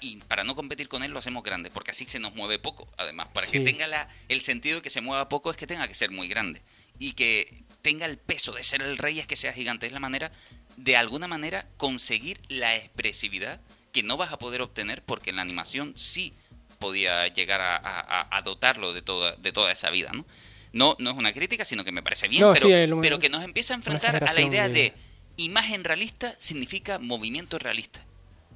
y 0.00 0.16
para 0.16 0.44
no 0.44 0.54
competir 0.54 0.88
con 0.88 1.02
él, 1.02 1.10
lo 1.10 1.18
hacemos 1.18 1.42
grande, 1.42 1.70
porque 1.70 1.90
así 1.90 2.04
se 2.06 2.18
nos 2.18 2.34
mueve 2.34 2.58
poco. 2.58 2.88
Además, 2.96 3.28
para 3.32 3.46
que 3.46 3.60
tenga 3.60 3.86
la, 3.86 4.08
el 4.28 4.40
sentido 4.40 4.76
de 4.76 4.82
que 4.82 4.90
se 4.90 5.00
mueva 5.00 5.28
poco, 5.28 5.50
es 5.50 5.56
que 5.56 5.66
tenga 5.66 5.88
que 5.88 5.94
ser 5.94 6.10
muy 6.10 6.28
grande. 6.28 6.62
Y 6.98 7.12
que 7.12 7.64
tenga 7.82 8.06
el 8.06 8.18
peso 8.18 8.52
de 8.52 8.62
ser 8.62 8.82
el 8.82 8.98
rey, 8.98 9.18
es 9.18 9.26
que 9.26 9.36
sea 9.36 9.52
gigante. 9.52 9.86
Es 9.86 9.92
la 9.92 10.00
manera, 10.00 10.30
de 10.76 10.96
alguna 10.96 11.26
manera, 11.26 11.66
conseguir 11.76 12.40
la 12.48 12.76
expresividad 12.76 13.60
que 13.92 14.02
no 14.02 14.16
vas 14.16 14.32
a 14.32 14.38
poder 14.38 14.62
obtener, 14.62 15.02
porque 15.02 15.30
en 15.30 15.36
la 15.36 15.42
animación 15.42 15.96
sí 15.96 16.32
podía 16.78 17.28
llegar 17.28 17.60
a, 17.62 18.42
dotarlo 18.44 18.92
de 18.92 19.02
toda, 19.02 19.36
de 19.36 19.52
toda 19.52 19.70
esa 19.70 19.90
vida, 19.90 20.10
¿no? 20.12 20.24
No, 20.72 20.96
no 20.98 21.10
es 21.10 21.16
una 21.16 21.32
crítica, 21.32 21.64
sino 21.64 21.84
que 21.84 21.92
me 21.92 22.02
parece 22.02 22.28
bien, 22.28 22.44
pero, 22.54 23.00
pero 23.00 23.18
que 23.18 23.28
nos 23.28 23.44
empieza 23.44 23.74
a 23.74 23.76
enfrentar 23.76 24.24
a 24.24 24.32
la 24.32 24.40
idea 24.40 24.68
de 24.68 24.94
imagen 25.36 25.84
realista 25.84 26.34
significa 26.38 26.98
movimiento 26.98 27.58
realista 27.58 28.00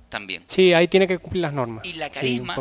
también. 0.09 0.45
Sí, 0.47 0.73
ahí 0.73 0.89
tiene 0.89 1.07
que 1.09 1.19
cumplir 1.19 1.43
las 1.43 1.53
normas. 1.53 1.85
Y 1.85 1.95
la 1.95 2.11
carisma 2.11 2.57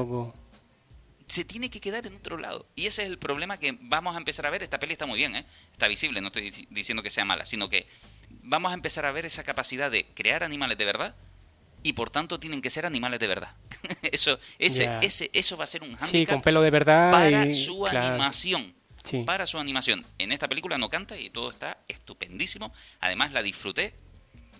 se 1.27 1.43
tiene 1.43 1.69
que 1.69 1.79
quedar 1.79 2.05
en 2.05 2.15
otro 2.15 2.37
lado. 2.37 2.67
Y 2.75 2.85
ese 2.85 3.03
es 3.03 3.09
el 3.09 3.17
problema 3.17 3.57
que 3.57 3.77
vamos 3.81 4.15
a 4.15 4.17
empezar 4.17 4.45
a 4.45 4.49
ver. 4.49 4.63
Esta 4.63 4.79
peli 4.79 4.93
está 4.93 5.05
muy 5.05 5.17
bien, 5.17 5.35
¿eh? 5.35 5.45
está 5.71 5.87
visible, 5.87 6.21
no 6.21 6.27
estoy 6.27 6.51
diciendo 6.69 7.01
que 7.01 7.09
sea 7.09 7.25
mala, 7.25 7.45
sino 7.45 7.69
que 7.69 7.87
vamos 8.43 8.71
a 8.71 8.75
empezar 8.75 9.05
a 9.05 9.11
ver 9.11 9.25
esa 9.25 9.43
capacidad 9.43 9.89
de 9.89 10.05
crear 10.13 10.43
animales 10.43 10.77
de 10.77 10.85
verdad 10.85 11.15
y 11.81 11.93
por 11.93 12.09
tanto 12.09 12.39
tienen 12.39 12.61
que 12.61 12.69
ser 12.69 12.85
animales 12.85 13.19
de 13.19 13.27
verdad. 13.27 13.55
eso, 14.11 14.39
ese, 14.59 14.89
ese, 15.01 15.29
eso 15.33 15.57
va 15.57 15.63
a 15.63 15.67
ser 15.67 15.83
un 15.83 15.89
handicap 15.89 16.09
sí, 16.09 16.25
con 16.25 16.41
pelo 16.41 16.61
de 16.61 16.71
verdad 16.71 17.11
para 17.11 17.51
su 17.51 17.85
animación. 17.85 18.73
Para 19.25 19.45
su 19.45 19.59
animación. 19.59 20.03
En 20.17 20.31
esta 20.31 20.47
película 20.47 20.79
no 20.79 20.89
canta 20.89 21.15
y 21.15 21.29
todo 21.29 21.51
está 21.51 21.77
estupendísimo. 21.87 22.73
Además 22.99 23.33
la 23.33 23.43
disfruté 23.43 23.93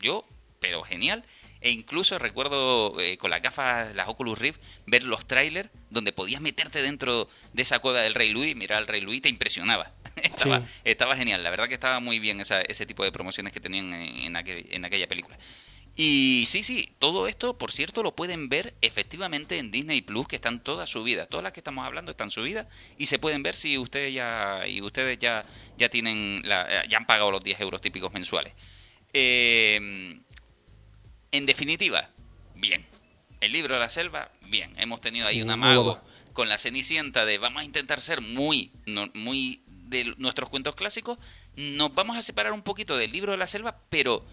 yo, 0.05 0.25
pero 0.59 0.83
genial. 0.83 1.25
E 1.61 1.71
incluso 1.71 2.19
recuerdo 2.19 2.99
eh, 2.99 3.17
con 3.17 3.31
las 3.31 3.41
gafas, 3.41 3.95
las 3.95 4.07
Oculus 4.07 4.37
Rift, 4.37 4.61
ver 4.85 5.03
los 5.03 5.27
trailers 5.27 5.69
donde 5.89 6.13
podías 6.13 6.41
meterte 6.41 6.81
dentro 6.81 7.27
de 7.53 7.61
esa 7.63 7.79
cueva 7.79 8.01
del 8.01 8.13
Rey 8.13 8.29
Luis, 8.31 8.55
mirar 8.55 8.77
al 8.77 8.87
Rey 8.87 9.01
Luis, 9.01 9.21
te 9.21 9.29
impresionaba. 9.29 9.91
estaba, 10.15 10.63
estaba 10.83 11.15
genial, 11.15 11.43
la 11.43 11.49
verdad 11.49 11.67
que 11.67 11.73
estaba 11.73 11.99
muy 11.99 12.19
bien 12.19 12.39
esa, 12.39 12.61
ese 12.61 12.85
tipo 12.85 13.03
de 13.03 13.11
promociones 13.11 13.51
que 13.51 13.59
tenían 13.59 13.93
en, 13.93 14.35
en 14.35 14.85
aquella 14.85 15.07
película. 15.07 15.37
Y 15.97 16.43
sí, 16.47 16.61
sí, 16.61 16.89
todo 16.99 17.27
esto, 17.27 17.53
por 17.53 17.71
cierto, 17.71 18.03
lo 18.03 18.15
pueden 18.15 18.49
ver 18.49 18.73
efectivamente 18.81 19.57
en 19.59 19.71
Disney 19.71 20.01
Plus, 20.01 20.27
que 20.27 20.35
están 20.35 20.61
todas 20.61 20.89
subidas. 20.89 21.29
Todas 21.29 21.43
las 21.43 21.53
que 21.53 21.61
estamos 21.61 21.85
hablando 21.85 22.11
están 22.11 22.31
subidas 22.31 22.67
y 22.97 23.05
se 23.05 23.17
pueden 23.17 23.43
ver 23.43 23.55
si 23.55 23.77
ustedes 23.77 24.13
ya 24.13 24.63
y 24.67 24.81
ustedes 24.81 25.17
ya 25.19 25.45
ya 25.77 25.89
tienen 25.89 26.41
la, 26.43 26.85
ya 26.87 26.97
han 26.97 27.05
pagado 27.05 27.31
los 27.31 27.43
10 27.43 27.61
euros 27.61 27.79
típicos 27.79 28.11
mensuales. 28.11 28.53
Eh, 29.17 30.19
en 31.31 31.45
definitiva, 31.45 32.09
bien. 32.55 32.85
El 33.39 33.53
libro 33.53 33.75
de 33.75 33.79
la 33.79 33.89
selva, 33.89 34.29
bien. 34.49 34.73
Hemos 34.77 34.99
tenido 34.99 35.25
ahí 35.25 35.41
un 35.41 35.51
amago 35.51 36.01
con 36.33 36.49
la 36.49 36.57
Cenicienta 36.57 37.23
de 37.23 37.37
vamos 37.37 37.61
a 37.61 37.65
intentar 37.65 38.01
ser 38.01 38.19
muy, 38.19 38.73
muy 39.13 39.63
de 39.67 40.13
nuestros 40.17 40.49
cuentos 40.49 40.75
clásicos. 40.75 41.17
Nos 41.55 41.95
vamos 41.95 42.17
a 42.17 42.21
separar 42.21 42.51
un 42.51 42.61
poquito 42.61 42.97
del 42.97 43.13
libro 43.13 43.31
de 43.31 43.37
la 43.37 43.47
selva, 43.47 43.77
pero 43.89 44.25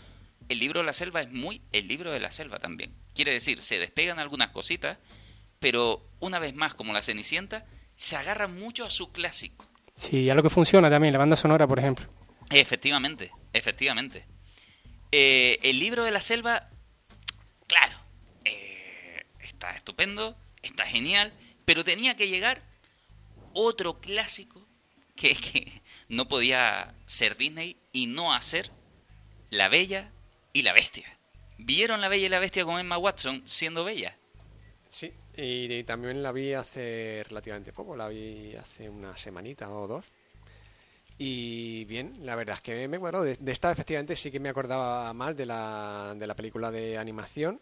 el 0.49 0.59
libro 0.59 0.81
de 0.81 0.87
la 0.87 0.93
selva 0.93 1.23
es 1.23 1.31
muy 1.31 1.63
el 1.71 1.87
libro 1.87 2.11
de 2.11 2.19
la 2.19 2.33
selva 2.33 2.59
también. 2.59 2.93
Quiere 3.15 3.33
decir, 3.33 3.63
se 3.63 3.79
despegan 3.79 4.19
algunas 4.19 4.51
cositas, 4.51 4.99
pero 5.61 6.05
una 6.19 6.41
vez 6.41 6.57
más, 6.57 6.75
como 6.75 6.93
la 6.93 7.03
Cenicienta, 7.03 7.67
se 7.95 8.17
agarra 8.17 8.49
mucho 8.49 8.85
a 8.85 8.91
su 8.91 9.13
clásico. 9.13 9.65
Sí, 9.95 10.29
a 10.29 10.35
lo 10.35 10.43
que 10.43 10.51
funciona 10.51 10.91
también, 10.91 11.13
la 11.13 11.21
banda 11.21 11.37
sonora, 11.37 11.69
por 11.69 11.79
ejemplo. 11.79 12.07
Efectivamente, 12.51 13.31
efectivamente. 13.53 14.27
Eh, 15.13 15.59
el 15.63 15.79
libro 15.79 16.05
de 16.05 16.11
la 16.11 16.21
selva, 16.21 16.69
claro, 17.67 17.97
eh, 18.45 19.23
está 19.43 19.71
estupendo, 19.71 20.37
está 20.63 20.85
genial, 20.85 21.33
pero 21.65 21.85
tenía 21.85 22.17
que 22.17 22.29
llegar 22.29 22.63
otro 23.53 24.01
clásico 24.01 24.67
que, 25.15 25.35
que 25.37 25.83
no 26.09 26.29
podía 26.29 26.95
ser 27.07 27.37
Disney 27.37 27.77
y 27.93 28.07
no 28.07 28.33
hacer 28.33 28.71
La 29.51 29.69
Bella 29.69 30.11
y 30.53 30.63
la 30.63 30.73
Bestia. 30.73 31.19
¿Vieron 31.59 32.01
La 32.01 32.09
Bella 32.09 32.27
y 32.27 32.31
la 32.31 32.39
Bestia 32.39 32.65
con 32.65 32.81
Emma 32.81 32.99
Watson 32.99 33.47
siendo 33.47 33.85
bella? 33.85 34.17
Sí, 34.91 35.13
y, 35.37 35.85
también 35.85 36.23
la 36.23 36.33
vi 36.33 36.53
hace 36.53 37.25
relativamente 37.29 37.73
poco, 37.73 37.97
la 37.97 38.09
vi 38.09 38.55
hace 38.57 38.91
una 38.91 39.17
semanita 39.17 39.71
o 39.71 39.87
dos. 39.87 40.05
Y 41.25 41.85
bien, 41.85 42.27
la 42.27 42.35
verdad 42.35 42.57
es 42.57 42.63
que 42.63 42.89
me 42.89 42.97
acuerdo 42.97 43.23
de, 43.23 43.39
esta, 43.47 43.71
efectivamente 43.71 44.17
sí 44.17 44.33
que 44.33 44.41
me 44.41 44.49
acordaba 44.49 45.13
más 45.13 45.37
de 45.37 45.47
la, 45.47 46.17
de 46.19 46.27
la 46.27 46.35
película 46.35 46.73
de 46.73 46.99
animación. 46.99 47.61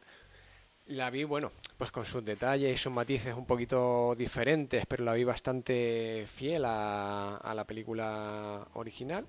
La 0.86 1.10
vi, 1.10 1.24
bueno, 1.24 1.52
pues 1.76 1.92
con 1.92 2.06
sus 2.06 2.24
detalles 2.24 2.72
y 2.72 2.78
sus 2.78 2.90
matices 2.90 3.34
un 3.34 3.44
poquito 3.44 4.14
diferentes, 4.16 4.86
pero 4.86 5.04
la 5.04 5.12
vi 5.12 5.24
bastante 5.24 6.26
fiel 6.32 6.64
a, 6.64 7.36
a 7.36 7.54
la 7.54 7.66
película 7.66 8.66
original. 8.72 9.26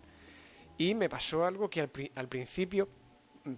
Y 0.77 0.95
me 0.95 1.09
pasó 1.09 1.45
algo 1.45 1.69
que 1.69 1.81
al, 1.81 1.91
al 2.15 2.29
principio 2.29 2.87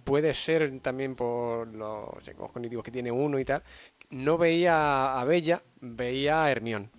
puede 0.02 0.34
ser 0.34 0.80
también 0.80 1.14
por 1.14 1.68
los 1.68 2.30
cognitivos 2.36 2.84
que 2.84 2.90
tiene 2.90 3.12
uno 3.12 3.38
y 3.38 3.44
tal, 3.44 3.62
no 4.10 4.36
veía 4.36 5.20
a 5.20 5.24
Bella, 5.24 5.62
veía 5.80 6.42
a 6.42 6.50
Hermión. 6.50 6.90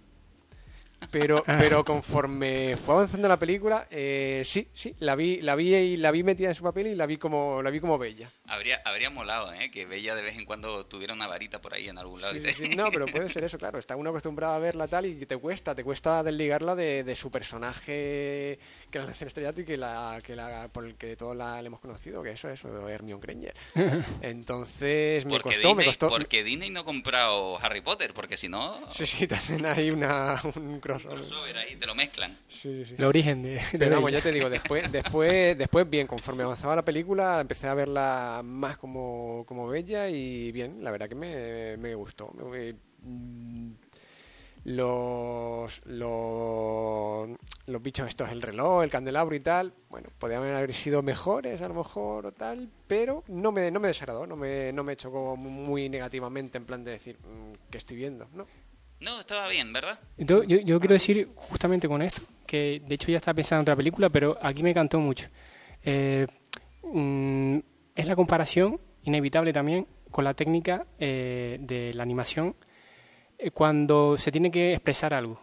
Pero, 1.11 1.43
ah. 1.47 1.57
pero 1.59 1.83
conforme 1.83 2.77
fue 2.77 2.95
avanzando 2.95 3.27
la 3.27 3.37
película, 3.37 3.87
eh, 3.89 4.41
sí, 4.45 4.67
sí, 4.73 4.95
la 4.99 5.15
vi, 5.15 5.41
la 5.41 5.55
vi 5.55 5.75
y 5.75 5.97
la 5.97 6.11
vi 6.11 6.23
metida 6.23 6.49
en 6.49 6.55
su 6.55 6.63
papel 6.63 6.87
y 6.87 6.95
la 6.95 7.05
vi 7.05 7.17
como, 7.17 7.61
la 7.61 7.69
vi 7.69 7.79
como 7.79 7.97
Bella. 7.97 8.31
Habría, 8.47 8.81
habría 8.85 9.09
molado, 9.09 9.53
¿eh? 9.53 9.71
Que 9.71 9.85
Bella 9.85 10.15
de 10.15 10.21
vez 10.21 10.35
en 10.35 10.45
cuando 10.45 10.85
tuviera 10.85 11.13
una 11.13 11.27
varita 11.27 11.61
por 11.61 11.73
ahí 11.73 11.87
en 11.87 11.97
algún 11.97 12.21
lado. 12.21 12.33
no, 12.75 12.91
pero 12.91 13.05
puede 13.05 13.29
ser 13.29 13.43
eso, 13.43 13.57
claro. 13.57 13.79
Está 13.79 13.95
uno 13.95 14.09
acostumbrado 14.09 14.53
a 14.53 14.59
verla 14.59 14.87
tal 14.87 15.05
y 15.05 15.25
te 15.25 15.37
cuesta, 15.37 15.75
te 15.75 15.83
cuesta 15.83 16.23
desligarla 16.23 16.75
de, 16.75 17.03
de 17.03 17.15
su 17.15 17.31
personaje 17.31 18.59
que 18.89 18.99
la 18.99 19.05
hace 19.05 19.25
estrellato 19.25 19.61
y 19.61 19.65
que 19.65 19.77
la, 19.77 20.19
que 20.23 20.35
la, 20.35 20.67
por 20.69 20.85
el 20.85 20.95
que 20.95 21.15
todos 21.15 21.35
la, 21.35 21.59
hemos 21.59 21.79
conocido, 21.79 22.21
que 22.23 22.31
eso 22.31 22.49
es 22.49 22.63
Hermione 22.63 23.21
Granger. 23.21 23.53
Entonces 24.21 25.25
me 25.25 25.39
costó, 25.39 25.75
me 25.75 25.85
costó. 25.85 26.09
Porque 26.09 26.43
Disney 26.43 26.69
no 26.69 26.81
ha 26.81 26.85
comprado 26.85 27.57
Harry 27.61 27.81
Potter, 27.81 28.13
porque 28.13 28.37
si 28.37 28.49
no. 28.49 28.81
Sí, 28.91 29.05
sí, 29.05 29.27
también 29.27 29.65
hay 29.65 29.89
una, 29.91 30.41
un 30.55 30.79
crossover. 31.03 31.57
ahí, 31.57 31.75
te 31.75 31.85
lo 31.85 31.95
mezclan. 31.95 32.37
Sí, 32.47 32.85
sí. 32.85 32.95
El 32.97 33.05
origen 33.05 33.41
de. 33.41 33.61
Pero 33.77 33.95
vamos, 33.95 34.11
ya 34.11 34.21
te 34.21 34.31
digo, 34.31 34.49
después, 34.49 34.91
después, 34.91 35.57
después 35.57 35.89
bien, 35.89 36.07
conforme 36.07 36.43
avanzaba 36.43 36.75
la 36.75 36.85
película, 36.85 37.41
empecé 37.41 37.67
a 37.67 37.73
verla 37.73 38.41
más 38.43 38.77
como, 38.77 39.43
como 39.47 39.67
bella 39.67 40.07
y 40.09 40.51
bien, 40.51 40.83
la 40.83 40.91
verdad 40.91 41.09
que 41.09 41.15
me, 41.15 41.77
me 41.77 41.95
gustó. 41.95 42.31
Mm, 43.01 43.71
los, 44.65 45.85
los, 45.85 47.29
los 47.67 47.81
bichos 47.83 48.07
estos, 48.07 48.31
el 48.31 48.41
reloj, 48.41 48.83
el 48.83 48.89
candelabro 48.89 49.35
y 49.35 49.39
tal, 49.39 49.73
bueno, 49.89 50.09
podrían 50.17 50.43
haber 50.43 50.73
sido 50.73 51.03
mejores 51.03 51.61
a 51.61 51.67
lo 51.67 51.75
mejor 51.75 52.25
o 52.25 52.31
tal, 52.31 52.67
pero 52.87 53.23
no 53.27 53.51
me, 53.51 53.69
no 53.69 53.79
me 53.79 53.89
desagradó, 53.89 54.25
no 54.25 54.35
me, 54.35 54.73
no 54.73 54.83
me 54.83 54.95
chocó 54.95 55.37
muy 55.37 55.87
negativamente 55.87 56.57
en 56.57 56.65
plan 56.65 56.83
de 56.83 56.91
decir, 56.91 57.17
mm, 57.19 57.69
que 57.69 57.77
estoy 57.77 57.97
viendo? 57.97 58.27
No. 58.33 58.47
No, 58.99 59.19
estaba 59.19 59.47
bien, 59.47 59.73
¿verdad? 59.73 59.99
Yo, 60.17 60.43
yo, 60.43 60.79
quiero 60.79 60.93
decir 60.93 61.29
justamente 61.35 61.87
con 61.87 62.01
esto, 62.01 62.21
que 62.45 62.81
de 62.85 62.95
hecho 62.95 63.11
ya 63.11 63.17
estaba 63.17 63.35
pensando 63.35 63.59
en 63.59 63.63
otra 63.63 63.75
película, 63.75 64.09
pero 64.09 64.37
aquí 64.41 64.63
me 64.63 64.69
encantó 64.71 64.99
mucho. 64.99 65.27
Eh, 65.83 66.25
mm, 66.83 67.57
es 67.95 68.07
la 68.07 68.15
comparación, 68.15 68.79
inevitable 69.03 69.53
también, 69.53 69.87
con 70.11 70.23
la 70.23 70.33
técnica 70.33 70.85
eh, 70.97 71.57
de 71.59 71.93
la 71.93 72.03
animación 72.03 72.55
eh, 73.37 73.51
cuando 73.51 74.17
se 74.17 74.31
tiene 74.31 74.49
que 74.49 74.73
expresar 74.73 75.13
algo. 75.13 75.41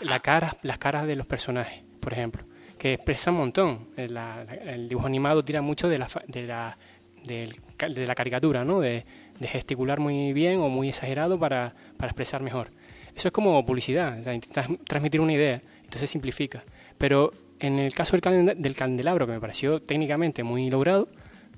la, 0.00 0.20
cara, 0.20 0.56
las 0.62 0.78
caras 0.78 1.06
de 1.06 1.16
los 1.16 1.26
personajes, 1.26 1.82
por 2.00 2.12
ejemplo, 2.12 2.44
que 2.78 2.94
expresan 2.94 3.34
un 3.34 3.40
montón. 3.40 3.88
el 3.96 4.88
dibujo 4.88 5.06
animado 5.06 5.44
tira 5.44 5.60
mucho 5.60 5.88
de 5.88 5.98
la, 5.98 6.08
de 6.28 6.46
la, 6.46 6.78
de 7.24 8.06
la 8.06 8.14
caricatura, 8.14 8.64
¿no? 8.64 8.80
De, 8.80 9.04
de, 9.38 9.48
gesticular 9.48 10.00
muy 10.00 10.32
bien 10.32 10.60
o 10.60 10.68
muy 10.68 10.88
exagerado 10.88 11.38
para, 11.38 11.74
para 11.98 12.10
expresar 12.10 12.42
mejor. 12.42 12.70
Eso 13.16 13.28
es 13.28 13.32
como 13.32 13.64
publicidad, 13.64 14.18
o 14.26 14.32
intentas 14.32 14.68
transmitir 14.86 15.22
una 15.22 15.32
idea, 15.32 15.62
entonces 15.82 16.10
simplifica. 16.10 16.62
Pero 16.98 17.32
en 17.58 17.78
el 17.78 17.94
caso 17.94 18.16
del, 18.16 18.60
del 18.60 18.76
candelabro, 18.76 19.26
que 19.26 19.32
me 19.32 19.40
pareció 19.40 19.80
técnicamente 19.80 20.42
muy 20.42 20.68
logrado, 20.68 21.08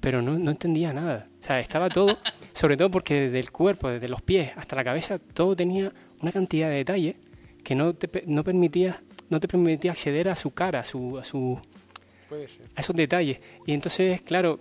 pero 0.01 0.23
no, 0.23 0.39
no 0.39 0.51
entendía 0.53 0.93
nada. 0.93 1.27
O 1.41 1.45
sea, 1.45 1.59
estaba 1.59 1.89
todo, 1.89 2.19
sobre 2.53 2.77
todo 2.77 2.91
porque 2.91 3.23
desde 3.23 3.41
el 3.41 3.51
cuerpo, 3.51 3.89
desde 3.89 4.09
los 4.09 4.23
pies 4.23 4.53
hasta 4.57 4.77
la 4.77 4.85
cabeza, 4.85 5.19
todo 5.19 5.57
tenía 5.57 5.93
una 6.21 6.31
cantidad 6.31 6.69
de 6.69 6.77
detalles 6.77 7.17
que 7.65 7.75
no 7.75 7.93
te, 7.95 8.23
no 8.27 8.45
permitía, 8.45 9.01
no 9.29 9.41
te 9.41 9.49
permitía 9.49 9.93
acceder 9.93 10.29
a 10.29 10.37
su 10.37 10.53
cara, 10.53 10.81
a 10.81 10.85
su, 10.85 11.19
a 11.19 11.25
su, 11.25 11.61
Puede 12.29 12.49
ser. 12.49 12.67
a 12.77 12.81
esos 12.81 12.95
detalles. 12.95 13.39
Y 13.67 13.73
entonces, 13.73 14.21
claro, 14.23 14.61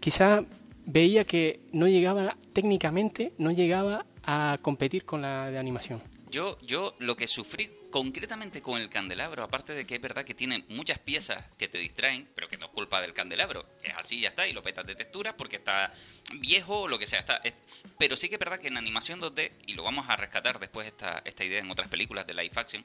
quizá 0.00 0.42
veía 0.84 1.24
que 1.24 1.60
no 1.72 1.86
llegaba, 1.86 2.36
técnicamente, 2.52 3.32
no 3.38 3.52
llegaba 3.52 4.04
a 4.24 4.58
competir 4.62 5.04
con 5.04 5.22
la 5.22 5.50
de 5.50 5.58
animación. 5.58 6.02
Yo, 6.34 6.58
yo 6.62 6.96
lo 6.98 7.14
que 7.14 7.28
sufrí 7.28 7.70
concretamente 7.90 8.60
con 8.60 8.80
el 8.80 8.88
candelabro, 8.88 9.44
aparte 9.44 9.72
de 9.72 9.86
que 9.86 9.94
es 9.94 10.00
verdad 10.00 10.24
que 10.24 10.34
tiene 10.34 10.64
muchas 10.68 10.98
piezas 10.98 11.44
que 11.56 11.68
te 11.68 11.78
distraen, 11.78 12.28
pero 12.34 12.48
que 12.48 12.56
no 12.56 12.66
es 12.66 12.72
culpa 12.72 13.00
del 13.00 13.12
candelabro, 13.12 13.64
es 13.84 13.94
así 13.94 14.18
ya 14.18 14.30
está, 14.30 14.44
y 14.48 14.52
lo 14.52 14.60
petas 14.60 14.84
de 14.84 14.96
textura 14.96 15.36
porque 15.36 15.56
está 15.56 15.94
viejo 16.40 16.80
o 16.80 16.88
lo 16.88 16.98
que 16.98 17.06
sea. 17.06 17.20
Está, 17.20 17.36
es- 17.36 17.54
pero 18.00 18.16
sí 18.16 18.28
que 18.28 18.34
es 18.34 18.38
verdad 18.40 18.58
que 18.58 18.66
en 18.66 18.76
animación 18.76 19.20
2D, 19.20 19.52
y 19.68 19.74
lo 19.74 19.84
vamos 19.84 20.06
a 20.08 20.16
rescatar 20.16 20.58
después 20.58 20.88
esta, 20.88 21.22
esta 21.24 21.44
idea 21.44 21.60
en 21.60 21.70
otras 21.70 21.86
películas 21.88 22.26
de 22.26 22.34
live 22.34 22.50
action, 22.56 22.84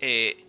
eh, 0.00 0.44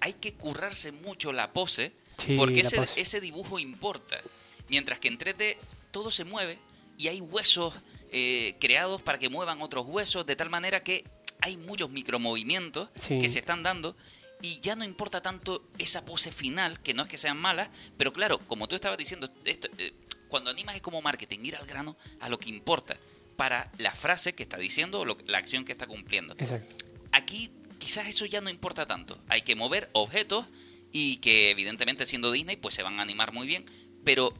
hay 0.00 0.12
que 0.12 0.34
currarse 0.34 0.92
mucho 0.92 1.32
la 1.32 1.54
pose, 1.54 1.92
Sí, 2.18 2.36
porque 2.36 2.62
la 2.62 2.68
ese, 2.68 2.76
pose. 2.76 3.00
ese 3.00 3.20
dibujo 3.22 3.58
importa. 3.58 4.20
Mientras 4.68 4.98
que 4.98 5.08
en 5.08 5.16
3D 5.18 5.56
todo 5.90 6.10
se 6.10 6.24
mueve 6.24 6.58
y 6.98 7.08
hay 7.08 7.22
huesos 7.22 7.72
eh, 8.12 8.56
creados 8.60 9.00
para 9.02 9.18
que 9.18 9.28
muevan 9.30 9.62
otros 9.62 9.86
huesos, 9.86 10.26
de 10.26 10.36
tal 10.36 10.48
manera 10.50 10.82
que 10.84 11.04
hay 11.40 11.56
muchos 11.56 11.90
micromovimientos 11.90 12.88
Sí. 12.96 13.18
que 13.18 13.28
se 13.28 13.38
están 13.38 13.62
dando 13.62 13.96
y 14.42 14.60
ya 14.60 14.76
no 14.76 14.84
importa 14.84 15.22
tanto 15.22 15.64
esa 15.78 16.04
pose 16.04 16.30
final, 16.32 16.80
que 16.82 16.94
no 16.94 17.02
es 17.04 17.08
que 17.08 17.16
sean 17.18 17.38
malas, 17.38 17.70
pero 17.96 18.12
claro, 18.12 18.38
como 18.46 18.68
tú 18.68 18.74
estabas 18.74 18.98
diciendo, 18.98 19.30
esto, 19.44 19.68
eh, 19.78 19.92
cuando 20.28 20.50
animas 20.50 20.76
es 20.76 20.82
como 20.82 21.00
marketing, 21.02 21.38
ir 21.44 21.56
al 21.56 21.66
grano 21.66 21.96
a 22.20 22.28
lo 22.28 22.38
que 22.38 22.50
importa 22.50 22.96
para 23.36 23.70
la 23.78 23.92
frase 23.94 24.34
que 24.34 24.42
está 24.42 24.56
diciendo 24.58 25.00
o 25.00 25.04
lo- 25.04 25.18
la 25.26 25.38
acción 25.38 25.64
que 25.64 25.72
está 25.72 25.86
cumpliendo. 25.86 26.34
Exacto. 26.38 26.76
Aquí 27.12 27.50
quizás 27.78 28.08
eso 28.08 28.26
ya 28.26 28.40
no 28.40 28.50
importa 28.50 28.86
tanto. 28.86 29.18
Hay 29.28 29.42
que 29.42 29.54
mover 29.54 29.88
objetos 29.92 30.46
y 30.92 31.16
que 31.18 31.50
evidentemente 31.50 32.06
siendo 32.06 32.32
Disney 32.32 32.56
pues 32.56 32.74
se 32.74 32.82
van 32.82 32.98
a 32.98 33.02
animar 33.02 33.32
muy 33.32 33.46
bien, 33.46 33.64
pero 34.04 34.34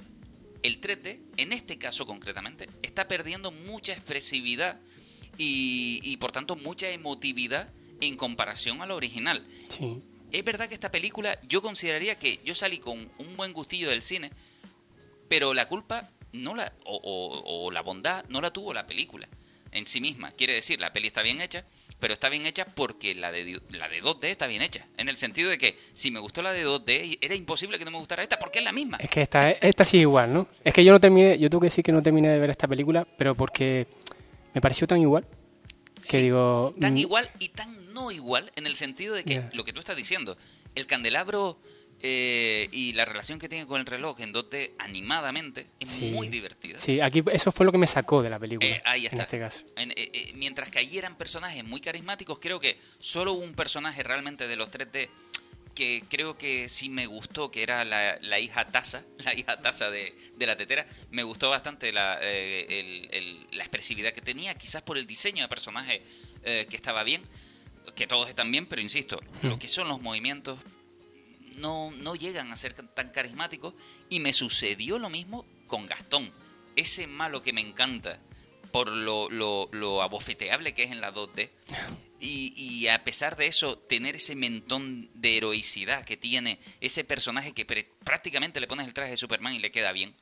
el 0.62 0.80
3D, 0.80 1.20
en 1.36 1.52
este 1.52 1.78
caso 1.78 2.06
concretamente, 2.06 2.68
está 2.82 3.06
perdiendo 3.08 3.50
mucha 3.50 3.92
expresividad 3.92 4.80
y, 5.38 6.00
y, 6.02 6.16
por 6.18 6.32
tanto 6.32 6.56
mucha 6.56 6.88
emotividad 6.88 7.68
en 8.00 8.16
comparación 8.16 8.82
a 8.82 8.86
lo 8.86 8.96
original. 8.96 9.44
Sí. 9.68 10.02
Es 10.32 10.44
verdad 10.44 10.68
que 10.68 10.74
esta 10.74 10.90
película 10.90 11.38
yo 11.48 11.62
consideraría 11.62 12.16
que 12.18 12.40
yo 12.44 12.54
salí 12.54 12.78
con 12.78 13.10
un 13.18 13.36
buen 13.36 13.52
gustillo 13.52 13.88
del 13.88 14.02
cine, 14.02 14.30
pero 15.28 15.54
la 15.54 15.68
culpa 15.68 16.10
no 16.32 16.54
la 16.54 16.72
o, 16.84 16.96
o- 16.96 17.66
o 17.66 17.70
la 17.70 17.80
bondad 17.82 18.24
no 18.28 18.40
la 18.40 18.50
tuvo 18.52 18.74
la 18.74 18.86
película 18.86 19.28
en 19.72 19.86
sí 19.86 20.00
misma. 20.00 20.30
Quiere 20.32 20.54
decir, 20.54 20.80
la 20.80 20.92
peli 20.92 21.08
está 21.08 21.22
bien 21.22 21.40
hecha, 21.40 21.64
pero 21.98 22.12
está 22.14 22.28
bien 22.28 22.44
hecha 22.46 22.64
porque 22.66 23.14
la 23.14 23.32
de 23.32 23.60
la 23.70 23.88
de 23.88 24.02
2D 24.02 24.24
está 24.24 24.46
bien 24.46 24.62
hecha, 24.62 24.86
en 24.98 25.08
el 25.08 25.16
sentido 25.16 25.48
de 25.48 25.58
que 25.58 25.78
si 25.94 26.10
me 26.10 26.20
gustó 26.20 26.42
la 26.42 26.52
de 26.52 26.66
2D 26.66 27.18
era 27.20 27.34
imposible 27.34 27.78
que 27.78 27.84
no 27.84 27.90
me 27.90 27.98
gustara 27.98 28.22
esta 28.22 28.38
porque 28.38 28.58
es 28.58 28.64
la 28.64 28.72
misma. 28.72 28.98
Es 28.98 29.08
que 29.10 29.22
esta, 29.22 29.50
esta 29.52 29.84
sí 29.84 29.96
es 29.98 30.02
igual, 30.02 30.32
¿no? 30.34 30.48
Es 30.64 30.74
que 30.74 30.84
yo 30.84 30.92
no 30.92 31.00
terminé, 31.00 31.38
yo 31.38 31.48
tengo 31.48 31.60
que 31.62 31.66
decir 31.68 31.84
que 31.84 31.92
no 31.92 32.02
terminé 32.02 32.28
de 32.28 32.38
ver 32.38 32.50
esta 32.50 32.68
película, 32.68 33.06
pero 33.16 33.34
porque 33.34 33.86
me 34.56 34.62
pareció 34.62 34.86
tan 34.86 34.98
igual 35.02 35.26
que 35.96 36.02
Sí, 36.16 36.22
digo... 36.22 36.74
tan 36.80 36.94
mm, 36.94 36.98
igual 36.98 37.30
y 37.38 37.50
tan 37.50 37.92
no 37.92 38.10
igual 38.10 38.50
en 38.56 38.66
el 38.66 38.74
sentido 38.74 39.14
de 39.14 39.22
que 39.22 39.42
lo 39.52 39.64
que 39.64 39.72
tú 39.74 39.80
estás 39.80 39.96
diciendo, 39.96 40.38
el 40.74 40.86
candelabro 40.86 41.58
eh, 42.00 42.68
y 42.72 42.92
la 42.94 43.04
relación 43.06 43.38
que 43.38 43.48
tiene 43.50 43.66
con 43.66 43.80
el 43.80 43.86
reloj 43.86 44.18
en 44.20 44.32
2D 44.32 44.72
animadamente 44.78 45.66
es 45.80 45.90
Sí. 45.90 46.10
muy 46.10 46.28
divertida. 46.28 46.78
Sí, 46.78 47.00
aquí 47.00 47.22
eso 47.32 47.50
fue 47.52 47.64
lo 47.66 47.72
que 47.72 47.78
me 47.78 47.86
sacó 47.86 48.22
de 48.22 48.30
la 48.30 48.38
película, 48.38 48.68
Eh, 48.68 48.82
ahí 48.84 49.04
está. 49.06 49.16
en 49.16 49.22
este 49.22 49.38
caso. 49.38 49.64
En- 49.76 49.92
eh, 49.96 50.32
mientras 50.34 50.70
que 50.70 50.78
allí 50.78 50.96
eran 50.98 51.16
personajes 51.16 51.64
muy 51.64 51.80
carismáticos, 51.80 52.38
creo 52.38 52.60
que 52.60 52.78
solo 52.98 53.32
un 53.34 53.54
personaje 53.54 54.02
realmente 54.02 54.46
de 54.48 54.56
los 54.56 54.70
3D 54.70 55.08
que 55.76 56.02
creo 56.08 56.36
que 56.36 56.68
sí 56.68 56.88
me 56.88 57.06
gustó, 57.06 57.52
que 57.52 57.62
era 57.62 57.84
la, 57.84 58.18
la 58.20 58.40
hija 58.40 58.64
Taza, 58.66 59.04
la 59.18 59.32
hija 59.38 59.60
Taza 59.60 59.90
de, 59.90 60.12
de 60.36 60.46
la 60.46 60.56
tetera. 60.56 60.88
Me 61.10 61.22
gustó 61.22 61.50
bastante 61.50 61.92
la, 61.92 62.18
eh, 62.20 62.66
el- 62.80 63.08
el- 63.14 63.46
la 63.52 63.62
expresividad 63.62 64.12
que 64.12 64.22
tenía, 64.22 64.54
quizás 64.54 64.82
por 64.82 64.98
el 64.98 65.06
diseño 65.06 65.44
de 65.44 65.48
personaje 65.48 66.02
eh, 66.42 66.66
que 66.68 66.74
estaba 66.76 67.04
bien, 67.04 67.22
que 67.94 68.06
todos 68.08 68.28
están 68.28 68.50
bien, 68.50 68.66
pero 68.66 68.82
insisto, 68.82 69.20
lo 69.42 69.58
que 69.58 69.68
son 69.68 69.86
los 69.86 70.00
movimientos 70.00 70.58
no, 71.56 71.90
no 71.92 72.14
llegan 72.16 72.50
a 72.52 72.56
ser 72.56 72.72
tan 72.74 73.10
carismáticos 73.10 73.74
y 74.08 74.20
me 74.20 74.32
sucedió 74.32 74.98
lo 74.98 75.08
mismo 75.10 75.46
con 75.66 75.86
Gastón. 75.86 76.32
Ese 76.74 77.06
malo 77.06 77.42
que 77.42 77.52
me 77.52 77.60
encanta 77.62 78.18
por 78.72 78.90
lo, 78.90 79.30
lo, 79.30 79.68
lo 79.72 80.02
abofeteable 80.02 80.74
que 80.74 80.82
es 80.82 80.90
en 80.90 81.00
la 81.00 81.12
2D 81.14 81.48
y, 82.20 82.52
y 82.56 82.88
a 82.88 83.04
pesar 83.04 83.36
de 83.36 83.46
eso 83.46 83.78
tener 83.78 84.16
ese 84.16 84.34
mentón 84.34 85.10
de 85.14 85.36
heroicidad 85.36 86.04
que 86.04 86.16
tiene 86.16 86.58
ese 86.80 87.04
personaje 87.04 87.52
que 87.52 87.64
prácticamente 88.04 88.60
le 88.60 88.66
pones 88.66 88.86
el 88.86 88.94
traje 88.94 89.10
de 89.10 89.16
Superman 89.16 89.54
y 89.54 89.58
le 89.58 89.70
queda 89.70 89.92
bien. 89.92 90.14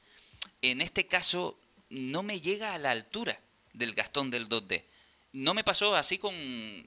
En 0.63 0.81
este 0.81 1.07
caso 1.07 1.59
no 1.91 2.23
me 2.23 2.41
llega 2.41 2.75
a 2.75 2.79
la 2.79 2.91
altura 2.91 3.39
del 3.73 3.95
Gastón 3.95 4.31
del 4.31 4.49
2D. 4.49 4.83
No 5.33 5.53
me 5.53 5.65
pasó 5.65 5.97
así 5.97 6.19
con, 6.19 6.35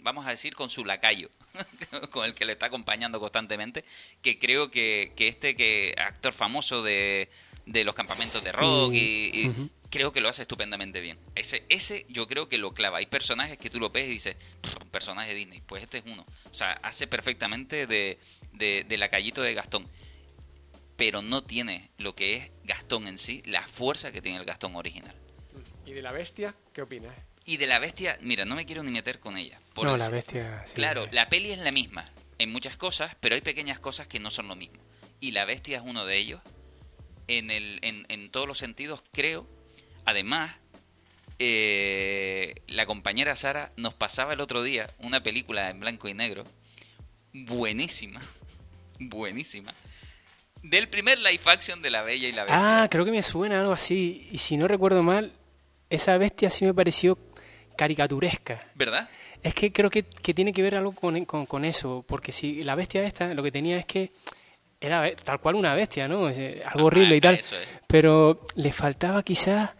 vamos 0.04 0.26
a 0.26 0.30
decir, 0.30 0.56
con 0.56 0.70
su 0.70 0.86
lacayo, 0.86 1.30
con 2.12 2.26
el 2.26 2.34
que 2.34 2.46
le 2.46 2.54
está 2.54 2.68
acompañando 2.68 3.20
constantemente, 3.20 3.84
que 4.22 4.40
creo 4.40 4.72
que, 4.72 5.12
que 5.16 5.28
este 5.28 5.56
que 5.56 5.94
actor 5.98 6.34
famoso 6.34 6.82
de, 6.82 7.30
de 7.66 7.84
los 7.84 7.94
campamentos 7.94 8.44
de 8.44 8.52
rock 8.52 8.94
y. 8.94 9.52
creo 9.90 10.12
que 10.12 10.22
lo 10.22 10.30
hace 10.30 10.42
estupendamente 10.44 11.00
bien. 11.02 11.18
Ese, 11.36 11.66
ese 11.70 12.06
yo 12.10 12.28
creo 12.28 12.50
que 12.50 12.58
lo 12.58 12.74
clava. 12.74 12.98
Hay 13.00 13.06
personajes 13.08 13.58
que 13.58 13.70
tú 13.70 13.80
lo 13.80 13.90
ves 13.90 14.06
y 14.08 14.12
dices, 14.12 14.36
"Pff, 14.62 14.78
un 14.84 14.90
personaje 14.90 15.30
de 15.30 15.36
Disney, 15.36 15.62
pues 15.66 15.84
este 15.84 16.00
es 16.00 16.04
uno. 16.06 16.26
O 16.50 16.54
sea, 16.54 16.74
hace 16.84 17.08
perfectamente 17.08 17.88
de, 17.88 18.20
de, 18.54 18.86
de 18.88 18.98
lacayito 18.98 19.42
de 19.42 19.54
Gastón. 19.54 19.88
Pero 20.98 21.22
no 21.22 21.44
tiene 21.44 21.92
lo 22.00 22.16
que 22.16 22.36
es 22.38 22.52
Gastón 22.64 23.08
en 23.08 23.18
sí, 23.20 23.44
la 23.46 23.68
fuerza 23.68 24.12
que 24.12 24.22
tiene 24.22 24.40
el 24.40 24.46
Gastón 24.46 24.76
original. 24.76 25.14
¿Y 25.86 25.92
de 25.94 26.02
la 26.02 26.12
bestia? 26.12 26.56
¿Qué 26.74 26.82
opinas? 26.82 27.14
Y 27.46 27.58
de 27.58 27.68
la 27.68 27.80
bestia, 27.80 28.18
mira, 28.22 28.46
no 28.46 28.56
me 28.56 28.66
quiero 28.66 28.84
ni 28.84 28.92
meter 28.92 29.20
con 29.20 29.38
ella. 29.38 29.60
por 29.74 29.86
no, 29.86 29.94
el- 29.94 30.00
la 30.00 30.10
bestia... 30.10 30.64
sí. 30.66 30.74
Claro, 30.74 31.08
la 31.12 31.30
peli 31.30 31.52
es 31.52 31.60
la 31.60 31.72
misma 31.72 32.06
en 32.40 32.52
muchas 32.52 32.78
cosas, 32.78 33.16
pero 33.22 33.36
hay 33.36 33.42
pequeñas 33.42 33.80
cosas 33.80 34.08
que 34.08 34.20
no 34.20 34.30
son 34.32 34.48
lo 34.48 34.56
mismo. 34.56 34.80
Y 35.20 35.32
la 35.32 35.46
bestia 35.46 35.78
es 35.78 35.84
uno 35.86 36.06
de 36.06 36.18
ellos. 36.18 36.42
En, 37.28 37.52
el, 37.52 37.80
en, 37.84 38.06
en 38.10 38.30
todos 38.32 38.48
los 38.48 38.58
sentidos, 38.58 39.04
creo. 39.12 39.48
Además, 40.08 40.56
eh, 41.38 42.56
la 42.68 42.86
compañera 42.86 43.36
Sara 43.36 43.74
nos 43.76 43.94
pasaba 43.94 44.32
el 44.32 44.40
otro 44.40 44.64
día 44.64 44.90
una 45.00 45.22
película 45.22 45.70
en 45.70 45.82
blanco 45.82 46.08
y 46.08 46.14
negro. 46.14 46.46
Buenísima. 47.34 48.22
Buenísima. 49.00 49.74
Del 50.64 50.88
primer 50.88 51.20
live 51.20 51.42
action 51.48 51.82
de 51.82 51.90
La 51.90 52.04
Bella 52.04 52.30
y 52.30 52.32
la 52.32 52.46
Bestia. 52.46 52.84
Ah, 52.84 52.88
creo 52.90 53.04
que 53.04 53.12
me 53.12 53.22
suena 53.22 53.60
algo 53.60 53.74
así. 53.74 54.30
Y 54.32 54.38
si 54.38 54.56
no 54.56 54.70
recuerdo 54.70 55.04
mal, 55.04 55.34
esa 55.90 56.18
bestia 56.18 56.50
sí 56.50 56.64
me 56.64 56.74
pareció 56.74 57.18
caricaturesca. 57.76 58.66
¿Verdad? 58.76 59.10
Es 59.44 59.54
que 59.54 59.74
creo 59.74 59.90
que, 59.90 60.04
que 60.04 60.34
tiene 60.34 60.54
que 60.54 60.62
ver 60.62 60.76
algo 60.76 60.94
con, 60.94 61.26
con, 61.26 61.46
con 61.46 61.66
eso, 61.66 62.06
porque 62.08 62.32
si 62.32 62.64
la 62.64 62.76
bestia 62.76 63.04
esta 63.04 63.34
lo 63.34 63.44
que 63.44 63.52
tenía 63.52 63.78
es 63.78 63.86
que 63.86 64.14
era 64.80 65.14
tal 65.16 65.42
cual 65.42 65.56
una 65.56 65.76
bestia, 65.76 66.08
¿no? 66.08 66.30
Eh, 66.30 66.64
algo 66.66 66.86
horrible 66.88 67.18
y 67.18 67.22
tal, 67.22 67.36
es. 67.36 67.54
pero 67.88 68.42
le 68.56 68.72
faltaba 68.72 69.22
quizás 69.22 69.72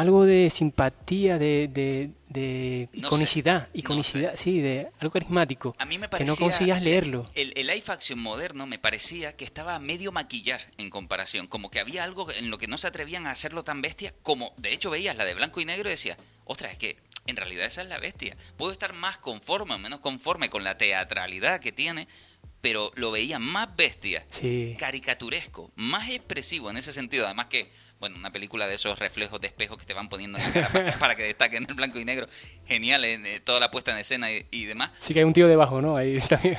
algo 0.00 0.24
de 0.24 0.50
simpatía, 0.50 1.38
de, 1.38 1.68
de, 1.68 2.10
de 2.28 2.88
No 2.92 3.08
iconicidad, 3.08 3.68
no 3.68 3.68
iconicidad, 3.74 4.32
sí, 4.36 4.60
de 4.60 4.88
algo 4.98 5.12
carismático, 5.12 5.74
A 5.78 5.84
mí 5.84 5.98
me 5.98 6.06
que 6.06 6.10
parecía... 6.10 6.32
no 6.32 6.36
conseguías 6.36 6.82
leerlo. 6.82 7.30
El, 7.34 7.52
el 7.56 7.66
live 7.66 7.84
action 7.86 8.18
moderno 8.18 8.66
me 8.66 8.78
parecía 8.78 9.36
que 9.36 9.44
estaba 9.44 9.74
a 9.74 9.78
medio 9.78 10.12
maquillar 10.12 10.60
en 10.78 10.90
comparación. 10.90 11.46
Como 11.46 11.70
que 11.70 11.80
había 11.80 12.04
algo 12.04 12.30
en 12.30 12.50
lo 12.50 12.58
que 12.58 12.66
no 12.66 12.78
se 12.78 12.86
atrevían 12.88 13.26
a 13.26 13.30
hacerlo 13.32 13.62
tan 13.64 13.82
bestia 13.82 14.14
como... 14.22 14.52
De 14.56 14.72
hecho 14.72 14.90
veías 14.90 15.16
la 15.16 15.24
de 15.24 15.34
blanco 15.34 15.60
y 15.60 15.64
negro 15.64 15.88
y 15.88 15.92
decías, 15.92 16.18
ostras, 16.44 16.72
es 16.72 16.78
que 16.78 16.96
en 17.26 17.36
realidad 17.36 17.66
esa 17.66 17.82
es 17.82 17.88
la 17.88 17.98
bestia. 17.98 18.36
Puedo 18.56 18.72
estar 18.72 18.92
más 18.94 19.18
conforme 19.18 19.74
o 19.74 19.78
menos 19.78 20.00
conforme 20.00 20.48
con 20.50 20.64
la 20.64 20.78
teatralidad 20.78 21.60
que 21.60 21.72
tiene, 21.72 22.08
pero 22.60 22.90
lo 22.94 23.10
veía 23.10 23.38
más 23.38 23.74
bestia, 23.76 24.24
Sí, 24.30 24.76
caricaturesco, 24.78 25.70
más 25.76 26.10
expresivo 26.10 26.70
en 26.70 26.76
ese 26.76 26.92
sentido. 26.92 27.26
Además 27.26 27.46
que, 27.46 27.70
bueno, 28.00 28.16
una 28.16 28.32
película 28.32 28.66
de 28.66 28.74
esos 28.74 28.98
reflejos 28.98 29.40
de 29.40 29.46
espejos 29.48 29.78
que 29.78 29.84
te 29.86 29.94
van 29.94 30.08
poniendo 30.08 30.38
en 30.38 30.44
la 30.44 30.52
cara 30.52 30.68
para, 30.70 30.92
para 30.98 31.14
que 31.14 31.22
destaquen 31.24 31.66
el 31.68 31.74
blanco 31.74 31.98
y 32.00 32.04
negro. 32.04 32.26
Genial, 32.66 33.04
en, 33.04 33.26
eh, 33.26 33.40
toda 33.40 33.60
la 33.60 33.70
puesta 33.70 33.92
en 33.92 33.98
escena 33.98 34.32
y- 34.32 34.46
y 34.50 34.64
demás. 34.64 34.90
sí 35.00 35.12
que 35.14 35.20
hay 35.20 35.24
un 35.24 35.32
tío 35.32 35.46
debajo, 35.46 35.80
¿no? 35.82 35.96
Ahí 35.96 36.18
también. 36.28 36.56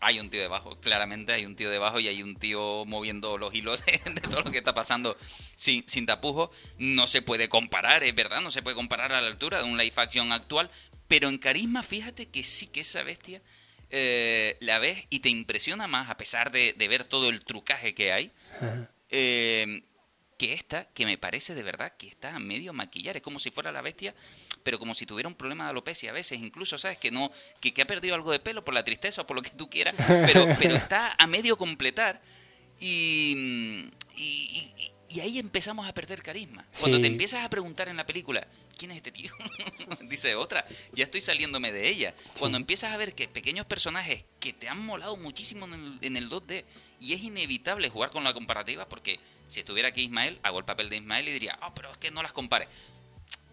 Hay 0.00 0.20
un 0.20 0.30
tío 0.30 0.40
debajo, 0.40 0.76
claramente 0.76 1.32
hay 1.32 1.44
un 1.44 1.56
tío 1.56 1.70
debajo 1.70 1.98
y 1.98 2.06
hay 2.06 2.22
un 2.22 2.36
tío 2.36 2.84
moviendo 2.86 3.36
los 3.36 3.52
hilos 3.52 3.84
de, 3.84 4.00
de 4.12 4.20
todo 4.20 4.42
lo 4.42 4.50
que 4.52 4.58
está 4.58 4.72
pasando 4.72 5.16
sin, 5.56 5.82
sin 5.88 6.06
tapujos. 6.06 6.50
No 6.78 7.08
se 7.08 7.20
puede 7.20 7.48
comparar, 7.48 8.04
es 8.04 8.14
verdad, 8.14 8.40
no 8.40 8.52
se 8.52 8.62
puede 8.62 8.76
comparar 8.76 9.12
a 9.12 9.20
la 9.20 9.26
altura 9.26 9.58
de 9.58 9.64
un 9.64 9.76
live 9.76 9.92
action 9.96 10.30
actual, 10.30 10.70
pero 11.08 11.28
en 11.28 11.38
carisma 11.38 11.82
fíjate 11.82 12.26
que 12.28 12.44
sí 12.44 12.68
que 12.68 12.82
esa 12.82 13.02
bestia 13.02 13.42
eh, 13.90 14.56
la 14.60 14.78
ves 14.78 15.04
y 15.10 15.18
te 15.18 15.30
impresiona 15.30 15.88
más, 15.88 16.08
a 16.10 16.16
pesar 16.16 16.52
de, 16.52 16.74
de 16.78 16.86
ver 16.86 17.02
todo 17.02 17.28
el 17.28 17.40
trucaje 17.44 17.92
que 17.94 18.12
hay, 18.12 18.30
eh, 19.10 19.82
que 20.38 20.54
esta, 20.54 20.84
que 20.94 21.04
me 21.04 21.18
parece 21.18 21.54
de 21.54 21.62
verdad 21.62 21.94
que 21.98 22.08
está 22.08 22.34
a 22.34 22.38
medio 22.38 22.72
maquillar. 22.72 23.16
Es 23.16 23.22
como 23.22 23.38
si 23.38 23.50
fuera 23.50 23.72
la 23.72 23.82
bestia, 23.82 24.14
pero 24.62 24.78
como 24.78 24.94
si 24.94 25.04
tuviera 25.04 25.28
un 25.28 25.34
problema 25.34 25.64
de 25.64 25.70
alopecia 25.70 26.10
a 26.10 26.12
veces, 26.14 26.40
incluso, 26.40 26.78
¿sabes? 26.78 26.96
Que 26.96 27.10
no 27.10 27.30
que, 27.60 27.74
que 27.74 27.82
ha 27.82 27.86
perdido 27.86 28.14
algo 28.14 28.30
de 28.32 28.38
pelo 28.38 28.64
por 28.64 28.72
la 28.72 28.84
tristeza 28.84 29.22
o 29.22 29.26
por 29.26 29.36
lo 29.36 29.42
que 29.42 29.50
tú 29.50 29.68
quieras, 29.68 29.94
pero, 29.98 30.46
pero 30.58 30.74
está 30.76 31.14
a 31.18 31.26
medio 31.26 31.58
completar 31.58 32.22
y, 32.80 33.90
y, 34.16 34.22
y- 34.76 34.92
y 35.10 35.20
ahí 35.20 35.38
empezamos 35.38 35.88
a 35.88 35.94
perder 35.94 36.22
carisma. 36.22 36.66
Cuando 36.78 36.98
Sí. 36.98 37.00
te 37.00 37.06
empiezas 37.06 37.42
a 37.42 37.48
preguntar 37.48 37.88
en 37.88 37.96
la 37.96 38.04
película, 38.04 38.46
¿quién 38.76 38.90
es 38.90 38.98
este 38.98 39.10
tío? 39.10 39.32
Dice 40.02 40.34
otra, 40.34 40.66
ya 40.92 41.04
estoy 41.04 41.22
saliéndome 41.22 41.72
de 41.72 41.88
ella. 41.88 42.14
Cuando 42.38 42.58
empiezas 42.58 42.92
a 42.92 42.96
ver 42.98 43.14
que 43.14 43.26
pequeños 43.26 43.64
personajes 43.64 44.24
que 44.38 44.52
te 44.52 44.68
han 44.68 44.78
molado 44.84 45.16
muchísimo 45.16 45.64
en 45.64 45.72
el, 45.72 45.98
en 46.02 46.16
el 46.18 46.28
2D, 46.28 46.64
y 47.00 47.14
es 47.14 47.22
inevitable 47.22 47.88
jugar 47.88 48.10
con 48.10 48.24
la 48.24 48.32
comparativa, 48.32 48.86
porque 48.88 49.18
si 49.46 49.60
estuviera 49.60 49.88
aquí 49.88 50.02
Ismael, 50.02 50.38
hago 50.42 50.58
el 50.58 50.64
papel 50.64 50.88
de 50.88 50.96
Ismael 50.96 51.28
y 51.28 51.32
diría, 51.32 51.58
ah, 51.60 51.72
pero 51.74 51.90
es 51.92 51.98
que 51.98 52.10
no 52.10 52.22
las 52.22 52.32
compares. 52.32 52.68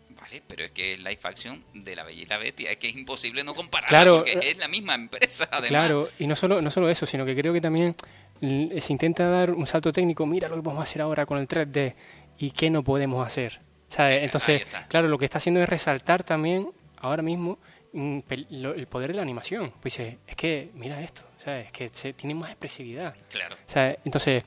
Vale, 0.09 0.41
pero 0.47 0.63
es 0.63 0.71
que 0.71 0.93
es 0.93 0.99
live 0.99 1.19
action 1.23 1.63
de 1.73 1.95
La 1.95 2.03
Bella 2.03 2.21
y 2.21 2.25
la 2.25 2.37
Bestia, 2.37 2.71
es 2.71 2.77
que 2.77 2.87
es 2.87 2.95
imposible 2.95 3.43
no 3.43 3.53
compararla 3.53 3.89
Claro, 3.89 4.17
porque 4.17 4.31
eh, 4.31 4.51
es 4.51 4.57
la 4.57 4.67
misma 4.67 4.95
empresa, 4.95 5.47
además. 5.51 5.69
Claro, 5.69 6.09
y 6.17 6.27
no 6.27 6.35
solo, 6.35 6.61
no 6.61 6.71
solo 6.71 6.89
eso, 6.89 7.05
sino 7.05 7.25
que 7.25 7.35
creo 7.35 7.53
que 7.53 7.61
también 7.61 7.93
se 8.39 8.93
intenta 8.93 9.29
dar 9.29 9.51
un 9.51 9.67
salto 9.67 9.91
técnico, 9.91 10.25
mira 10.25 10.49
lo 10.49 10.55
que 10.55 10.61
podemos 10.61 10.83
hacer 10.83 11.01
ahora 11.01 11.25
con 11.25 11.37
el 11.37 11.47
3D 11.47 11.93
y 12.39 12.51
qué 12.51 12.69
no 12.69 12.83
podemos 12.83 13.25
hacer. 13.25 13.59
Entonces, 13.97 14.63
claro, 14.89 15.07
lo 15.07 15.17
que 15.17 15.25
está 15.25 15.37
haciendo 15.37 15.61
es 15.61 15.69
resaltar 15.69 16.23
también 16.23 16.69
ahora 16.97 17.21
mismo 17.21 17.59
el 17.95 18.87
poder 18.89 19.11
de 19.11 19.15
la 19.15 19.21
animación. 19.21 19.71
Pues 19.81 19.97
dice, 19.97 20.17
es 20.27 20.35
que 20.35 20.69
mira 20.75 21.01
esto, 21.01 21.23
¿sabes? 21.37 21.67
Es 21.67 21.71
que 21.71 21.89
se, 21.93 22.13
tiene 22.13 22.35
más 22.35 22.51
expresividad. 22.51 23.15
Claro. 23.31 23.55
Entonces, 24.03 24.43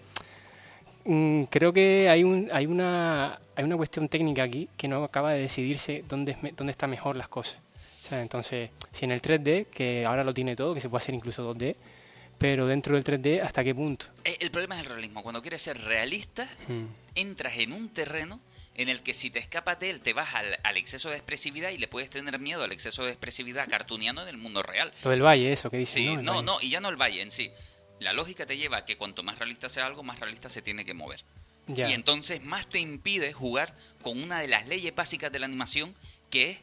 mm, 1.05 1.45
creo 1.45 1.73
que 1.73 2.09
hay, 2.09 2.25
un, 2.25 2.49
hay, 2.53 2.67
una, 2.67 3.41
hay 3.57 3.65
una 3.65 3.77
cuestión 3.77 4.09
técnica 4.09 4.43
aquí 4.43 4.69
que 4.77 4.89
no 4.89 5.03
acaba 5.05 5.33
de 5.33 5.41
decidirse 5.41 6.05
dónde, 6.09 6.33
es 6.33 6.57
dónde 6.57 6.71
están 6.73 6.91
mejor 6.91 7.17
las 7.17 7.29
cosas. 7.29 7.59
Entonces, 8.11 8.71
si 8.91 9.05
en 9.05 9.13
el 9.13 9.21
3D, 9.21 9.67
que 9.67 10.05
ahora 10.07 10.25
lo 10.25 10.33
tiene 10.33 10.57
todo, 10.57 10.73
que 10.73 10.81
se 10.81 10.89
puede 10.89 11.03
hacer 11.03 11.15
incluso 11.15 11.55
2D, 11.55 11.77
pero 12.39 12.67
dentro 12.67 12.95
del 12.95 13.05
3D, 13.05 13.43
¿hasta 13.43 13.65
qué 13.65 13.75
punto? 13.75 14.07
Eh, 14.25 14.37
El 14.41 14.51
problema 14.51 14.77
es 14.77 14.87
el 14.87 14.93
realismo. 14.93 15.23
Cuando 15.23 15.43
quieres 15.43 15.61
ser 15.61 15.79
realista, 15.79 16.49
Mm, 16.69 16.85
entras 17.15 17.59
en 17.59 17.73
un 17.73 17.89
terreno 17.91 18.41
en 18.79 18.89
el 18.89 19.03
que 19.03 19.13
si 19.13 19.29
te 19.29 19.41
escapas 19.41 19.79
de 19.81 19.91
él 19.91 20.01
te 20.01 20.13
vas 20.13 20.35
al, 20.35 20.59
al 20.63 20.77
exceso 20.77 21.11
de 21.11 21.17
expresividad 21.17 21.71
y 21.71 21.79
le 21.79 21.89
puedes 21.89 22.09
tener 22.09 22.39
miedo 22.39 22.63
al 22.63 22.73
exceso 22.73 23.05
de 23.05 23.11
expresividad 23.11 23.69
cartuniano 23.69 24.23
en 24.23 24.29
el 24.29 24.39
mundo 24.39 24.63
real. 24.63 24.93
Lo 25.03 25.11
del 25.11 25.23
valle, 25.23 25.53
eso 25.53 25.69
que 25.69 25.79
dicen, 25.79 26.05
Sí, 26.05 26.17
¿no? 26.17 26.43
No, 26.43 26.59
y 26.63 26.71
ya 26.71 26.81
no 26.81 26.89
el 26.89 26.97
valle 26.97 27.21
en 27.21 27.33
sí. 27.33 27.51
La 27.99 28.13
lógica 28.13 28.47
te 28.47 28.57
lleva 28.57 28.79
a 28.79 28.85
que 28.85 28.97
cuanto 28.97 29.25
más 29.25 29.39
realista 29.39 29.69
sea 29.69 29.85
algo, 29.85 30.05
más 30.05 30.21
realista 30.21 30.49
se 30.49 30.63
tiene 30.63 30.85
que 30.85 30.95
mover. 30.95 31.25
Ya. 31.67 31.91
Y 31.91 31.93
entonces 31.93 32.43
más 32.43 32.69
te 32.69 32.79
impide 32.79 33.33
jugar 33.33 33.75
con 34.01 34.23
una 34.23 34.41
de 34.41 34.47
las 34.47 34.69
leyes 34.69 34.95
básicas 34.95 35.33
de 35.33 35.41
la 35.41 35.47
animación, 35.47 35.97
que 36.31 36.53
es 36.53 36.59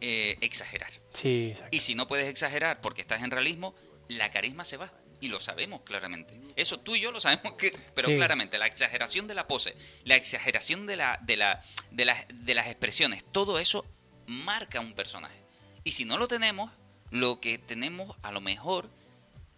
eh, 0.00 0.38
exagerar. 0.40 0.90
Sí, 1.12 1.50
exacto. 1.50 1.76
Y 1.76 1.80
si 1.80 1.94
no 1.94 2.08
puedes 2.08 2.26
exagerar 2.26 2.80
porque 2.80 3.02
estás 3.02 3.22
en 3.22 3.30
realismo, 3.30 3.74
la 4.08 4.30
carisma 4.30 4.64
se 4.64 4.78
va. 4.78 4.90
Y 5.20 5.28
lo 5.28 5.40
sabemos 5.40 5.82
claramente. 5.82 6.38
Eso 6.56 6.80
tú 6.80 6.94
y 6.96 7.00
yo 7.00 7.10
lo 7.10 7.20
sabemos 7.20 7.54
que, 7.54 7.72
pero 7.94 8.08
Sí. 8.08 8.16
claramente, 8.16 8.58
la 8.58 8.66
exageración 8.66 9.26
de 9.26 9.34
la 9.34 9.46
pose, 9.48 9.76
la 10.04 10.16
exageración 10.16 10.86
de 10.86 10.96
la, 10.96 11.18
de 11.22 11.36
la, 11.36 11.62
de 11.90 12.04
las, 12.04 12.24
de 12.32 12.54
las 12.54 12.66
expresiones, 12.66 13.24
todo 13.32 13.58
eso 13.58 13.86
marca 14.26 14.80
un 14.80 14.94
personaje. 14.94 15.38
Y 15.82 15.92
si 15.92 16.04
no 16.04 16.18
lo 16.18 16.28
tenemos, 16.28 16.70
lo 17.10 17.40
que 17.40 17.58
tenemos 17.58 18.16
a 18.22 18.32
lo 18.32 18.40
mejor 18.40 18.90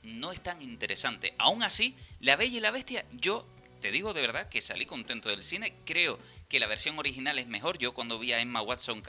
no 0.03 0.31
es 0.33 0.41
tan 0.43 0.63
interesante. 0.63 1.35
Aún 1.39 1.63
así, 1.63 1.97
La 2.21 2.37
Bella 2.37 2.57
y 2.59 2.61
la 2.61 2.71
Bestia, 2.71 3.05
yo 3.13 3.47
te 3.87 3.93
digo 3.93 4.12
de 4.12 4.20
verdad 4.20 4.49
que 4.49 4.61
salí 4.61 4.84
contento 4.84 5.28
del 5.28 5.45
cine. 5.45 5.74
Creo 5.84 6.18
que 6.49 6.59
la 6.59 6.66
versión 6.66 6.99
original 6.99 7.39
es 7.39 7.47
mejor. 7.47 7.78
Yo 7.78 7.95
cuando 7.95 8.18
vi 8.18 8.32
a 8.32 8.41
Emma 8.41 8.61
Watson 8.61 9.01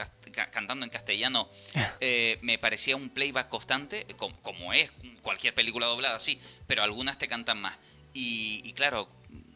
cantando 0.52 0.84
en 0.84 0.90
castellano 0.90 1.48
eh, 2.00 2.38
me 2.42 2.58
parecía 2.58 2.94
un 2.94 3.10
playback 3.10 3.48
constante, 3.48 4.06
com- 4.16 4.34
como, 4.40 4.72
es 4.72 4.92
cualquier 5.20 5.52
película 5.52 5.86
doblada, 5.86 6.20
sí, 6.20 6.40
pero 6.68 6.84
algunas 6.84 7.18
te 7.18 7.26
cantan 7.26 7.60
más. 7.60 7.76
Y, 8.14 8.60
y 8.62 8.72
claro, 8.72 9.08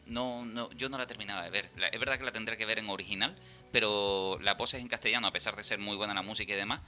no, 0.07 0.43
no, 0.43 0.69
yo 0.73 0.89
no 0.89 0.97
la 0.97 1.07
terminaba 1.07 1.41
de 1.43 1.51
ver. 1.51 1.71
La- 1.77 1.87
es 1.87 1.97
verdad 2.01 2.17
que 2.17 2.25
la 2.25 2.33
tendré 2.33 2.57
que 2.57 2.65
ver 2.65 2.79
en 2.79 2.89
original, 2.89 3.33
pero 3.71 4.37
la 4.41 4.57
pose 4.57 4.75
es 4.75 4.83
en 4.83 4.89
castellano, 4.89 5.27
a 5.27 5.31
pesar 5.31 5.55
de 5.55 5.63
ser 5.63 5.79
muy 5.79 5.95
buena 5.95 6.13
la 6.13 6.21
música 6.21 6.51
y 6.51 6.57
demás. 6.57 6.81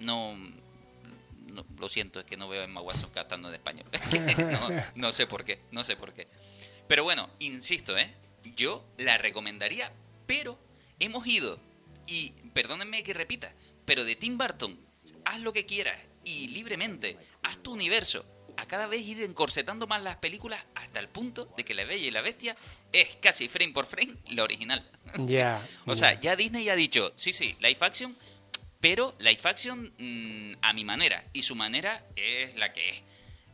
No, 0.00 0.36
no, 1.46 1.64
lo 1.78 1.88
siento, 1.88 2.20
es 2.20 2.26
que 2.26 2.36
no 2.36 2.46
veo 2.46 2.60
a 2.60 2.64
Emma 2.64 2.82
Watson 2.82 3.08
cantando 3.08 3.48
en 3.48 3.54
español. 3.54 3.86
no, 4.52 4.68
no 4.96 5.12
sé 5.12 5.26
por 5.26 5.46
qué, 5.46 5.60
no 5.72 5.82
sé 5.82 5.96
por 5.96 6.12
qué. 6.12 6.28
Pero 6.90 7.04
bueno, 7.04 7.30
insisto, 7.38 7.96
¿eh? 7.96 8.12
Yo 8.56 8.84
la 8.98 9.16
recomendaría, 9.16 9.92
pero 10.26 10.58
hemos 10.98 11.24
ido, 11.24 11.60
y 12.04 12.30
perdónenme 12.52 13.04
que 13.04 13.14
repita, 13.14 13.52
pero 13.84 14.02
de 14.04 14.16
Tim 14.16 14.36
Burton, 14.36 14.76
haz 15.24 15.38
lo 15.38 15.52
que 15.52 15.66
quieras 15.66 15.96
y 16.24 16.48
libremente, 16.48 17.16
haz 17.44 17.62
tu 17.62 17.74
universo. 17.74 18.26
A 18.56 18.66
cada 18.66 18.88
vez 18.88 19.02
ir 19.02 19.22
encorsetando 19.22 19.86
más 19.86 20.02
las 20.02 20.16
películas 20.16 20.64
hasta 20.74 20.98
el 20.98 21.08
punto 21.08 21.54
de 21.56 21.64
que 21.64 21.74
La 21.74 21.84
Bella 21.84 22.08
y 22.08 22.10
la 22.10 22.22
Bestia 22.22 22.56
es 22.92 23.14
casi 23.22 23.48
frame 23.48 23.72
por 23.72 23.86
frame 23.86 24.16
la 24.26 24.42
original. 24.42 24.84
Ya. 25.26 25.64
O 25.86 25.94
sea, 25.94 26.20
ya 26.20 26.34
Disney 26.34 26.70
ha 26.70 26.74
dicho, 26.74 27.12
sí, 27.14 27.32
sí, 27.32 27.54
live 27.60 27.78
action, 27.82 28.16
pero 28.80 29.14
live 29.20 29.42
action 29.44 29.92
mm, 29.96 30.56
a 30.60 30.72
mi 30.72 30.84
manera. 30.84 31.24
Y 31.32 31.42
su 31.42 31.54
manera 31.54 32.04
es 32.16 32.56
la 32.56 32.72
que 32.72 32.88
es. 32.88 33.02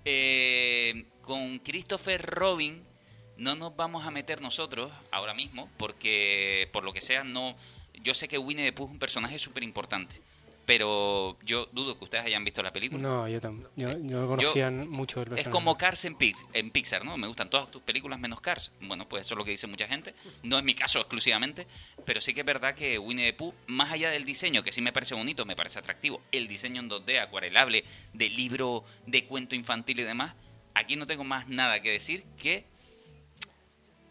Eh, 0.07 1.05
con 1.20 1.59
Christopher 1.59 2.24
Robin 2.24 2.96
no 3.39 3.55
nos 3.57 3.76
vamos 3.76 4.07
a 4.07 4.11
meter 4.11 4.41
nosotros 4.41 4.91
ahora 5.11 5.34
mismo, 5.34 5.68
porque 5.76 6.68
por 6.72 6.84
lo 6.84 6.93
que 6.93 7.01
sea, 7.01 7.24
no. 7.24 7.57
Yo 8.03 8.14
sé 8.14 8.28
que 8.28 8.39
Winnie 8.39 8.64
the 8.64 8.72
Pooh 8.72 8.87
es 8.87 8.93
un 8.93 8.99
personaje 8.99 9.39
súper 9.39 9.62
importante, 9.62 10.20
pero 10.64 11.39
yo 11.45 11.66
dudo 11.72 11.99
que 11.99 12.05
ustedes 12.05 12.24
hayan 12.24 12.45
visto 12.45 12.62
la 12.62 12.72
película. 12.72 13.03
No, 13.03 13.28
yo 13.28 13.41
tampoco. 13.41 13.70
Yo, 13.76 13.91
yo 13.93 14.20
no 14.20 14.28
conocía 14.28 14.70
mucho 14.70 15.22
el 15.22 15.39
Es 15.39 15.49
como 15.49 15.76
Cars 15.76 16.05
en, 16.05 16.16
en 16.53 16.70
Pixar, 16.70 17.05
¿no? 17.05 17.16
Me 17.16 17.26
gustan 17.26 17.49
todas 17.51 17.70
tus 17.70 17.82
películas 17.82 18.18
menos 18.18 18.41
Cars. 18.41 18.72
Bueno, 18.80 19.09
pues 19.09 19.26
eso 19.26 19.34
es 19.34 19.39
lo 19.39 19.45
que 19.45 19.53
dice 19.53 19.66
mucha 19.66 19.87
gente. 19.87 20.14
No 20.43 20.59
es 20.59 20.64
mi 20.64 20.74
caso 20.74 20.99
exclusivamente, 20.99 21.66
pero 22.05 22.20
sí 22.20 22.34
que 22.34 22.41
es 22.41 22.47
verdad 22.47 22.74
que 22.74 22.99
Winnie 22.99 23.26
the 23.26 23.32
Pooh, 23.32 23.55
más 23.66 23.93
allá 23.93 24.11
del 24.11 24.24
diseño, 24.24 24.62
que 24.62 24.72
sí 24.72 24.82
me 24.82 24.93
parece 24.93 25.14
bonito, 25.14 25.47
me 25.47 25.57
parece 25.57 25.78
atractivo, 25.78 26.20
el 26.32 26.49
diseño 26.49 26.80
en 26.80 26.91
2D, 26.91 27.20
acuarelable, 27.20 27.84
de 28.12 28.28
libro, 28.28 28.84
de 29.07 29.24
cuento 29.24 29.55
infantil 29.55 30.01
y 30.01 30.05
demás, 30.05 30.34
aquí 30.74 30.97
no 30.97 31.07
tengo 31.07 31.24
más 31.24 31.49
nada 31.49 31.80
que 31.80 31.91
decir 31.91 32.24
que 32.39 32.66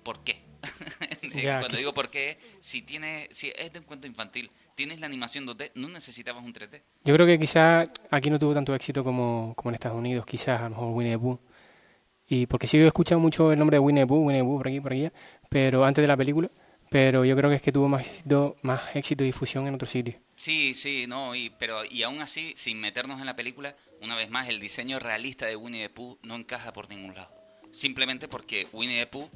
¿por 0.05 0.23
qué? 0.23 0.37
Ya, 1.35 1.59
Cuando 1.59 1.77
digo 1.77 1.93
por 1.93 2.09
qué, 2.09 2.37
si 2.61 2.81
tiene, 2.81 3.27
si 3.31 3.51
es 3.57 3.73
de 3.73 3.79
un 3.79 3.85
cuento 3.85 4.07
infantil, 4.07 4.49
tienes 4.75 5.01
la 5.01 5.07
animación 5.07 5.45
2D, 5.45 5.71
no 5.75 5.89
necesitabas 5.89 6.45
un 6.45 6.53
3D. 6.53 6.81
Yo 7.03 7.13
creo 7.13 7.27
que 7.27 7.37
quizá 7.37 7.83
aquí 8.09 8.29
no 8.29 8.39
tuvo 8.39 8.53
tanto 8.53 8.73
éxito 8.73 9.03
como, 9.03 9.53
como 9.57 9.71
en 9.71 9.73
Estados 9.73 9.97
Unidos, 9.97 10.25
quizás 10.25 10.61
a 10.61 10.63
lo 10.65 10.69
mejor 10.69 10.93
Winnie 10.93 11.13
the 11.13 11.19
Pooh. 11.19 11.39
Y 12.29 12.45
porque 12.45 12.67
sí 12.67 12.77
he 12.77 12.87
escuchado 12.87 13.19
mucho 13.19 13.51
el 13.51 13.59
nombre 13.59 13.75
de 13.75 13.79
Winnie 13.79 14.03
the 14.03 14.07
Pooh, 14.07 14.25
Winnie 14.25 14.41
the 14.41 14.45
Pooh 14.45 14.57
por 14.57 14.67
aquí, 14.67 14.79
por 14.79 14.93
allá, 14.93 15.11
pero 15.49 15.83
antes 15.83 16.01
de 16.01 16.07
la 16.07 16.15
película, 16.15 16.49
pero 16.89 17.25
yo 17.25 17.35
creo 17.35 17.49
que 17.49 17.57
es 17.57 17.61
que 17.61 17.73
tuvo 17.73 17.89
más 17.89 18.07
éxito, 18.07 18.55
más 18.61 18.95
éxito 18.95 19.23
y 19.23 19.27
difusión 19.27 19.67
en 19.67 19.75
otros 19.75 19.89
sitios. 19.89 20.15
Sí, 20.35 20.73
sí, 20.73 21.05
no, 21.07 21.35
y, 21.35 21.49
pero 21.49 21.83
y 21.83 22.03
aún 22.03 22.21
así, 22.21 22.53
sin 22.55 22.79
meternos 22.79 23.19
en 23.19 23.25
la 23.25 23.35
película, 23.35 23.75
una 24.01 24.15
vez 24.15 24.29
más, 24.29 24.47
el 24.47 24.61
diseño 24.61 24.99
realista 24.99 25.45
de 25.47 25.57
Winnie 25.57 25.87
the 25.87 25.93
Pooh 25.93 26.17
no 26.23 26.35
encaja 26.35 26.71
por 26.71 26.89
ningún 26.89 27.13
lado. 27.13 27.33
Simplemente 27.71 28.29
porque 28.29 28.67
Winnie 28.71 28.99
the 28.99 29.07
Pooh 29.07 29.29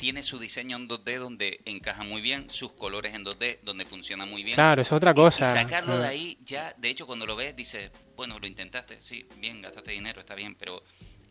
tiene 0.00 0.22
su 0.22 0.38
diseño 0.38 0.76
en 0.78 0.88
2D 0.88 1.18
donde 1.18 1.60
encaja 1.66 2.02
muy 2.02 2.20
bien, 2.22 2.48
sus 2.50 2.72
colores 2.72 3.14
en 3.14 3.22
2D 3.22 3.60
donde 3.62 3.84
funciona 3.84 4.24
muy 4.24 4.42
bien. 4.42 4.54
Claro, 4.54 4.80
es 4.82 4.90
otra 4.90 5.12
cosa. 5.14 5.50
Y 5.52 5.54
sacarlo 5.54 5.98
de 5.98 6.06
Ah. 6.06 6.10
ahí, 6.10 6.38
ya, 6.44 6.74
de 6.78 6.88
hecho, 6.88 7.06
cuando 7.06 7.26
lo 7.26 7.36
ves, 7.36 7.54
dices, 7.54 7.90
bueno, 8.16 8.38
lo 8.38 8.46
intentaste, 8.46 9.00
sí, 9.02 9.26
bien, 9.36 9.60
gastaste 9.62 9.92
dinero, 9.92 10.20
está 10.20 10.34
bien, 10.34 10.54
pero 10.58 10.82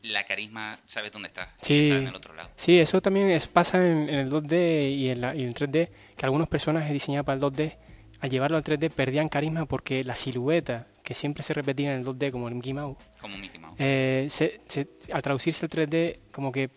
la 0.03 0.24
carisma, 0.26 0.80
sabes 0.86 1.11
dónde 1.11 1.28
está. 1.30 1.55
Sí. 1.61 1.86
Está 1.89 1.97
en 1.97 2.07
el 2.07 2.15
otro 2.15 2.34
lado. 2.36 2.49
Sí, 2.55 2.78
eso 2.80 3.01
también 3.01 3.30
es, 3.32 3.47
pasa 3.47 3.78
en, 3.86 4.07
en 4.07 4.20
el 4.20 4.30
2D 4.30 4.95
y 4.95 5.09
en, 5.09 5.20
la, 5.22 5.36
y 5.36 5.41
en 5.41 5.47
el 5.49 5.53
3D, 5.55 5.89
que 6.15 6.26
algunos 6.26 6.47
personajes 6.47 6.93
diseñados 6.93 7.26
para 7.26 7.36
el 7.36 7.41
2D, 7.41 7.76
al 8.22 8.30
llevarlo 8.30 8.55
al 8.57 8.63
3D 8.63 8.89
perdían 8.91 9.30
carisma 9.30 9.65
porque 9.65 10.03
la 10.03 10.13
silueta, 10.15 10.88
que 11.03 11.13
siempre 11.15 11.41
se 11.41 11.53
repetía 11.53 11.91
en 11.93 11.99
el 12.01 12.05
2D 12.05 12.32
como 12.32 12.47
el 12.47 12.55
Mickey 12.55 12.74
Mouse, 12.74 12.97
Como 13.20 13.36
Mickey 13.38 13.59
Mouse. 13.59 13.76
eh, 13.80 14.28
se- 14.30 14.61
se- 14.67 14.88
al 15.11 15.22
traducirse 15.22 15.65
al 15.65 15.70
3D 15.70 16.20
como 16.32 16.51
que 16.51 16.70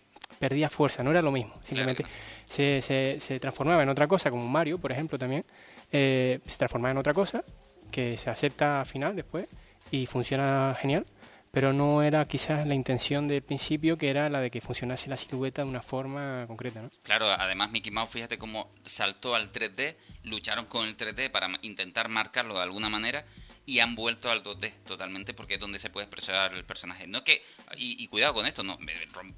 perdía 0.42 0.68
fuerza, 0.68 1.04
no 1.04 1.12
era 1.12 1.22
lo 1.22 1.30
mismo, 1.30 1.54
simplemente 1.62 2.02
Claro. 2.02 2.18
se, 2.48 2.80
se, 2.80 3.20
se 3.20 3.38
transformaba 3.38 3.80
en 3.84 3.88
otra 3.88 4.08
cosa, 4.08 4.28
como 4.28 4.44
Mario, 4.48 4.76
por 4.76 4.90
ejemplo, 4.90 5.16
también, 5.16 5.44
eh, 5.92 6.40
se 6.44 6.58
transformaba 6.58 6.90
en 6.90 6.98
otra 6.98 7.14
cosa 7.14 7.44
que 7.92 8.16
se 8.16 8.28
acepta 8.28 8.80
al 8.80 8.86
final 8.86 9.14
después 9.14 9.46
y 9.92 10.06
funciona 10.06 10.76
genial, 10.80 11.06
pero 11.52 11.72
no 11.72 12.02
era 12.02 12.24
quizás 12.24 12.66
la 12.66 12.74
intención 12.74 13.28
del 13.28 13.42
principio 13.42 13.96
que 13.96 14.10
era 14.10 14.28
la 14.30 14.40
de 14.40 14.50
que 14.50 14.60
funcionase 14.60 15.08
la 15.08 15.16
silueta 15.16 15.62
de 15.62 15.68
una 15.68 15.82
forma 15.82 16.44
concreta, 16.48 16.82
¿no? 16.82 16.90
Claro, 17.04 17.30
además 17.30 17.70
Mickey 17.70 17.92
Mouse, 17.92 18.10
fíjate 18.10 18.36
cómo 18.36 18.68
saltó 18.84 19.36
al 19.36 19.52
3D, 19.52 19.94
lucharon 20.24 20.64
con 20.66 20.88
el 20.88 20.96
3D 20.96 21.30
para 21.30 21.48
intentar 21.62 22.08
marcarlo 22.08 22.54
de 22.54 22.62
alguna 22.62 22.88
manera 22.88 23.24
y 23.64 23.78
han 23.78 23.94
vuelto 23.94 24.30
al 24.30 24.42
2D 24.42 24.72
totalmente 24.86 25.34
porque 25.34 25.54
es 25.54 25.60
donde 25.60 25.78
se 25.78 25.90
puede 25.90 26.06
expresar 26.06 26.54
el 26.54 26.64
personaje. 26.64 27.06
No 27.06 27.22
que 27.22 27.42
y, 27.76 28.06
cuidado 28.08 28.34
con 28.34 28.46
esto, 28.46 28.62
no 28.62 28.78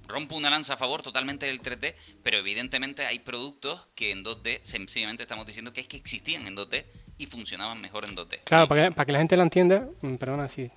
rompo 0.06 0.36
una 0.36 0.50
lanza 0.50 0.74
a 0.74 0.76
favor 0.76 1.02
totalmente 1.02 1.46
del 1.46 1.60
3D, 1.60 1.94
pero 2.22 2.38
evidentemente 2.38 3.04
hay 3.06 3.18
productos 3.18 3.80
que 3.94 4.10
en 4.10 4.24
2D 4.24 4.60
sencillamente 4.62 5.24
estamos 5.24 5.46
diciendo 5.46 5.72
que 5.72 5.82
es 5.82 5.86
que 5.86 5.96
existían 5.96 6.46
en 6.46 6.56
2D 6.56 6.84
y 7.18 7.26
funcionaban 7.26 7.80
mejor 7.80 8.08
en 8.08 8.16
2D. 8.16 8.40
Claro, 8.44 8.66
para 8.66 8.88
que, 8.88 8.94
para 8.94 9.06
que 9.06 9.12
la 9.12 9.18
gente 9.18 9.36
lo 9.36 9.42
entienda, 9.42 9.88
mm, 10.00 10.14
perdona 10.14 10.48
si 10.48 10.70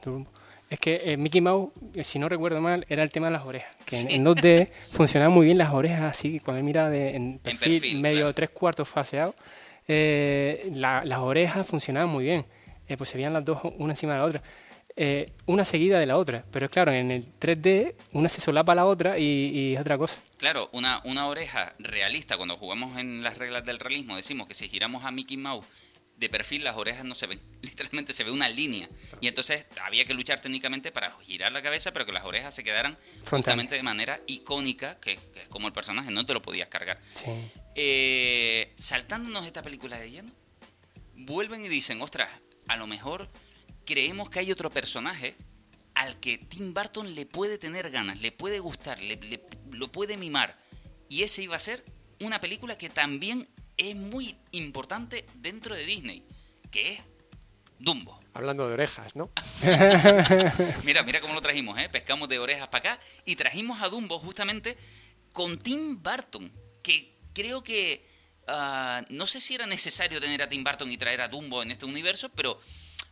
es 0.70 0.80
que 0.80 1.02
eh, 1.06 1.18
Mickey 1.18 1.40
Mouse, 1.40 1.72
eh, 1.96 2.04
si 2.04 2.20
no 2.20 2.28
recuerdo 2.28 2.60
mal, 2.60 2.86
era 2.90 3.02
el 3.02 3.10
tema 3.10 3.28
de 3.28 3.34
las 3.34 3.46
orejas. 3.46 3.74
Que 3.86 4.00
en, 4.00 4.26
2D 4.26 4.68
funcionaban 4.92 5.34
muy 5.34 5.46
bien 5.46 5.58
las 5.58 5.72
orejas 5.72 6.02
así, 6.02 6.40
cuando 6.42 6.60
él 6.60 6.66
mira 6.66 6.90
de, 6.90 7.16
en, 7.16 7.40
perfil, 7.40 8.00
medio 8.02 8.34
tres 8.34 8.50
cuartos 8.50 8.90
faseado, 8.90 9.34
eh, 9.88 10.70
las 10.74 11.20
orejas 11.20 11.66
funcionaban 11.66 12.10
muy 12.10 12.26
bien. 12.26 12.46
Pues 12.96 13.10
se 13.10 13.18
veían 13.18 13.34
las 13.34 13.44
dos 13.44 13.60
una 13.78 13.94
encima 13.94 14.14
de 14.14 14.20
la 14.20 14.26
otra. 14.26 14.44
una 15.46 15.66
seguida 15.66 16.00
de 16.00 16.06
la 16.06 16.18
otra. 16.18 16.46
Pero 16.52 16.70
claro, 16.70 16.92
en 16.92 17.12
el 17.12 17.26
3D 17.40 17.96
una 18.14 18.30
se 18.30 18.40
solapa 18.40 18.72
a 18.72 18.76
la 18.76 18.86
otra 18.86 19.18
y, 19.18 19.74
es 19.74 19.82
otra 19.82 19.98
cosa. 19.98 20.22
Claro, 20.38 20.70
una, 20.72 21.02
una 21.04 21.28
oreja 21.28 21.74
realista, 21.80 22.38
cuando 22.38 22.56
jugamos 22.56 22.98
en 22.98 23.24
las 23.24 23.38
reglas 23.38 23.66
del 23.66 23.80
realismo, 23.80 24.16
decimos 24.16 24.48
que 24.48 24.54
si 24.54 24.70
giramos 24.70 25.04
a 25.04 25.12
Mickey 25.12 25.38
Mouse 25.38 25.66
de 26.18 26.30
perfil 26.30 26.64
las 26.64 26.76
orejas 26.76 27.06
no 27.06 27.16
se 27.16 27.28
ven. 27.28 27.40
Literalmente 27.62 28.14
se 28.14 28.24
ve 28.24 28.32
una 28.32 28.50
línea. 28.50 28.90
Y 29.22 29.28
entonces 29.28 29.66
había 29.82 30.06
que 30.06 30.14
luchar 30.14 30.40
técnicamente 30.40 30.92
para 30.92 31.12
girar 31.22 31.52
la 31.52 31.62
cabeza, 31.62 31.92
pero 31.92 32.06
que 32.06 32.12
las 32.12 32.26
orejas 32.26 32.54
se 32.54 32.64
quedaran 32.64 32.98
justamente 33.30 33.76
de 33.76 33.84
manera 33.84 34.20
icónica, 34.28 35.00
que, 35.00 35.14
es 35.14 35.48
como 35.50 35.68
el 35.68 35.74
personaje, 35.74 36.12
no 36.12 36.26
te 36.26 36.34
lo 36.34 36.42
podías 36.42 36.68
cargar. 36.68 37.00
Eh, 37.76 38.74
saltándonos 38.78 39.46
esta 39.46 39.62
película 39.62 39.98
de 39.98 40.12
lleno, 40.12 40.32
vuelven 41.16 41.66
y 41.66 41.70
dicen, 41.70 42.02
ostras, 42.02 42.30
a 42.68 42.78
lo 42.78 42.88
mejor 42.88 43.30
creemos 43.86 44.30
que 44.30 44.40
hay 44.40 44.52
otro 44.52 44.70
personaje 44.70 45.36
al 45.96 46.20
que 46.20 46.38
Tim 46.38 46.74
Burton 46.74 47.16
le 47.16 47.26
puede 47.26 47.58
tener 47.58 47.90
ganas, 47.90 48.22
le 48.22 48.32
puede 48.32 48.60
gustar, 48.60 49.02
le, 49.02 49.42
lo 49.72 49.92
puede 49.92 50.18
mimar. 50.18 50.58
Y 51.10 51.24
ese 51.24 51.42
iba 51.42 51.56
a 51.56 51.60
ser 51.60 51.84
una 52.20 52.40
película 52.40 52.78
que 52.78 52.90
también 52.90 53.48
es 53.78 53.96
muy 53.96 54.38
importante 54.52 55.26
dentro 55.36 55.74
de 55.74 55.86
Disney, 55.86 56.24
que 56.70 56.94
es 56.94 57.00
Dumbo. 57.80 58.20
Hablando 58.34 58.68
de 58.68 58.74
orejas, 58.74 59.16
¿no? 59.16 59.32
mira, 60.84 61.04
mira 61.04 61.22
cómo 61.22 61.34
lo 61.34 61.42
trajimos, 61.42 61.80
¿eh? 61.80 61.90
Pescamos 61.90 62.30
de 62.30 62.40
orejas 62.40 62.68
para 62.68 62.94
acá 62.94 63.04
y 63.26 63.36
trajimos 63.36 63.82
a 63.82 63.90
Dumbo 63.90 64.20
justamente 64.20 64.78
con 65.32 65.58
Tim 65.58 66.02
Burton, 66.02 66.52
que 66.84 67.18
creo 67.34 67.64
que 67.64 68.06
ah, 68.48 69.06
no 69.10 69.28
sé 69.28 69.42
si 69.42 69.56
era 69.56 69.66
necesario 69.66 70.20
tener 70.20 70.42
a 70.42 70.50
Tim 70.50 70.64
Burton 70.64 70.92
y 70.92 70.98
traer 70.98 71.22
a 71.22 71.28
Dumbo 71.28 71.62
en 71.62 71.72
este 71.72 71.86
universo, 71.86 72.30
pero 72.30 72.60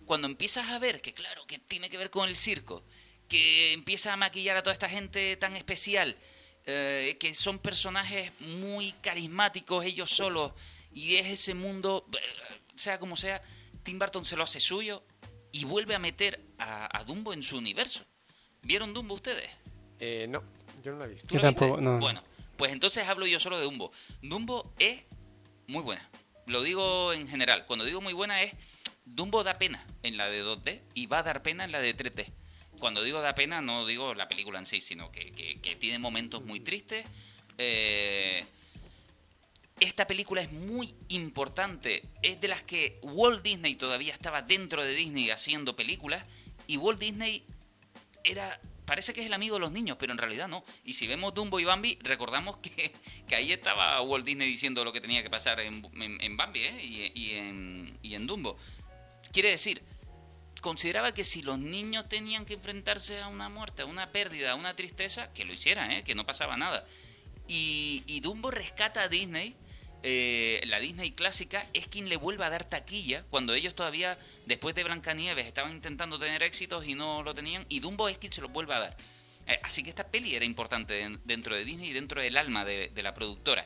cuando 0.06 0.28
empiezas 0.28 0.70
a 0.70 0.80
ver 0.80 1.02
que 1.02 1.14
claro, 1.14 1.46
que 1.46 1.60
tiene 1.60 1.90
que 1.90 1.98
ver 1.98 2.10
con 2.10 2.28
el 2.30 2.36
circo, 2.36 2.84
que 3.28 3.74
empieza 3.74 4.14
a 4.14 4.18
maquillar 4.18 4.58
a 4.58 4.64
toda 4.64 4.74
esta 4.74 4.90
gente 4.90 5.36
tan 5.38 5.56
especial, 5.56 6.16
eh, 6.66 7.18
que 7.20 7.36
son 7.36 7.60
personajes 7.60 8.32
muy 8.40 8.94
carismáticos 8.94 9.86
ellos 9.86 10.10
solos 10.10 10.54
y 10.92 11.16
es 11.18 11.28
ese 11.28 11.54
mundo, 11.54 12.08
eh, 12.14 12.62
sea 12.76 13.00
como 13.00 13.16
sea, 13.16 13.42
Tim 13.84 14.00
Burton 14.00 14.26
se 14.26 14.36
lo 14.36 14.44
hace 14.44 14.60
suyo 14.60 15.04
y 15.52 15.64
vuelve 15.66 15.96
a 15.96 16.00
meter 16.00 16.42
a, 16.58 17.04
Dumbo 17.06 17.34
en 17.34 17.44
su 17.44 17.58
universo. 17.58 18.04
¿Vieron 18.62 18.94
Dumbo 18.94 19.16
ustedes? 19.16 19.50
Eh, 20.00 20.26
no, 20.28 20.44
yo 20.84 20.94
no 20.94 21.00
la 21.00 21.06
he 21.06 21.10
visto. 21.10 21.34
Yo 21.34 21.40
tampoco, 21.40 21.80
no. 21.80 22.00
Bueno, 22.00 22.24
pues 22.58 22.72
entonces 22.72 23.08
hablo 23.08 23.28
yo 23.28 23.40
solo 23.40 23.58
de 23.58 23.66
Dumbo. 23.66 23.92
Dumbo 24.22 24.74
es 24.80 25.04
muy 25.68 25.84
buena. 25.84 26.10
Lo 26.48 26.62
digo 26.62 27.14
en 27.14 27.28
general. 27.28 27.66
Cuando 27.66 27.86
digo 27.86 28.02
muy 28.02 28.14
buena 28.14 28.42
es 28.42 28.54
Dumbo 29.06 29.44
da 29.44 29.56
pena 29.56 29.86
en 30.04 30.18
la 30.18 30.30
de 30.30 30.44
2D 30.44 30.82
y 30.94 31.06
va 31.06 31.20
a 31.20 31.24
dar 31.24 31.44
pena 31.44 31.64
en 31.64 31.72
la 31.72 31.80
de 31.80 31.96
3D 31.96 32.26
cuando 32.80 33.04
digo 33.04 33.22
da 33.22 33.36
pena, 33.36 33.62
no 33.62 33.86
digo 33.86 34.14
la 34.14 34.28
película 34.28 34.60
en 34.60 34.66
sí, 34.66 34.82
sino 34.82 35.12
que, 35.12 35.32
tiene 35.80 36.00
momentos 36.00 36.44
muy 36.44 36.60
tristes. 36.60 37.06
Eh, 37.58 38.46
esta 39.80 40.08
película 40.08 40.42
es 40.42 40.52
muy 40.52 40.94
importante. 41.10 42.04
Es 42.22 42.40
de 42.42 42.48
las 42.48 42.64
que 42.64 43.00
Walt 43.02 43.44
Disney 43.44 43.76
todavía 43.76 44.14
estaba 44.14 44.42
dentro 44.42 44.84
de 44.84 44.96
Disney 44.96 45.30
haciendo 45.32 45.76
películas. 45.76 46.26
Y 46.68 46.78
Walt 46.78 47.00
Disney 47.00 47.46
era. 48.24 48.60
Parece 48.86 49.14
que 49.14 49.22
es 49.22 49.28
el 49.28 49.34
amigo 49.34 49.56
de 49.56 49.62
los 49.62 49.72
niños, 49.72 49.98
pero 50.00 50.12
en 50.12 50.18
realidad 50.18 50.48
no. 50.48 50.64
Y 50.84 50.94
si 50.94 51.08
vemos 51.08 51.34
Dumbo 51.34 51.60
y 51.60 51.64
Bambi, 51.64 51.98
recordamos 52.02 52.58
que, 52.58 52.94
ahí 53.36 53.52
estaba 53.52 54.02
Walt 54.02 54.26
Disney 54.26 54.48
diciendo 54.48 54.84
lo 54.84 54.94
que 54.94 55.02
tenía 55.02 55.24
que 55.24 55.30
pasar 55.30 55.60
en, 55.60 55.82
Bambi 56.38 56.60
¿eh? 56.60 57.12
y, 57.14 57.32
en, 57.32 57.98
y 58.02 58.16
en 58.16 58.28
Dumbo. 58.28 58.58
Quiere 59.32 59.50
decir, 59.50 59.82
consideraba 60.66 61.14
que 61.14 61.24
si 61.24 61.44
los 61.44 61.60
niños 61.60 62.10
tenían 62.10 62.44
que 62.44 62.56
enfrentarse 62.56 63.22
a 63.22 63.28
una 63.28 63.50
muerte, 63.50 63.84
a 63.84 63.86
una 63.86 64.08
pérdida, 64.08 64.54
a 64.54 64.56
una 64.56 64.76
tristeza, 64.76 65.32
que 65.34 65.46
lo 65.46 65.54
hicieran, 65.54 65.92
¿eh? 65.92 66.04
que 66.04 66.16
no 66.16 66.26
pasaba 66.26 66.58
nada. 66.58 66.88
Y, 67.48 68.20
Dumbo 68.22 68.50
rescata 68.50 69.04
a 69.04 69.08
Disney, 69.08 69.56
eh, 70.08 70.62
la 70.68 70.80
Disney 70.80 71.14
clásica, 71.14 71.66
es 71.74 71.88
quien 71.88 72.10
le 72.10 72.18
vuelve 72.18 72.46
a 72.46 72.52
dar 72.52 72.64
taquilla 72.64 73.24
cuando 73.32 73.56
ellos 73.56 73.74
todavía, 73.74 74.20
después 74.46 74.76
de 74.76 74.84
Blancanieves, 74.84 75.48
estaban 75.48 75.72
intentando 75.72 76.20
tener 76.20 76.44
éxitos 76.44 76.86
y 76.86 76.94
no 76.94 77.24
lo 77.24 77.34
tenían, 77.34 77.66
y 77.70 77.80
Dumbo 77.80 78.08
es 78.08 78.20
quien 78.20 78.32
se 78.32 78.42
los 78.42 78.52
vuelve 78.52 78.76
a 78.76 78.80
dar. 78.82 78.98
Eh, 79.48 79.60
así 79.64 79.82
que 79.82 79.90
esta 79.90 80.04
peli 80.06 80.36
era 80.36 80.46
importante 80.46 81.18
dentro 81.24 81.56
de 81.56 81.66
Disney 81.66 81.90
y 81.90 81.94
dentro 81.94 82.22
del 82.22 82.38
alma 82.38 82.64
de, 82.64 82.92
la 83.02 83.16
productora. 83.16 83.66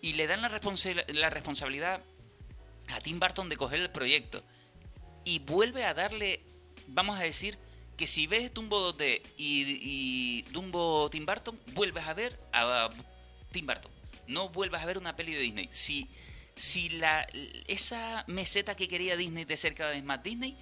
Y 0.00 0.14
le 0.14 0.26
dan 0.26 0.40
la, 0.40 0.48
responsabilidad 0.48 2.00
a 2.88 3.00
Tim 3.02 3.20
Burton 3.20 3.50
de 3.50 3.58
coger 3.58 3.80
el 3.80 3.90
proyecto 3.90 4.42
y 5.26 5.40
vuelve 5.40 5.84
a 5.84 5.92
darle, 5.92 6.40
vamos 6.86 7.20
a 7.20 7.24
decir, 7.24 7.58
que 7.98 8.06
si 8.06 8.26
ves 8.26 8.54
Dumbo 8.54 8.94
2D 8.94 9.20
y, 9.36 10.40
Dumbo 10.52 11.10
Tim 11.10 11.26
Burton, 11.26 11.60
vuelves 11.74 12.06
a 12.06 12.14
ver 12.14 12.40
a 12.50 12.88
Tim 13.52 13.66
Burton. 13.66 13.99
No 14.30 14.48
vuelves 14.48 14.80
a 14.80 14.86
ver 14.86 14.96
una 14.96 15.16
peli 15.16 15.34
de 15.34 15.40
Disney. 15.40 15.68
Si, 15.72 16.08
si 16.54 16.88
la, 16.88 17.26
esa 17.66 18.24
meseta 18.28 18.74
que 18.74 18.88
quería 18.88 19.16
Disney 19.16 19.44
de 19.44 19.56
ser 19.56 19.74
cada 19.74 19.90
vez 19.90 20.04
más 20.04 20.22
Disney, 20.22 20.56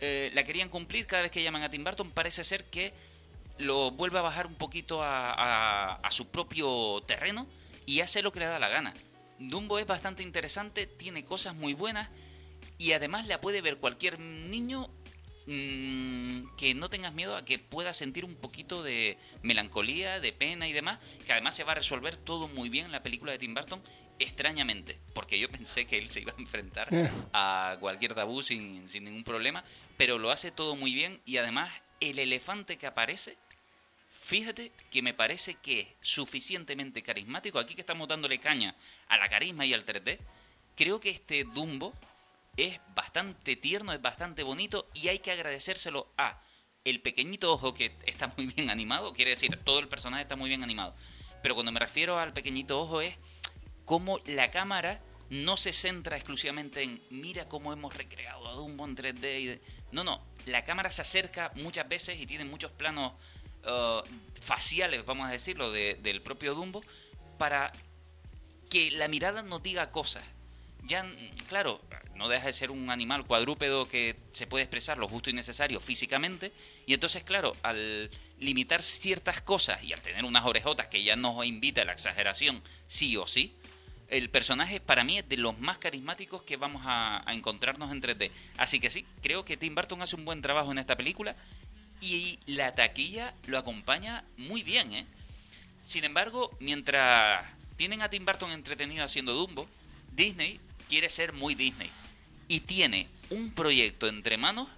eh, 0.00 0.30
la 0.34 0.42
querían 0.44 0.68
cumplir 0.68 1.06
cada 1.06 1.22
vez 1.22 1.30
que 1.30 1.42
llaman 1.42 1.62
a 1.62 1.70
Tim 1.70 1.84
Burton, 1.84 2.10
parece 2.10 2.42
ser 2.44 2.64
que 2.64 2.92
lo 3.58 3.90
vuelve 3.90 4.18
a 4.18 4.22
bajar 4.22 4.46
un 4.46 4.54
poquito 4.54 5.02
a, 5.02 5.96
a 5.96 6.10
su 6.10 6.28
propio 6.28 7.02
terreno 7.06 7.46
y 7.84 8.00
hace 8.00 8.22
lo 8.22 8.32
que 8.32 8.40
le 8.40 8.46
da 8.46 8.58
la 8.58 8.68
gana. 8.68 8.94
Dumbo 9.38 9.78
es 9.78 9.86
bastante 9.86 10.22
interesante, 10.22 10.86
tiene 10.86 11.24
cosas 11.24 11.54
muy 11.54 11.74
buenas 11.74 12.08
y 12.78 12.92
además 12.92 13.26
la 13.26 13.40
puede 13.40 13.60
ver 13.60 13.76
cualquier 13.76 14.18
niño 14.18 14.88
mm, 15.50 16.56
que 16.56 16.74
no 16.74 16.88
tengas 16.88 17.14
miedo 17.14 17.36
a 17.36 17.44
que 17.44 17.58
pueda 17.58 17.92
sentir 17.92 18.24
un 18.24 18.36
poquito 18.36 18.82
de 18.82 19.18
melancolía, 19.42 20.20
de 20.20 20.32
pena 20.32 20.68
y 20.68 20.72
demás, 20.72 20.98
que 21.26 21.32
además 21.32 21.54
se 21.54 21.64
va 21.64 21.72
a 21.72 21.76
resolver 21.76 22.16
todo 22.16 22.48
muy 22.48 22.68
bien 22.68 22.86
en 22.86 22.92
la 22.92 23.02
película 23.02 23.32
de 23.32 23.38
Tim 23.38 23.54
Burton, 23.54 23.82
extrañamente, 24.18 24.98
porque 25.14 25.38
yo 25.38 25.50
pensé 25.50 25.86
que 25.86 25.98
él 25.98 26.08
se 26.08 26.20
iba 26.20 26.32
a 26.32 26.40
enfrentar 26.40 26.88
a 27.32 27.76
cualquier 27.80 28.14
tabú 28.14 28.42
sin, 28.42 28.88
sin 28.88 29.04
ningún 29.04 29.24
problema, 29.24 29.64
pero 29.96 30.18
lo 30.18 30.30
hace 30.30 30.50
todo 30.50 30.76
muy 30.76 30.94
bien 30.94 31.20
y 31.24 31.38
además 31.38 31.70
el 32.00 32.18
elefante 32.18 32.76
que 32.76 32.86
aparece, 32.86 33.36
fíjate 34.22 34.72
que 34.90 35.02
me 35.02 35.14
parece 35.14 35.54
que 35.54 35.80
es 35.80 35.88
suficientemente 36.00 37.02
carismático, 37.02 37.58
aquí 37.58 37.74
que 37.74 37.80
estamos 37.80 38.08
dándole 38.08 38.38
caña 38.38 38.76
a 39.08 39.16
la 39.16 39.28
carisma 39.28 39.66
y 39.66 39.74
al 39.74 39.84
3D, 39.84 40.18
creo 40.76 41.00
que 41.00 41.10
este 41.10 41.44
Dumbo 41.44 41.94
es 42.64 42.80
bastante 42.94 43.56
tierno, 43.56 43.92
es 43.92 44.02
bastante 44.02 44.42
bonito 44.42 44.88
y 44.94 45.08
hay 45.08 45.18
que 45.18 45.32
agradecérselo 45.32 46.12
a 46.16 46.42
el 46.84 47.00
pequeñito 47.02 47.52
ojo 47.52 47.74
que 47.74 47.96
está 48.06 48.32
muy 48.36 48.46
bien 48.46 48.70
animado, 48.70 49.12
quiere 49.12 49.32
decir, 49.32 49.58
todo 49.64 49.78
el 49.78 49.88
personaje 49.88 50.22
está 50.22 50.36
muy 50.36 50.48
bien 50.48 50.62
animado. 50.62 50.94
Pero 51.42 51.54
cuando 51.54 51.72
me 51.72 51.80
refiero 51.80 52.18
al 52.18 52.32
pequeñito 52.32 52.80
ojo 52.80 53.00
es 53.00 53.16
cómo 53.84 54.18
la 54.26 54.50
cámara 54.50 55.00
no 55.30 55.56
se 55.56 55.72
centra 55.72 56.16
exclusivamente 56.16 56.82
en 56.82 57.00
mira 57.10 57.48
cómo 57.48 57.72
hemos 57.72 57.96
recreado 57.96 58.48
a 58.48 58.54
Dumbo 58.54 58.84
en 58.84 58.96
3D. 58.96 59.60
No, 59.92 60.04
no, 60.04 60.22
la 60.46 60.64
cámara 60.64 60.90
se 60.90 61.02
acerca 61.02 61.52
muchas 61.54 61.88
veces 61.88 62.18
y 62.20 62.26
tiene 62.26 62.44
muchos 62.44 62.72
planos 62.72 63.12
uh, 63.64 64.02
faciales, 64.40 65.04
vamos 65.06 65.28
a 65.28 65.32
decirlo, 65.32 65.70
del 65.70 66.20
propio 66.22 66.54
Dumbo 66.54 66.82
para 67.38 67.72
que 68.68 68.90
la 68.90 69.08
mirada 69.08 69.42
nos 69.42 69.62
diga 69.62 69.90
cosas. 69.90 70.24
Ya, 70.86 71.06
claro, 71.48 71.80
no 72.16 72.28
deja 72.28 72.46
de 72.46 72.52
ser 72.52 72.70
un 72.70 72.90
animal 72.90 73.24
cuadrúpedo 73.26 73.88
que 73.88 74.16
se 74.32 74.46
puede 74.46 74.64
expresar 74.64 74.98
lo 74.98 75.08
justo 75.08 75.30
y 75.30 75.32
necesario 75.32 75.80
físicamente, 75.80 76.52
y 76.86 76.94
entonces, 76.94 77.22
claro, 77.22 77.56
al 77.62 78.10
limitar 78.38 78.82
ciertas 78.82 79.40
cosas 79.42 79.82
y 79.82 79.92
al 79.92 80.00
tener 80.00 80.24
unas 80.24 80.44
orejotas 80.44 80.88
que 80.88 81.02
ya 81.02 81.16
nos 81.16 81.44
invita 81.44 81.82
a 81.82 81.84
la 81.84 81.92
exageración, 81.92 82.62
sí 82.86 83.16
o 83.16 83.26
sí, 83.26 83.54
el 84.10 84.28
personaje 84.28 84.80
para 84.80 85.04
mí 85.04 85.18
es 85.18 85.28
de 85.28 85.36
los 85.36 85.58
más 85.58 85.78
carismáticos 85.78 86.42
que 86.42 86.56
vamos 86.56 86.82
a, 86.84 87.24
encontrarnos 87.28 87.92
en 87.92 88.02
3D. 88.02 88.30
Así 88.58 88.80
que 88.80 88.90
sí, 88.90 89.06
creo 89.22 89.44
que 89.44 89.56
Tim 89.56 89.74
Burton 89.74 90.02
hace 90.02 90.16
un 90.16 90.24
buen 90.24 90.42
trabajo 90.42 90.72
en 90.72 90.78
esta 90.78 90.96
película 90.96 91.36
y 92.00 92.38
la 92.46 92.74
taquilla 92.74 93.34
lo 93.46 93.56
acompaña 93.56 94.24
muy 94.36 94.62
bien, 94.62 94.92
¿eh? 94.92 95.06
Sin 95.82 96.04
embargo, 96.04 96.50
mientras 96.60 97.46
tienen 97.76 98.02
a 98.02 98.10
Tim 98.10 98.26
Burton 98.26 98.50
entretenido 98.50 99.04
haciendo 99.04 99.32
Dumbo, 99.32 99.66
Disney 100.12 100.60
quiere 100.90 101.08
ser 101.08 101.32
muy 101.32 101.54
Disney 101.54 101.88
y 102.48 102.60
tiene 102.60 103.06
un 103.30 103.52
proyecto 103.54 104.08
entre 104.08 104.36
manos 104.36 104.68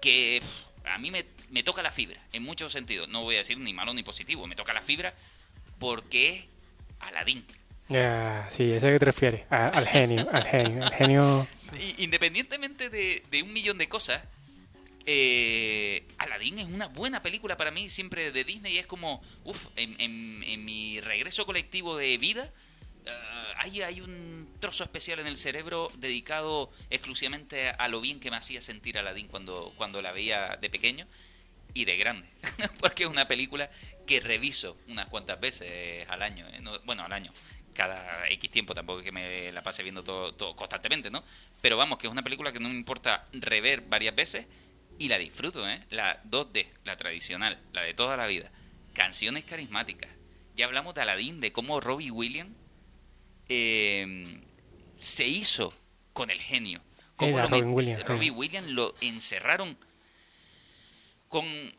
que 0.00 0.40
a 0.86 0.96
mí 0.98 1.10
me, 1.10 1.26
me 1.50 1.62
toca 1.62 1.82
la 1.82 1.92
fibra, 1.92 2.18
en 2.32 2.42
muchos 2.42 2.72
sentidos. 2.72 3.08
No 3.08 3.22
voy 3.22 3.34
a 3.34 3.38
decir 3.38 3.58
ni 3.58 3.72
malo 3.74 3.92
ni 3.94 4.02
positivo, 4.02 4.46
me 4.46 4.56
toca 4.56 4.72
la 4.72 4.80
fibra 4.82 5.12
porque 5.78 6.28
es 6.34 6.44
Aladdin. 7.00 7.44
Ya, 7.88 8.48
sí, 8.50 8.72
ese 8.72 8.90
que 8.90 8.98
te 8.98 9.04
refieres, 9.04 9.42
a- 9.50 9.68
al 9.68 9.86
genio, 9.96 10.26
al 10.32 10.44
genio, 10.44 10.84
al 10.84 10.94
genio. 10.94 11.46
Y- 11.78 12.02
Independientemente 12.04 12.88
de, 12.88 13.22
de 13.30 13.42
un 13.42 13.52
millón 13.52 13.76
de 13.78 13.88
cosas, 13.88 14.22
eh, 15.04 16.04
Aladdin 16.18 16.58
es 16.60 16.66
una 16.66 16.86
buena 16.88 17.22
película 17.22 17.56
para 17.56 17.70
mí, 17.70 17.88
siempre 17.88 18.32
de 18.32 18.44
Disney. 18.44 18.78
Es 18.78 18.86
como, 18.86 19.22
uff, 19.44 19.66
en, 19.76 20.00
en- 20.00 20.42
en 20.44 20.64
mi 20.64 21.00
regreso 21.00 21.46
colectivo 21.46 21.96
de 21.96 22.16
vida, 22.18 22.50
eh, 23.04 23.10
hay, 23.58 23.82
hay 23.82 24.00
un 24.00 24.45
trozo 24.58 24.84
especial 24.84 25.18
en 25.20 25.26
el 25.26 25.36
cerebro 25.36 25.90
dedicado 25.98 26.70
exclusivamente 26.90 27.70
a 27.70 27.88
lo 27.88 28.00
bien 28.00 28.20
que 28.20 28.30
me 28.30 28.36
hacía 28.36 28.60
sentir 28.60 28.98
Aladdin 28.98 29.28
cuando, 29.28 29.72
cuando 29.76 30.02
la 30.02 30.12
veía 30.12 30.56
de 30.60 30.70
pequeño 30.70 31.06
y 31.74 31.84
de 31.84 31.96
grande. 31.96 32.28
Porque 32.80 33.04
es 33.04 33.08
una 33.08 33.26
película 33.28 33.70
que 34.06 34.20
reviso 34.20 34.76
unas 34.88 35.06
cuantas 35.06 35.38
veces 35.40 36.08
al 36.08 36.22
año. 36.22 36.46
eh, 36.48 36.60
no- 36.60 36.78
bueno, 36.80 37.04
al 37.04 37.12
año. 37.12 37.32
Cada 37.74 38.26
X 38.30 38.50
tiempo, 38.50 38.72
tampoco 38.74 39.00
es 39.00 39.04
que 39.04 39.12
me 39.12 39.52
la 39.52 39.62
pase 39.62 39.82
viendo 39.82 40.02
todo, 40.02 40.56
constantemente, 40.56 41.10
¿no? 41.10 41.22
Pero 41.60 41.76
vamos, 41.76 41.98
que 41.98 42.06
es 42.06 42.10
una 42.12 42.22
película 42.22 42.50
que 42.50 42.58
no 42.60 42.70
me 42.70 42.74
importa 42.74 43.26
rever 43.32 43.82
varias 43.82 44.14
veces 44.14 44.46
y 44.98 45.08
la 45.08 45.18
disfruto, 45.18 45.68
¿eh? 45.68 45.84
La 45.90 46.22
2D, 46.24 46.68
la 46.84 46.96
tradicional, 46.96 47.58
la 47.72 47.82
de 47.82 47.92
toda 47.92 48.16
la 48.16 48.26
vida. 48.26 48.50
Canciones 48.94 49.44
carismáticas. 49.44 50.08
Ya 50.56 50.64
hablamos 50.64 50.94
de 50.94 51.02
Aladdin, 51.02 51.38
de 51.40 51.52
cómo 51.52 51.80
Robbie 51.80 52.10
Williams 52.10 52.56
eh, 53.48 54.40
se 54.96 55.26
hizo 55.26 55.72
con 56.12 56.30
el 56.30 56.40
genio. 56.40 56.80
Cómo 57.16 57.38
Era 57.38 57.46
Robin 57.46 57.68
Williams, 57.70 58.02
Robbie. 58.04 58.30
Williams 58.30 58.70
lo 58.70 58.94
encerraron 59.00 59.76
con 61.28 61.44
eh, 61.46 61.74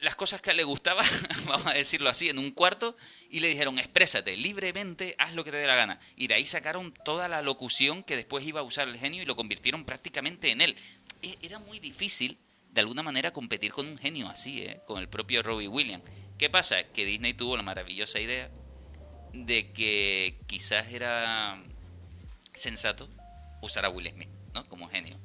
las 0.00 0.14
cosas 0.14 0.40
que 0.40 0.52
le 0.54 0.64
gustaba, 0.64 1.02
vamos 1.46 1.66
a 1.66 1.72
decirlo 1.74 2.08
así, 2.10 2.28
en 2.28 2.38
un 2.38 2.50
cuarto 2.52 2.96
y 3.30 3.40
le 3.40 3.48
dijeron, 3.48 3.78
exprésate 3.78 4.36
libremente, 4.36 5.14
haz 5.18 5.34
lo 5.34 5.44
que 5.44 5.50
te 5.50 5.56
dé 5.58 5.66
la 5.66 5.74
gana. 5.74 6.00
Y 6.16 6.26
de 6.26 6.34
ahí 6.34 6.46
sacaron 6.46 6.92
toda 7.04 7.28
la 7.28 7.42
locución 7.42 8.02
que 8.02 8.16
después 8.16 8.46
iba 8.46 8.60
a 8.60 8.64
usar 8.64 8.88
el 8.88 8.98
genio 8.98 9.22
y 9.22 9.26
lo 9.26 9.36
convirtieron 9.36 9.84
prácticamente 9.84 10.50
en 10.50 10.60
él. 10.60 10.76
E- 11.22 11.38
Era 11.42 11.58
muy 11.58 11.78
difícil, 11.80 12.38
de 12.70 12.80
alguna 12.80 13.02
manera, 13.02 13.32
competir 13.32 13.72
con 13.72 13.86
un 13.88 13.98
genio 13.98 14.28
así, 14.28 14.62
¿eh? 14.62 14.80
con 14.86 14.98
el 15.00 15.08
propio 15.08 15.42
Robbie 15.42 15.68
Williams. 15.68 16.04
¿Qué 16.38 16.48
pasa? 16.50 16.84
Que 16.84 17.04
Disney 17.04 17.34
tuvo 17.34 17.56
la 17.56 17.62
maravillosa 17.62 18.20
idea 18.20 18.50
de 19.32 19.72
que 19.72 20.38
quizás 20.46 20.92
era 20.92 21.62
sensato 22.54 23.08
usar 23.62 23.84
a 23.84 23.90
Will 23.90 24.10
Smith, 24.10 24.28
¿no? 24.54 24.66
Como 24.68 24.88
genio. 24.88 25.16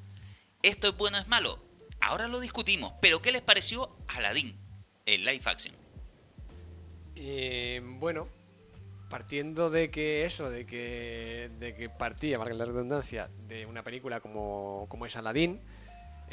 ¿Esto 0.61 0.89
es 0.89 0.97
bueno 0.97 1.17
o 1.17 1.21
es 1.21 1.27
malo? 1.27 1.59
Ahora 1.99 2.27
lo 2.27 2.39
discutimos, 2.39 2.93
pero 3.01 3.21
¿qué 3.21 3.31
les 3.31 3.41
pareció 3.41 3.95
Aladdin, 4.07 4.55
el 5.05 5.25
live 5.25 5.41
action? 5.45 5.75
Eh, 7.15 7.81
bueno, 7.99 8.27
partiendo 9.09 9.69
de 9.69 9.91
que 9.91 10.25
eso, 10.25 10.49
de 10.49 10.65
que, 10.65 11.49
de 11.59 11.75
que 11.75 11.89
partía, 11.89 12.37
valga 12.37 12.55
la 12.55 12.65
redundancia, 12.65 13.29
de 13.47 13.65
una 13.65 13.83
película 13.83 14.19
como, 14.19 14.87
como 14.89 15.05
es 15.05 15.15
Aladdin, 15.15 15.61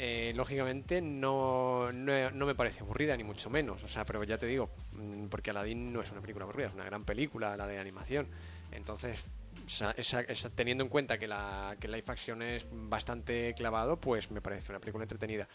eh, 0.03 0.33
lógicamente 0.35 0.99
no, 0.99 1.91
no, 1.91 2.45
me 2.47 2.55
parece 2.55 2.79
aburrida, 2.79 3.15
ni 3.15 3.23
mucho 3.23 3.51
menos. 3.51 3.83
O 3.83 3.87
sea, 3.87 4.03
pero 4.03 4.23
ya 4.23 4.35
te 4.39 4.47
digo, 4.47 4.71
mm, 4.93 5.27
porque 5.27 5.51
Aladdin 5.51 5.93
no 5.93 6.01
es 6.01 6.11
una 6.11 6.21
película 6.21 6.43
aburrida, 6.45 6.69
es 6.69 6.73
una 6.73 6.85
gran 6.85 7.03
película, 7.05 7.55
la 7.55 7.67
de 7.67 7.77
animación. 7.77 8.27
Entonces, 8.71 9.19
esa- 9.67 9.91
esa- 9.91 10.21
esa- 10.21 10.49
teniendo 10.49 10.83
en 10.83 10.89
cuenta 10.89 11.19
que 11.19 11.27
la 11.27 11.75
que 11.79 11.85
el 11.85 11.93
live 11.93 12.05
action 12.07 12.41
es 12.41 12.65
bastante 12.71 13.53
clavado, 13.55 13.97
pues 14.01 14.31
me 14.31 14.41
parece 14.41 14.71
una 14.71 14.79
película 14.79 15.03
entretenida. 15.03 15.47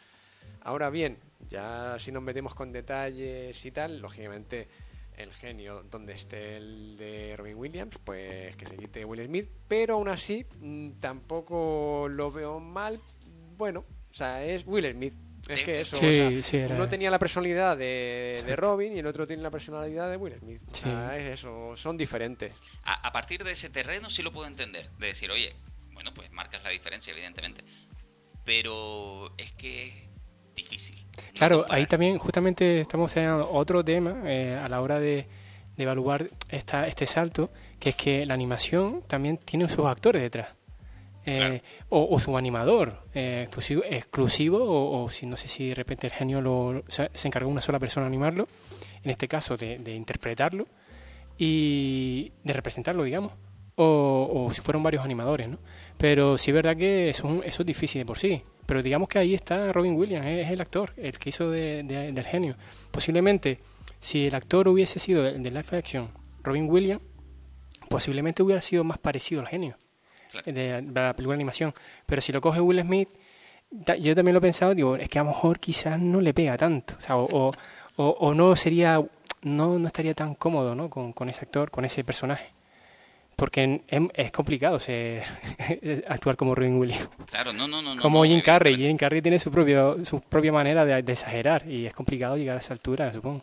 Ahora 0.60 0.90
bien, 0.90 1.18
ya 1.48 1.96
si 1.98 2.12
nos 2.12 2.22
metemos 2.22 2.54
con 2.54 2.70
detalles 2.70 3.64
y 3.66 3.70
tal, 3.72 3.98
lógicamente 3.98 4.68
el 5.16 5.32
genio 5.34 5.82
donde 5.90 6.12
esté 6.12 6.58
el 6.58 6.96
de 6.96 7.34
Robin 7.36 7.56
Williams, 7.56 7.98
pues 8.04 8.54
que 8.54 8.66
se 8.66 8.76
quite 8.76 9.04
Will 9.04 9.24
Smith, 9.26 9.48
pero 9.66 9.94
aún 9.94 10.08
así 10.08 10.46
mm, 10.60 10.90
tampoco 11.00 12.06
lo 12.08 12.30
veo 12.30 12.60
mal. 12.60 13.00
Bueno, 13.56 13.84
sea, 14.16 14.44
es 14.44 14.64
Will 14.66 14.90
Smith. 14.92 15.14
Es 15.48 15.62
que 15.62 15.80
eso, 15.82 15.94
Sí, 15.96 16.06
o 16.06 16.12
sea, 16.12 16.42
sí, 16.42 16.56
era- 16.56 16.74
uno 16.74 16.88
tenía 16.88 17.08
la 17.10 17.20
personalidad 17.20 17.76
de, 17.76 18.42
de. 18.44 18.56
Robin 18.56 18.96
y 18.96 18.98
el 18.98 19.06
otro 19.06 19.26
tiene 19.28 19.42
la 19.42 19.50
personalidad 19.50 20.10
de 20.10 20.16
Will 20.16 20.34
Smith. 20.40 20.60
O 20.70 20.74
Sí. 20.74 20.82
sea, 20.82 21.16
es 21.16 21.26
eso, 21.26 21.76
son 21.76 21.96
diferentes. 21.96 22.52
A, 22.82 23.06
a 23.06 23.12
partir 23.12 23.44
de 23.44 23.52
ese 23.52 23.70
terreno 23.70 24.10
sí 24.10 24.22
lo 24.22 24.32
puedo 24.32 24.48
entender, 24.48 24.90
de 24.98 25.06
decir, 25.06 25.30
oye, 25.30 25.54
bueno, 25.92 26.12
pues 26.12 26.32
marcas 26.32 26.64
la 26.64 26.70
diferencia, 26.70 27.12
evidentemente. 27.12 27.62
Pero 28.44 29.32
es 29.38 29.52
que 29.52 29.86
es 29.88 29.94
difícil. 30.54 30.96
No 31.16 31.32
Claro, 31.34 31.66
ahí 31.68 31.86
también 31.86 32.18
justamente 32.18 32.80
estamos 32.80 33.16
en 33.16 33.28
otro 33.30 33.84
tema 33.84 34.22
eh, 34.24 34.56
a 34.56 34.68
la 34.68 34.80
hora 34.80 34.98
de, 34.98 35.26
de 35.76 35.82
evaluar 35.82 36.28
esta, 36.48 36.86
este 36.86 37.06
salto, 37.06 37.50
que 37.78 37.90
es 37.90 37.96
que 37.96 38.26
la 38.26 38.34
animación 38.34 39.02
también 39.06 39.38
tiene 39.38 39.68
sus 39.68 39.86
actores 39.86 40.22
detrás. 40.22 40.48
Eh, 41.28 41.36
Claro. 41.38 41.60
o, 41.88 42.14
o 42.14 42.18
su 42.20 42.36
animador 42.38 43.02
eh, 43.12 43.40
exclusivo, 43.42 43.82
exclusivo 43.84 44.58
o, 44.62 45.02
o 45.04 45.08
si 45.10 45.26
no 45.26 45.36
sé 45.36 45.48
si 45.48 45.68
de 45.70 45.74
repente 45.74 46.06
el 46.06 46.12
genio 46.12 46.40
lo, 46.40 46.84
se, 46.86 47.10
se 47.14 47.26
encargó 47.26 47.50
una 47.50 47.60
sola 47.60 47.80
persona 47.80 48.04
de 48.04 48.08
animarlo, 48.08 48.46
en 49.02 49.10
este 49.10 49.26
caso 49.26 49.56
de, 49.56 49.78
de 49.78 49.94
interpretarlo 49.96 50.68
y 51.38 52.32
de 52.44 52.52
representarlo, 52.52 53.02
digamos, 53.02 53.32
o, 53.74 54.44
o 54.46 54.50
si 54.50 54.60
fueron 54.62 54.82
varios 54.82 55.04
animadores, 55.04 55.48
¿no? 55.48 55.58
Pero 55.98 56.38
sí 56.38 56.50
es 56.50 56.54
verdad 56.54 56.76
que 56.76 57.10
eso, 57.10 57.42
eso 57.42 57.62
es 57.62 57.66
difícil 57.66 58.00
de 58.02 58.06
por 58.06 58.18
sí. 58.18 58.42
Pero 58.64 58.82
digamos 58.82 59.08
que 59.08 59.18
ahí 59.18 59.34
está 59.34 59.72
Robin 59.72 59.94
Williams, 59.96 60.26
es 60.26 60.50
el 60.50 60.60
actor, 60.60 60.92
el 60.96 61.18
que 61.18 61.28
hizo 61.28 61.50
de, 61.50 61.82
de- 61.82 62.12
del 62.12 62.24
genio. 62.24 62.56
Posiblemente, 62.90 63.58
si 64.00 64.26
el 64.26 64.34
actor 64.34 64.68
hubiese 64.68 64.98
sido 64.98 65.22
de, 65.22 65.32
de 65.38 65.50
live 65.50 65.76
action 65.78 66.08
Robin 66.42 66.68
Williams, 66.70 67.02
posiblemente 67.88 68.42
hubiera 68.42 68.60
sido 68.60 68.82
más 68.84 68.98
parecido 68.98 69.40
al 69.42 69.48
genio 69.48 69.76
Claro. 70.42 70.52
de, 70.52 70.82
la 70.92 71.12
película 71.12 71.34
de 71.34 71.38
animación. 71.38 71.74
Pero 72.06 72.20
si 72.20 72.32
lo 72.32 72.40
coge 72.40 72.60
Will 72.60 72.80
Smith, 72.82 73.08
ta- 73.84 73.96
yo 73.96 74.14
también 74.14 74.34
lo 74.34 74.38
he 74.38 74.42
pensado, 74.42 74.74
digo, 74.74 74.96
es 74.96 75.08
que 75.08 75.18
a 75.18 75.22
lo 75.22 75.28
mejor 75.30 75.58
quizás 75.60 75.98
no 76.00 76.20
le 76.20 76.32
pega 76.34 76.56
tanto. 76.56 76.94
O, 76.98 77.02
sea, 77.02 77.16
o, 77.16 77.24
o, 77.24 77.52
o- 77.96 78.16
o 78.20 78.34
no 78.34 78.54
sería, 78.56 79.02
no, 79.42 79.78
no 79.78 79.86
estaría 79.86 80.14
tan 80.14 80.34
cómodo 80.34 80.74
¿no? 80.74 80.88
con, 80.90 81.12
con 81.12 81.28
ese 81.28 81.40
actor, 81.42 81.70
con 81.70 81.84
ese 81.84 82.04
personaje. 82.04 82.50
Porque 83.36 83.82
es, 83.88 84.02
es 84.14 84.32
complicado 84.32 84.78
actuar 86.08 86.36
como 86.36 86.54
Robin 86.54 86.78
Williams. 86.78 87.08
Claro, 87.26 87.52
no, 87.52 87.68
no, 87.68 87.82
no. 87.82 88.00
como 88.00 88.18
no, 88.18 88.24
Jim 88.24 88.40
Carrey. 88.40 88.76
Jim 88.76 88.96
Carrey 88.96 89.20
tiene 89.20 89.38
su, 89.38 89.50
propio, 89.50 90.02
su 90.06 90.20
propia 90.22 90.52
manera 90.52 90.84
de, 90.86 91.02
de 91.02 91.12
exagerar 91.12 91.68
y 91.68 91.86
es 91.86 91.92
complicado 91.94 92.36
llegar 92.36 92.56
a 92.56 92.60
esa 92.60 92.72
altura, 92.72 93.12
supongo. 93.12 93.42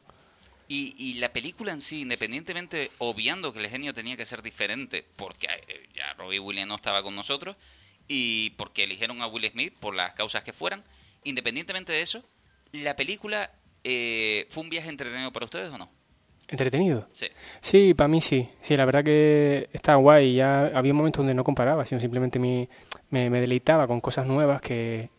Y, 0.74 0.96
y 0.98 1.14
la 1.20 1.32
película 1.32 1.72
en 1.72 1.82
sí, 1.82 2.02
independientemente, 2.02 2.90
obviando 2.98 3.54
que 3.54 3.60
el 3.60 3.70
genio 3.70 3.94
tenía 3.94 4.18
que 4.18 4.26
ser 4.26 4.42
diferente, 4.42 5.06
porque 5.16 5.46
eh, 5.68 5.88
ya 5.94 6.14
Robbie 6.14 6.40
Williams 6.40 6.68
no 6.68 6.76
estaba 6.78 7.04
con 7.04 7.16
nosotros, 7.16 7.56
y 8.08 8.50
porque 8.52 8.86
eligieron 8.86 9.22
a 9.22 9.28
Will 9.28 9.48
Smith 9.52 9.76
por 9.80 9.94
las 9.94 10.14
causas 10.14 10.44
que 10.44 10.52
fueran, 10.52 10.84
independientemente 11.26 11.94
de 11.94 12.02
eso, 12.02 12.24
la 12.72 12.96
película 12.96 13.52
eh, 13.84 14.48
fue 14.50 14.64
un 14.64 14.72
viaje 14.72 14.90
entretenido 14.90 15.32
para 15.32 15.46
ustedes 15.46 15.72
o 15.72 15.78
no? 15.78 15.92
¿Entretenido? 16.48 17.08
Sí. 17.14 17.28
Sí, 17.62 17.94
para 17.94 18.08
mí 18.08 18.20
sí. 18.20 18.50
Sí, 18.60 18.76
la 18.76 18.86
verdad 18.86 19.04
que 19.04 19.70
está 19.74 19.94
guay. 19.94 20.34
Ya 20.34 20.72
había 20.74 20.94
momentos 20.96 21.20
donde 21.20 21.36
no 21.36 21.44
comparaba, 21.44 21.86
sino 21.86 22.02
simplemente 22.02 22.40
me, 22.40 22.68
me, 23.12 23.30
me 23.30 23.40
deleitaba 23.42 23.86
con 23.86 24.02
cosas 24.02 24.26
nuevas 24.26 24.60
que, 24.60 25.12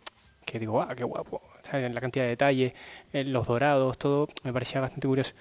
que 0.45 0.59
digo, 0.59 0.83
¡ah, 0.83 0.97
qué 0.97 1.05
guapo! 1.05 1.41
¿Sabes? 1.65 1.95
La 1.95 2.01
cantidad 2.01 2.25
de 2.25 2.31
detalles, 2.31 2.75
eh, 3.13 3.25
los 3.25 3.47
dorados, 3.47 3.99
todo 3.99 4.29
me 4.43 4.53
parecía 4.53 4.81
bastante 4.81 5.09
curioso. 5.09 5.35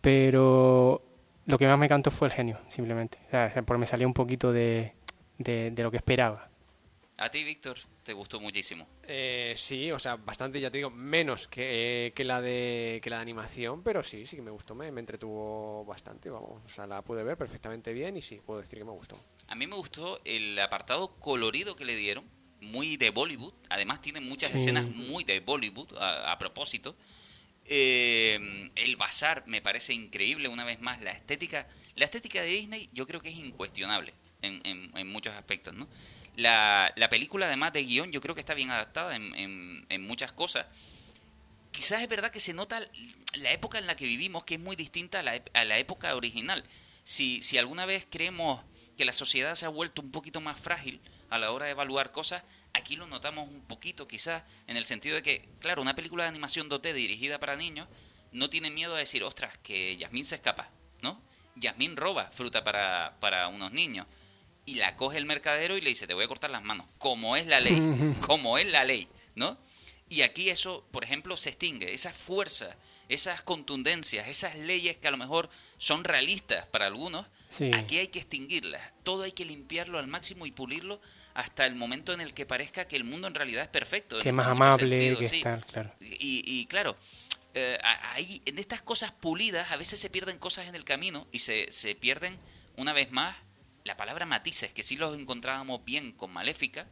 Pero 0.00 1.02
lo 1.46 1.58
que 1.58 1.66
más 1.66 1.78
me 1.78 1.86
encantó 1.86 2.10
fue 2.10 2.28
el 2.28 2.34
genio, 2.34 2.58
simplemente. 2.68 3.18
O 3.28 3.30
sea, 3.30 3.52
porque 3.64 3.78
me 3.80 3.86
salía 3.86 4.06
un 4.06 4.14
poquito 4.14 4.52
de, 4.52 4.94
de, 5.38 5.70
de 5.70 5.82
lo 5.82 5.90
que 5.90 5.98
esperaba. 5.98 6.48
A 7.20 7.30
ti, 7.32 7.42
Víctor, 7.42 7.78
te 8.04 8.12
gustó 8.12 8.38
muchísimo. 8.38 8.86
Eh, 9.02 9.52
sí, 9.56 9.90
o 9.90 9.98
sea, 9.98 10.14
bastante, 10.14 10.60
ya 10.60 10.70
te 10.70 10.78
digo, 10.78 10.88
menos 10.88 11.48
que, 11.48 12.12
que 12.14 12.24
la 12.24 12.40
de 12.40 13.00
que 13.02 13.10
la 13.10 13.16
de 13.16 13.22
animación, 13.22 13.82
pero 13.82 14.04
sí, 14.04 14.24
sí 14.24 14.36
que 14.36 14.42
me 14.42 14.52
gustó, 14.52 14.76
me, 14.76 14.92
me 14.92 15.00
entretuvo 15.00 15.84
bastante, 15.84 16.30
vamos, 16.30 16.62
o 16.64 16.68
sea, 16.68 16.86
la 16.86 17.02
pude 17.02 17.24
ver 17.24 17.36
perfectamente 17.36 17.92
bien 17.92 18.16
y 18.16 18.22
sí, 18.22 18.40
puedo 18.46 18.60
decir 18.60 18.78
que 18.78 18.84
me 18.84 18.92
gustó. 18.92 19.18
A 19.48 19.56
mí 19.56 19.66
me 19.66 19.74
gustó 19.74 20.20
el 20.24 20.56
apartado 20.60 21.16
colorido 21.18 21.74
que 21.74 21.84
le 21.84 21.96
dieron, 21.96 22.24
muy 22.60 22.96
de 22.96 23.10
Bollywood. 23.10 23.54
Además 23.68 24.00
tiene 24.02 24.20
muchas 24.20 24.50
Sí. 24.52 24.58
escenas 24.58 24.86
muy 24.86 25.24
de 25.24 25.40
Bollywood, 25.40 25.96
a, 25.98 26.32
a 26.32 26.38
propósito. 26.38 26.96
Eh, 27.70 28.70
el 28.76 28.96
bazar 28.96 29.44
me 29.46 29.60
parece 29.60 29.92
increíble, 29.92 30.48
una 30.48 30.64
vez 30.64 30.80
más, 30.80 31.00
la 31.02 31.10
estética. 31.12 31.66
La 31.96 32.04
estética 32.04 32.40
de 32.40 32.48
Disney 32.48 32.88
yo 32.92 33.06
creo 33.06 33.20
que 33.20 33.28
es 33.28 33.36
incuestionable 33.36 34.14
en, 34.42 34.60
en- 34.64 34.90
en 34.96 35.08
muchos 35.08 35.34
aspectos, 35.34 35.74
¿no? 35.74 35.88
La, 36.36 36.92
la 36.96 37.08
película, 37.08 37.46
además 37.46 37.72
de 37.72 37.82
guion, 37.84 38.12
yo 38.12 38.20
creo 38.20 38.34
que 38.34 38.40
está 38.40 38.54
bien 38.54 38.70
adaptada 38.70 39.16
en, 39.16 39.34
en- 39.88 40.02
muchas 40.06 40.32
cosas. 40.32 40.66
Quizás 41.72 42.00
es 42.02 42.08
verdad 42.08 42.30
que 42.30 42.40
se 42.40 42.54
nota 42.54 42.80
la 43.34 43.52
época 43.52 43.78
en 43.78 43.86
la 43.86 43.96
que 43.96 44.06
vivimos, 44.06 44.44
que 44.44 44.54
es 44.54 44.60
muy 44.60 44.74
distinta 44.76 45.20
a 45.20 45.22
la, 45.22 45.42
a 45.52 45.64
la 45.64 45.78
época 45.78 46.14
original. 46.14 46.64
Si, 47.04 47.42
si 47.42 47.58
alguna 47.58 47.86
vez 47.86 48.06
creemos 48.08 48.64
que 48.96 49.04
la 49.04 49.12
sociedad 49.12 49.54
se 49.56 49.66
ha 49.66 49.68
vuelto 49.68 50.00
un 50.00 50.10
poquito 50.10 50.40
más 50.40 50.58
frágil 50.58 51.00
a 51.30 51.38
la 51.38 51.50
hora 51.52 51.66
de 51.66 51.72
evaluar 51.72 52.12
cosas, 52.12 52.42
Aquí 52.78 52.96
lo 52.96 53.06
notamos 53.06 53.48
un 53.48 53.62
poquito, 53.62 54.06
quizás, 54.06 54.42
en 54.66 54.76
el 54.76 54.86
sentido 54.86 55.16
de 55.16 55.22
que, 55.22 55.48
claro, 55.58 55.82
una 55.82 55.96
película 55.96 56.24
de 56.24 56.28
animación 56.28 56.68
2D 56.68 56.92
dirigida 56.92 57.38
para 57.40 57.56
niños 57.56 57.88
no 58.30 58.50
tiene 58.50 58.70
miedo 58.70 58.94
a 58.94 58.98
decir, 58.98 59.24
ostras, 59.24 59.58
que 59.62 59.96
Yasmín 59.96 60.24
se 60.24 60.36
escapa, 60.36 60.70
¿no? 61.02 61.20
Yasmín 61.56 61.96
roba 61.96 62.30
fruta 62.30 62.62
para, 62.62 63.16
para 63.20 63.48
unos 63.48 63.72
niños 63.72 64.06
y 64.64 64.74
la 64.74 64.96
coge 64.96 65.16
el 65.18 65.24
mercadero 65.24 65.76
y 65.76 65.80
le 65.80 65.88
dice, 65.88 66.06
te 66.06 66.14
voy 66.14 66.24
a 66.24 66.28
cortar 66.28 66.50
las 66.50 66.62
manos, 66.62 66.86
como 66.98 67.36
es 67.36 67.46
la 67.46 67.58
ley, 67.58 67.80
como 68.20 68.58
es 68.58 68.70
la 68.70 68.84
ley, 68.84 69.08
¿no? 69.34 69.58
Y 70.10 70.22
aquí 70.22 70.50
eso, 70.50 70.86
por 70.92 71.04
ejemplo, 71.04 71.36
se 71.36 71.48
extingue, 71.50 71.92
esa 71.92 72.12
fuerza, 72.12 72.76
esas 73.08 73.42
contundencias, 73.42 74.28
esas 74.28 74.56
leyes 74.56 74.98
que 74.98 75.08
a 75.08 75.10
lo 75.10 75.16
mejor 75.16 75.48
son 75.78 76.04
realistas 76.04 76.66
para 76.66 76.86
algunos, 76.86 77.26
aquí 77.72 77.98
hay 77.98 78.08
que 78.08 78.20
extinguirlas, 78.20 78.92
todo 79.02 79.22
hay 79.24 79.32
que 79.32 79.44
limpiarlo 79.44 79.98
al 79.98 80.06
máximo 80.06 80.46
y 80.46 80.52
pulirlo 80.52 81.00
hasta 81.38 81.66
el 81.66 81.76
momento 81.76 82.12
en 82.12 82.20
el 82.20 82.34
que 82.34 82.46
parezca 82.46 82.88
que 82.88 82.96
el 82.96 83.04
mundo 83.04 83.28
en 83.28 83.34
realidad 83.36 83.62
es 83.62 83.68
perfecto. 83.68 84.18
Que 84.18 84.30
es 84.30 84.34
más 84.34 84.48
amable, 84.48 85.16
que 85.16 85.24
está, 85.26 85.60
claro. 85.60 85.92
Y, 86.00 86.42
y 86.44 86.66
claro, 86.66 86.96
eh, 87.54 87.78
ahí, 87.80 88.42
en 88.44 88.58
estas 88.58 88.82
cosas 88.82 89.12
pulidas 89.12 89.70
a 89.70 89.76
veces 89.76 90.00
se 90.00 90.10
pierden 90.10 90.38
cosas 90.38 90.66
en 90.66 90.74
el 90.74 90.82
camino 90.82 91.28
y 91.30 91.38
se, 91.38 91.70
se 91.70 91.94
pierden, 91.94 92.36
una 92.76 92.92
vez 92.92 93.12
más, 93.12 93.36
la 93.84 93.96
palabra 93.96 94.26
matices, 94.26 94.72
que 94.72 94.82
sí 94.82 94.96
los 94.96 95.16
encontrábamos 95.16 95.84
bien 95.84 96.10
con 96.10 96.32
Maléfica, 96.32 96.88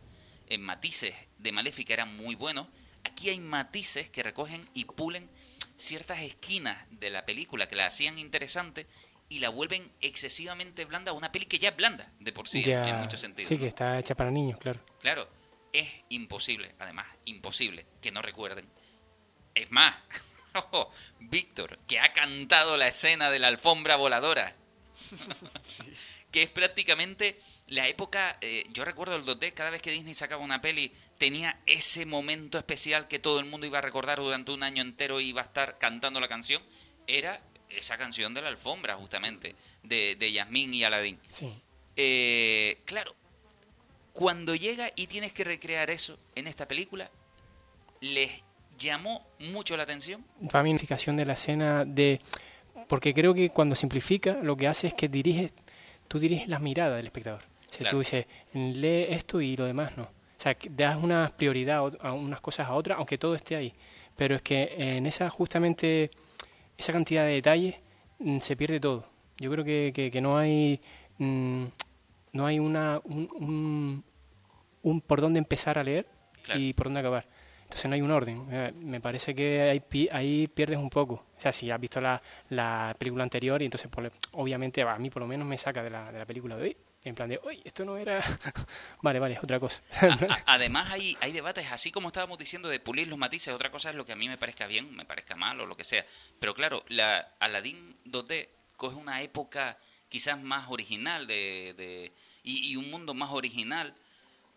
en 0.49 0.63
matices 0.63 1.17
de 1.39 1.51
Maléfica 1.51 1.95
eran 1.95 2.17
muy 2.17 2.37
buenos, 2.37 2.69
aquí 3.03 3.31
hay 3.31 3.41
matices 3.41 4.11
que 4.11 4.23
recogen 4.23 4.69
y 4.75 4.85
pulen 4.85 5.29
ciertas 5.77 6.21
esquinas 6.21 6.87
de 6.91 7.11
la 7.11 7.27
película 7.27 7.67
que 7.67 7.75
la 7.75 7.87
hacían 7.87 8.17
interesante 8.17 8.87
y 9.29 9.41
la 9.41 9.49
vuelven 9.49 9.91
excesivamente 10.01 10.85
blanda 10.85 11.11
a 11.11 11.15
una 11.15 11.33
peli 11.33 11.47
que 11.47 11.59
ya 11.59 11.71
es 11.71 11.77
blanda 11.77 12.11
de 12.21 12.33
por 12.33 12.49
sí 12.49 12.63
en 12.67 12.97
muchos 12.97 13.21
sentidos. 13.21 13.49
Sí, 13.49 13.59
que 13.59 13.69
está 13.69 13.99
hecha 13.99 14.15
para 14.15 14.31
niños, 14.31 14.59
claro. 14.59 14.81
Claro, 15.01 15.29
es 15.73 15.89
imposible, 16.11 16.75
además, 16.79 17.07
imposible 17.25 17.87
que 18.01 18.11
no 18.11 18.23
recuerden. 18.23 18.69
Es 19.55 19.71
más, 19.71 19.95
Víctor, 21.21 21.79
que 21.87 21.99
ha 21.99 22.13
cantado 22.13 22.77
la 22.77 22.89
escena 22.89 23.31
de 23.31 23.39
la 23.39 23.49
alfombra 23.49 23.97
voladora. 23.97 24.55
que 26.31 26.43
es 26.43 26.51
prácticamente 26.51 27.41
la 27.69 27.89
época, 27.89 28.39
eh, 28.41 28.67
yo 28.73 28.85
recuerdo 28.85 29.17
el 29.17 29.25
2D, 29.25 29.55
cada 29.55 29.71
vez 29.71 29.83
que 29.83 29.91
Disney 29.91 30.15
sacaba 30.15 30.43
una 30.43 30.61
peli, 30.61 30.93
tenía 31.19 31.61
ese 31.67 32.07
momento 32.07 32.59
especial 32.59 33.09
que 33.09 33.19
todo 33.19 33.39
el 33.41 33.47
mundo 33.47 33.67
iba 33.67 33.79
a 33.79 33.83
recordar 33.83 34.19
durante 34.19 34.53
un 34.53 34.63
año 34.63 34.83
entero 34.83 35.21
y 35.21 35.29
iba 35.29 35.43
a 35.43 35.45
estar 35.45 35.79
cantando 35.79 36.21
la 36.21 36.29
canción, 36.29 36.63
era 37.07 37.41
esa 37.71 37.97
canción 37.97 38.35
de 38.35 38.43
la 38.43 38.49
alfombra, 38.49 38.97
justamente, 38.97 39.55
de, 39.83 40.17
de 40.19 40.33
Yasmín 40.33 40.73
y 40.75 40.85
Aladdin. 40.85 41.19
Eh, 41.97 42.79
claro, 42.85 43.15
cuando 44.13 44.55
llega 44.55 44.91
y 44.97 45.07
tienes 45.07 45.33
que 45.33 45.45
recrear 45.45 45.91
eso 45.91 46.19
en 46.35 46.47
esta 46.47 46.67
película, 46.67 47.11
les 48.01 48.31
llamó 48.79 49.27
mucho 49.39 49.77
la 49.77 49.85
atención. 49.85 50.25
La 50.53 50.63
de 50.63 51.25
la 51.25 51.33
escena 51.33 51.85
de... 51.85 52.21
Porque 52.89 53.15
creo 53.15 53.35
que 53.35 53.51
cuando 53.51 53.75
simplifica, 53.75 54.35
lo 54.43 54.57
que 54.57 54.69
hace 54.69 54.87
es 54.89 54.95
que 54.95 55.09
dirige 55.09 55.51
tú 56.09 56.19
diriges 56.19 56.49
la 56.49 56.59
mirada 56.59 56.97
del 56.97 57.07
espectador. 57.07 57.43
O 57.43 57.73
sea, 57.73 57.91
tú 57.91 57.99
dices, 57.99 58.27
lee 58.53 59.07
esto 59.09 59.41
y 59.41 59.57
lo 59.57 59.65
demás 59.65 59.97
no. 59.97 60.05
O 60.05 60.39
sea, 60.39 60.57
das 60.71 60.97
una 60.97 61.33
prioridad 61.37 61.93
a 62.01 62.13
unas 62.13 62.41
cosas 62.41 62.69
a 62.69 62.75
otras, 62.75 62.99
aunque 62.99 63.19
todo 63.19 63.35
esté 63.35 63.57
ahí. 63.57 63.73
Pero 64.17 64.37
es 64.37 64.43
que 64.43 64.75
en 64.79 65.07
esa, 65.07 65.29
justamente, 65.31 66.11
esa 66.79 66.93
cantidad 66.93 67.25
de 67.25 67.33
detalles 67.33 67.77
mm, 68.19 68.39
se 68.41 68.57
pierde 68.57 68.81
todo. 68.81 69.07
Yo 69.39 69.51
creo 69.51 69.65
que, 69.65 70.11
que, 70.13 70.21
no 70.21 70.39
hay 70.39 70.81
mm, 71.19 71.65
no 72.33 72.47
hay 72.47 72.59
una 72.59 73.01
un, 73.05 74.03
un, 74.83 75.01
por 75.01 75.21
dónde 75.21 75.39
empezar 75.39 75.79
a 75.79 75.85
leer 75.85 76.07
y 76.55 76.73
por 76.73 76.87
dónde 76.87 77.01
acabar. 77.01 77.27
Entonces 77.65 77.89
no 77.89 77.95
hay 77.95 78.01
un 78.01 78.13
orden. 78.13 78.47
Me 78.85 79.01
parece 79.01 79.35
que 79.35 79.63
ahí, 79.63 80.09
ahí 80.13 80.47
pierdes 80.47 80.79
un 80.79 80.89
poco. 80.89 81.15
O 81.15 81.41
sea, 81.41 81.53
si 81.53 81.71
has 81.71 81.81
visto 81.81 82.01
la, 82.01 82.23
la 82.51 82.95
película 82.97 83.25
anterior 83.25 83.61
y 83.61 83.65
entonces 83.65 83.91
pues, 83.91 84.13
obviamente 84.33 84.83
a 84.83 84.99
mí 84.99 85.11
por 85.11 85.23
lo 85.23 85.29
menos 85.29 85.49
me 85.49 85.59
saca 85.59 85.83
de 85.83 85.91
la, 85.91 86.13
de 86.13 86.19
la 86.21 86.27
película 86.27 86.57
de 86.57 86.63
hoy. 86.63 86.77
En 87.07 87.15
plan 87.15 87.29
de, 87.29 87.41
uy, 87.45 87.63
esto 87.65 87.85
no 87.85 87.97
era... 87.97 88.23
vale, 89.03 89.19
vale, 89.19 89.39
otra 89.43 89.61
cosa. 89.61 89.83
además 90.47 90.91
hay, 90.91 91.17
hay 91.21 91.33
debates, 91.33 91.71
así 91.71 91.91
como 91.91 92.09
estábamos 92.09 92.39
diciendo, 92.39 92.69
de 92.69 92.81
pulir 92.81 93.07
los 93.09 93.19
matices. 93.19 93.55
Otra 93.55 93.71
cosa 93.71 93.91
es 93.91 93.97
lo 93.97 94.05
que 94.05 94.13
a 94.13 94.17
mí 94.17 94.29
me 94.29 94.39
parezca 94.39 94.67
bien, 94.67 94.95
me 94.95 95.05
parezca 95.05 95.37
mal 95.37 95.61
o 95.61 95.67
lo 95.67 95.77
que 95.77 95.85
sea. 95.85 96.05
Pero 96.41 96.55
claro, 96.55 96.85
la 96.89 97.35
Aladdin 97.39 97.97
2D 98.05 98.49
coge 98.77 98.97
una 98.97 99.23
época 99.23 99.79
quizás 100.09 100.43
más 100.43 100.71
original 100.71 101.27
de, 101.27 101.75
de 101.77 102.13
y, 102.43 102.73
y 102.73 102.77
un 102.77 102.91
mundo 102.91 103.15
más 103.15 103.31
original 103.31 103.95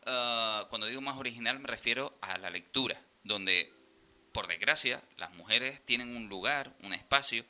Ah, 0.06 0.66
cuando 0.70 0.88
digo 0.88 1.02
más 1.02 1.18
original 1.18 1.60
me 1.60 1.68
refiero 1.68 2.18
a 2.22 2.38
la 2.40 2.50
lectura, 2.50 3.00
donde, 3.24 3.72
por 4.34 4.48
desgracia, 4.48 5.04
las 5.18 5.36
mujeres 5.36 5.86
tienen 5.86 6.16
un 6.16 6.30
lugar, 6.30 6.74
un 6.82 6.94
espacio, 6.94 7.46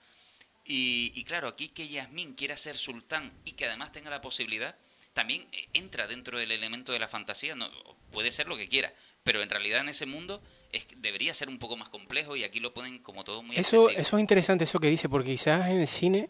y, 0.72 1.24
claro, 1.24 1.48
aquí 1.48 1.70
que 1.70 1.88
Yasmín 1.88 2.36
quiera 2.36 2.56
ser 2.56 2.78
sultán 2.78 3.34
y 3.44 3.54
que 3.54 3.66
además 3.66 3.92
tenga 3.92 4.12
la 4.12 4.22
posibilidad, 4.22 4.76
también 5.20 5.48
eh, 5.52 5.68
entra 5.74 6.08
dentro 6.08 6.40
del 6.40 6.50
elemento 6.50 6.94
de 6.94 7.00
la 7.00 7.10
fantasía, 7.10 7.54
no, 7.54 7.68
puede 8.10 8.32
ser 8.32 8.48
lo 8.48 8.56
que 8.56 8.70
quiera, 8.70 8.94
pero 9.22 9.42
en 9.42 9.50
realidad 9.50 9.82
en 9.82 9.90
ese 9.90 10.06
mundo 10.06 10.42
es, 10.72 10.88
debería 10.96 11.34
ser 11.34 11.50
un 11.50 11.60
poco 11.60 11.76
más 11.76 11.90
complejo 11.90 12.38
y 12.38 12.46
aquí 12.46 12.62
lo 12.62 12.74
ponen 12.74 13.00
como 13.00 13.26
todo 13.26 13.44
muy 13.44 13.58
eso 13.58 13.90
Eso 13.90 14.16
es 14.16 14.22
interesante, 14.22 14.64
eso 14.64 14.80
que 14.80 14.88
dice, 14.88 15.10
porque 15.10 15.32
quizás 15.32 15.68
en 15.68 15.82
el 15.82 15.88
cine, 15.88 16.30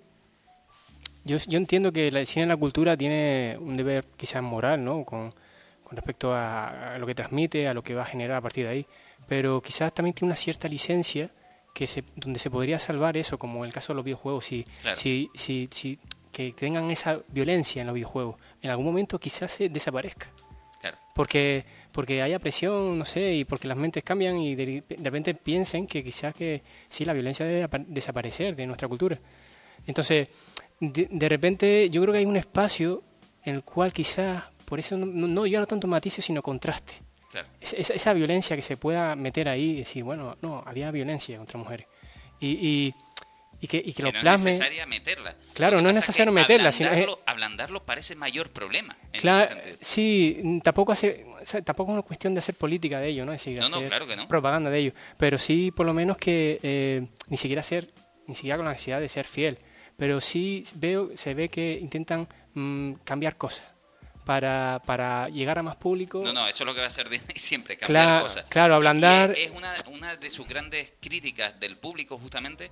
yo, 1.23 1.37
yo 1.47 1.59
entiendo 1.59 1.91
que 1.91 2.07
el 2.07 2.25
cine 2.25 2.43
en 2.43 2.49
la 2.49 2.57
cultura 2.57 2.97
tiene 2.97 3.57
un 3.59 3.77
deber 3.77 4.05
quizás 4.17 4.41
moral, 4.41 4.83
¿no? 4.83 5.05
Con, 5.05 5.35
con 5.83 5.95
respecto 5.95 6.33
a, 6.33 6.97
lo 6.97 7.05
que 7.05 7.13
transmite, 7.13 7.67
a 7.67 7.75
lo 7.75 7.83
que 7.83 7.93
va 7.93 8.01
a 8.01 8.05
generar 8.05 8.37
a 8.37 8.41
partir 8.41 8.65
de 8.65 8.71
ahí, 8.71 8.85
pero 9.27 9.61
quizás 9.61 9.93
también 9.93 10.15
tiene 10.15 10.29
una 10.29 10.35
cierta 10.35 10.67
licencia 10.67 11.29
que 11.75 11.85
se, 11.85 12.03
donde 12.15 12.39
se 12.39 12.49
podría 12.49 12.79
salvar 12.79 13.17
eso, 13.17 13.37
como 13.37 13.59
en 13.59 13.67
el 13.67 13.73
caso 13.73 13.93
de 13.93 13.97
los 13.97 14.05
videojuegos, 14.05 14.45
si, 14.45 14.65
si, 14.95 15.29
si, 15.35 15.69
si, 15.69 15.99
que 16.31 16.53
tengan 16.53 16.89
esa 16.89 17.19
violencia 17.27 17.81
en 17.81 17.87
los 17.87 17.93
videojuegos, 17.93 18.35
en 18.61 18.69
algún 18.69 18.85
momento 18.85 19.19
quizás 19.19 19.51
se 19.51 19.69
desaparezca. 19.69 20.27
Porque, 21.13 21.65
porque 21.91 22.21
haya 22.21 22.39
presión, 22.39 22.97
no 22.97 23.03
sé, 23.03 23.33
y 23.33 23.43
porque 23.43 23.67
las 23.67 23.75
mentes 23.75 24.03
cambian 24.03 24.37
y 24.37 24.55
de, 24.55 24.83
repente 25.03 25.33
piensen 25.33 25.85
que 25.85 26.01
quizás 26.01 26.33
que 26.33 26.63
sí, 26.87 27.03
la 27.03 27.11
violencia 27.11 27.45
debe 27.45 27.67
desaparecer 27.87 28.55
de 28.55 28.65
nuestra 28.65 28.87
cultura. 28.87 29.19
Entonces, 29.85 30.29
de, 30.79 31.09
de 31.11 31.29
repente 31.29 31.89
yo 31.89 32.01
creo 32.01 32.13
que 32.13 32.19
hay 32.19 32.25
un 32.25 32.37
espacio 32.37 33.03
en 33.43 33.55
el 33.55 33.63
cual 33.63 33.91
quizás 33.91 34.45
por 34.69 34.79
eso 34.79 34.95
no, 34.95 35.27
no, 35.27 35.45
yo 35.47 35.59
no 35.59 35.65
tanto 35.65 35.87
matices, 35.87 36.23
sino 36.23 36.43
contraste. 36.43 36.93
esa, 37.59 38.13
violencia 38.13 38.55
que 38.55 38.61
se 38.61 38.77
pueda 38.77 39.15
meter 39.15 39.49
ahí 39.49 39.71
y 39.71 39.75
decir, 39.77 40.03
bueno, 40.03 40.37
no, 40.43 40.63
había 40.63 40.91
violencia 40.91 41.37
contra 41.37 41.57
mujeres. 41.57 41.87
Y, 42.39 42.47
y, 42.47 42.93
que, 43.67 43.81
y 43.83 43.93
que, 43.93 44.03
lo 44.03 44.11
no 44.11 44.35
es 44.35 44.43
necesario 44.43 44.87
meterla. 44.87 45.35
Claro, 45.53 45.81
no 45.81 45.89
es 45.89 45.95
necesario 45.95 46.31
meterla. 46.31 46.69
Ablandarlo, 46.69 47.15
sino 47.15 47.19
ablandarlo 47.25 47.83
parece 47.83 48.15
mayor 48.15 48.49
problema. 48.49 48.95
claro, 49.13 49.55
sí, 49.81 50.59
tampoco, 50.63 50.93
hace, 50.93 51.25
tampoco 51.65 51.91
es 51.91 51.93
una 51.93 52.01
cuestión 52.01 52.33
de 52.33 52.39
hacer 52.39 52.55
política 52.55 52.99
de 52.99 53.09
ello, 53.09 53.25
¿no? 53.25 53.33
Es 53.33 53.43
decir, 53.43 53.61
hacer 53.61 54.27
propaganda 54.27 54.69
de 54.69 54.79
ello. 54.79 54.93
Pero 55.17 55.37
sí, 55.37 55.71
por 55.71 55.85
lo 55.85 55.93
menos 55.93 56.17
que 56.17 56.59
eh, 56.63 57.07
ni 57.27 57.37
siquiera 57.37 57.61
ser, 57.63 57.89
ni 58.27 58.35
siquiera 58.35 58.57
con 58.57 58.65
la 58.65 58.71
necesidad 58.71 58.99
de 58.99 59.09
ser 59.09 59.25
fiel. 59.25 59.57
Pero 59.97 60.21
sí 60.21 60.63
veo, 60.75 61.09
se 61.15 61.33
ve 61.33 61.49
que 61.49 61.77
intentan 61.81 62.27
mm, 62.53 62.93
cambiar 63.03 63.35
cosas 63.35 63.65
para, 64.29 64.79
para 64.85 65.27
llegar 65.29 65.57
a 65.57 65.63
más 65.63 65.75
público. 65.75 66.21
No, 66.23 66.31
no, 66.31 66.47
eso 66.47 66.63
es 66.63 66.67
lo 66.67 66.73
que 66.75 66.79
va 66.81 66.85
a 66.85 66.89
hacer 66.89 67.09
Disney 67.09 67.35
siempre, 67.39 67.77
cambiar 67.77 68.05
claro, 68.05 68.23
cosas. 68.23 68.45
Claro, 68.47 68.75
ablandar. 68.75 69.31
es 69.35 69.49
una, 69.49 69.73
una 69.87 70.15
de 70.15 70.29
sus 70.29 70.47
grandes 70.47 70.93
críticas 71.01 71.59
del 71.59 71.77
público, 71.77 72.17
justamente, 72.19 72.69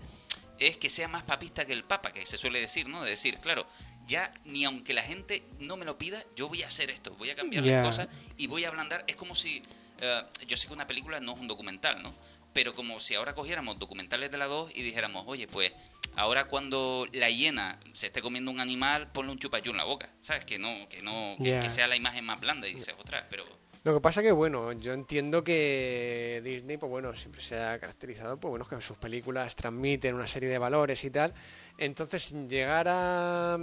es 0.60 0.78
que 0.78 0.90
sea 0.90 1.08
más 1.08 1.24
papista 1.24 1.66
que 1.66 1.74
el 1.74 1.84
Papa, 1.84 2.12
que 2.12 2.26
se 2.26 2.38
suele 2.38 2.60
decir, 2.60 2.88
¿no? 2.88 3.04
De 3.04 3.12
decir, 3.12 3.38
claro, 3.40 3.68
ya 4.08 4.32
ni 4.46 4.66
aunque 4.66 4.94
la 4.94 5.04
gente 5.04 5.44
no 5.60 5.78
me 5.78 5.86
lo 5.86 5.98
pida, 5.98 6.24
yo 6.36 6.48
voy 6.48 6.64
a 6.64 6.68
hacer 6.68 6.90
esto, 6.90 7.14
voy 7.16 7.30
a 7.30 7.36
cambiar 7.36 7.66
las 7.66 7.86
cosas 7.86 8.08
y 8.38 8.48
voy 8.48 8.66
a 8.66 8.70
ablandar. 8.70 9.04
Es 9.08 9.16
como 9.16 9.36
si. 9.36 9.62
Eh, 10.00 10.22
yo 10.48 10.58
sé 10.58 10.68
que 10.68 10.74
una 10.74 10.88
película 10.88 11.20
no 11.20 11.34
es 11.34 11.40
un 11.40 11.48
documental, 11.48 12.02
¿no? 12.02 12.14
Pero 12.54 12.74
como 12.74 13.00
si 13.00 13.14
ahora 13.16 13.36
cogiéramos 13.36 13.78
documentales 13.78 14.32
de 14.32 14.38
la 14.38 14.46
2 14.46 14.72
y 14.74 14.82
dijéramos, 14.82 15.26
oye, 15.28 15.48
pues 15.48 15.74
ahora 16.16 16.46
cuando 16.46 17.08
la 17.12 17.30
hiena 17.30 17.80
se 17.94 18.08
esté 18.08 18.22
comiendo 18.22 18.50
un 18.50 18.60
animal, 18.60 19.12
ponle 19.12 19.32
un 19.32 19.40
chupayú 19.40 19.72
en 19.72 19.78
la 19.78 19.84
boca, 19.84 20.10
¿sabes? 20.22 20.46
Que 20.46 20.58
no, 20.58 20.88
que 20.90 21.02
no, 21.02 21.36
que, 21.42 21.70
sea 21.70 21.88
la 21.88 21.96
imagen 21.96 22.26
más 22.26 22.40
blanda 22.40 22.68
y 22.68 22.74
dices, 22.74 22.96
ostras, 22.98 23.26
pero... 23.30 23.46
Lo 23.84 23.94
que 23.94 24.02
pasa 24.02 24.22
que, 24.22 24.32
bueno, 24.32 24.74
yo 24.74 24.94
entiendo 24.94 25.44
que 25.44 26.42
Disney, 26.44 26.78
pues 26.78 26.90
bueno, 26.90 27.16
siempre 27.16 27.42
se 27.42 27.58
ha 27.58 27.80
caracterizado, 27.80 28.38
pues 28.38 28.50
bueno, 28.50 28.66
que 28.66 28.82
sus 28.82 28.98
películas 28.98 29.56
transmiten 29.56 30.16
una 30.16 30.28
serie 30.28 30.50
de 30.50 30.58
valores 30.58 31.04
y 31.04 31.10
tal. 31.10 31.34
Entonces, 31.78 32.34
llegar 32.48 32.88
a, 32.90 33.58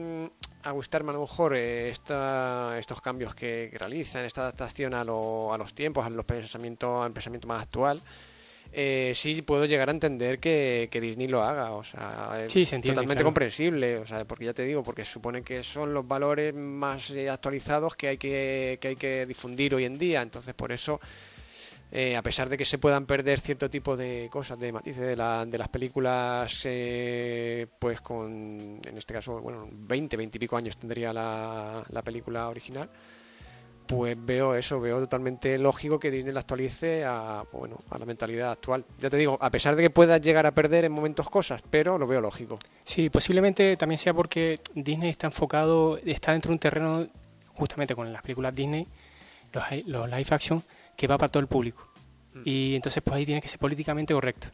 a 0.63 0.71
gustarme 0.71 1.11
a 1.11 1.15
lo 1.15 1.21
mejor 1.21 1.55
eh, 1.57 1.91
esta, 1.91 2.79
estos 2.79 3.01
cambios 3.03 3.35
que, 3.35 3.71
realizan, 3.75 4.25
esta 4.25 4.43
adaptación 4.43 4.95
a, 4.95 5.05
lo, 5.05 5.53
a 5.53 5.59
los 5.59 5.75
tiempos, 5.75 6.07
a 6.07 6.11
los 6.11 6.25
pensamientos, 6.25 7.05
al 7.05 7.13
pensamiento 7.13 7.47
más 7.47 7.63
actual, 7.63 8.01
eh, 8.77 9.13
sí 9.15 9.43
puedo 9.43 9.65
llegar 9.67 9.89
a 9.89 9.93
entender 9.93 10.39
que, 10.41 10.89
que 10.91 11.01
Disney 11.01 11.29
lo 11.29 11.43
haga, 11.43 11.73
o 11.73 11.85
sea, 11.85 12.33
es 12.45 12.53
Sí, 12.53 12.67
se 12.67 12.75
entiende, 12.77 12.97
totalmente 12.97 13.23
claro. 13.23 13.29
comprensible, 13.29 13.99
o 13.99 14.07
sea, 14.07 14.25
porque 14.25 14.47
ya 14.47 14.53
te 14.55 14.65
digo, 14.65 14.83
porque 14.83 15.05
supone 15.05 15.43
que 15.43 15.63
son 15.63 15.95
los 15.95 16.07
valores 16.07 16.55
más 16.55 17.11
eh, 17.11 17.31
actualizados 17.31 17.95
que 17.97 18.09
hay 18.09 18.19
que, 18.19 18.79
que 18.81 18.89
hay 18.89 18.97
que 18.97 19.27
difundir 19.27 19.75
hoy 19.75 19.85
en 19.85 19.97
día, 19.97 20.21
entonces 20.23 20.53
por 20.55 20.73
eso, 20.73 21.01
eh, 21.93 22.17
a 22.17 22.23
pesar 22.23 22.49
de 22.49 22.57
que 22.57 22.65
se 22.65 22.79
puedan 22.79 23.07
perder 23.07 23.39
cierto 23.39 23.71
tipo 23.71 23.97
de 23.97 24.29
cosas, 24.31 24.59
de 24.59 24.73
matices 24.73 25.07
de, 25.07 25.15
la- 25.17 25.47
de 25.47 25.57
las 25.59 25.69
películas, 25.69 26.61
eh, 26.65 27.67
pues 27.79 28.01
con, 28.01 28.81
en 28.85 28.99
este 28.99 29.15
caso, 29.15 29.41
bueno, 29.41 29.69
20, 29.71 30.17
20 30.17 30.37
y 30.37 30.41
pico 30.41 30.57
años 30.57 30.77
tendría 30.77 31.13
la, 31.13 31.85
la 31.89 32.03
película 32.03 32.49
original, 32.49 32.91
pues 33.87 34.17
veo 34.19 34.55
eso, 34.55 34.81
veo 34.81 34.99
totalmente 35.01 35.59
lógico 35.59 35.99
que 35.99 36.11
Disney 36.11 36.33
la 36.33 36.41
actualice 36.41 37.05
a, 37.05 37.45
pues 37.51 37.61
bueno, 37.61 37.79
a 37.91 37.99
la 37.99 38.07
mentalidad 38.07 38.53
actual. 38.53 38.85
Ya 39.01 39.11
te 39.11 39.17
digo, 39.17 39.37
a 39.41 39.51
pesar 39.51 39.77
de 39.77 39.83
que 39.83 39.91
puedas 39.91 40.21
llegar 40.21 40.47
a 40.47 40.53
perder 40.53 40.85
en 40.85 40.93
momentos 40.93 41.29
cosas, 41.29 41.63
pero 41.69 41.99
lo 41.99 42.07
veo 42.07 42.21
lógico. 42.21 42.59
Sí, 42.85 43.11
posiblemente 43.11 43.77
también 43.77 43.99
sea 43.99 44.15
porque 44.15 44.61
Disney 44.75 45.11
está 45.11 45.27
enfocado, 45.27 45.99
está 45.99 46.33
dentro 46.33 46.49
de 46.51 46.55
un 46.55 46.59
terreno, 46.59 47.07
justamente 47.55 47.95
con 47.95 48.13
las 48.13 48.23
películas 48.23 48.55
Disney, 48.55 48.87
los, 49.53 49.65
los 49.87 50.09
live 50.09 50.27
action, 50.31 50.63
que 50.97 51.07
va 51.07 51.19
para 51.19 51.31
todo 51.31 51.41
el 51.41 51.49
público. 51.49 51.89
Y 52.45 52.75
entonces 52.75 53.03
pues 53.03 53.17
ahí 53.17 53.27
tiene 53.27 53.41
que 53.41 53.49
ser 53.49 53.61
políticamente 53.61 54.13
correcto. 54.13 54.49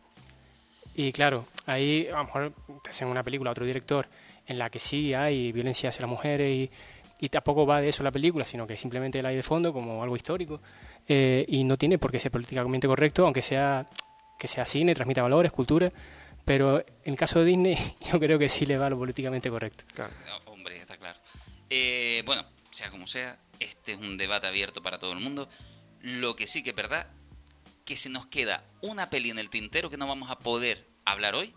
Y 0.95 1.13
claro, 1.13 1.47
ahí 1.67 2.09
a 2.09 2.19
lo 2.19 2.25
mejor 2.25 2.53
te 2.83 2.91
hacen 2.91 3.09
una 3.09 3.23
película, 3.23 3.51
otro 3.53 3.65
director, 3.65 4.07
en 4.47 4.59
la 4.59 4.69
que 4.69 4.81
sí 4.81 5.15
hay 5.15 5.53
violencia 5.53 5.89
hacia 5.89 6.03
las 6.03 6.11
mujeres 6.11 6.51
y, 6.51 6.71
y 7.21 7.29
tampoco 7.29 7.67
va 7.67 7.81
de 7.81 7.89
eso 7.89 8.03
la 8.03 8.11
película, 8.11 8.47
sino 8.47 8.67
que 8.67 8.77
simplemente 8.77 9.23
la 9.23 9.29
hay 9.29 9.37
de 9.37 9.43
fondo 9.43 9.73
como 9.73 10.03
algo 10.03 10.17
histórico. 10.17 10.61
eh, 11.07 11.45
y 11.49 11.65
no 11.65 11.77
tiene 11.77 11.99
por 11.99 12.11
qué 12.11 12.19
ser 12.19 12.31
políticamente 12.33 12.87
correcto, 12.87 13.25
aunque 13.25 13.43
sea 13.43 13.87
que 14.39 14.49
sea 14.49 14.65
cine, 14.65 14.95
transmita 14.95 15.23
valores, 15.23 15.53
cultura. 15.53 15.93
Pero 16.47 16.81
en 16.81 17.13
el 17.13 17.17
caso 17.17 17.41
de 17.41 17.45
Disney, 17.45 17.77
yo 18.11 18.19
creo 18.19 18.39
que 18.39 18.49
sí 18.49 18.65
le 18.65 18.79
va 18.79 18.89
lo 18.89 18.99
políticamente 18.99 19.51
correcto. 19.51 19.85
Claro. 19.95 20.13
No, 20.27 20.53
hombre, 20.53 20.79
está 20.79 20.97
claro. 20.97 21.19
Eh, 21.69 22.23
bueno, 22.25 22.45
sea 22.71 22.91
como 22.91 23.07
sea, 23.07 23.39
este 23.61 23.93
es 23.93 23.99
un 23.99 24.17
debate 24.17 24.47
abierto 24.47 24.83
para 24.83 24.99
todo 24.99 25.13
el 25.13 25.21
mundo. 25.21 25.49
Lo 26.01 26.35
que 26.35 26.47
sí 26.47 26.63
que 26.63 26.71
es 26.71 26.77
verdad, 26.77 27.09
que 27.85 27.97
se 27.97 28.09
nos 28.09 28.27
queda 28.27 28.65
una 28.81 29.11
peli 29.11 29.29
en 29.31 29.39
el 29.39 29.51
tintero 29.51 29.91
que 29.91 29.99
no 29.99 30.09
vamos 30.09 30.31
a 30.31 30.39
poder 30.39 30.87
hablar 31.05 31.35
hoy. 31.35 31.55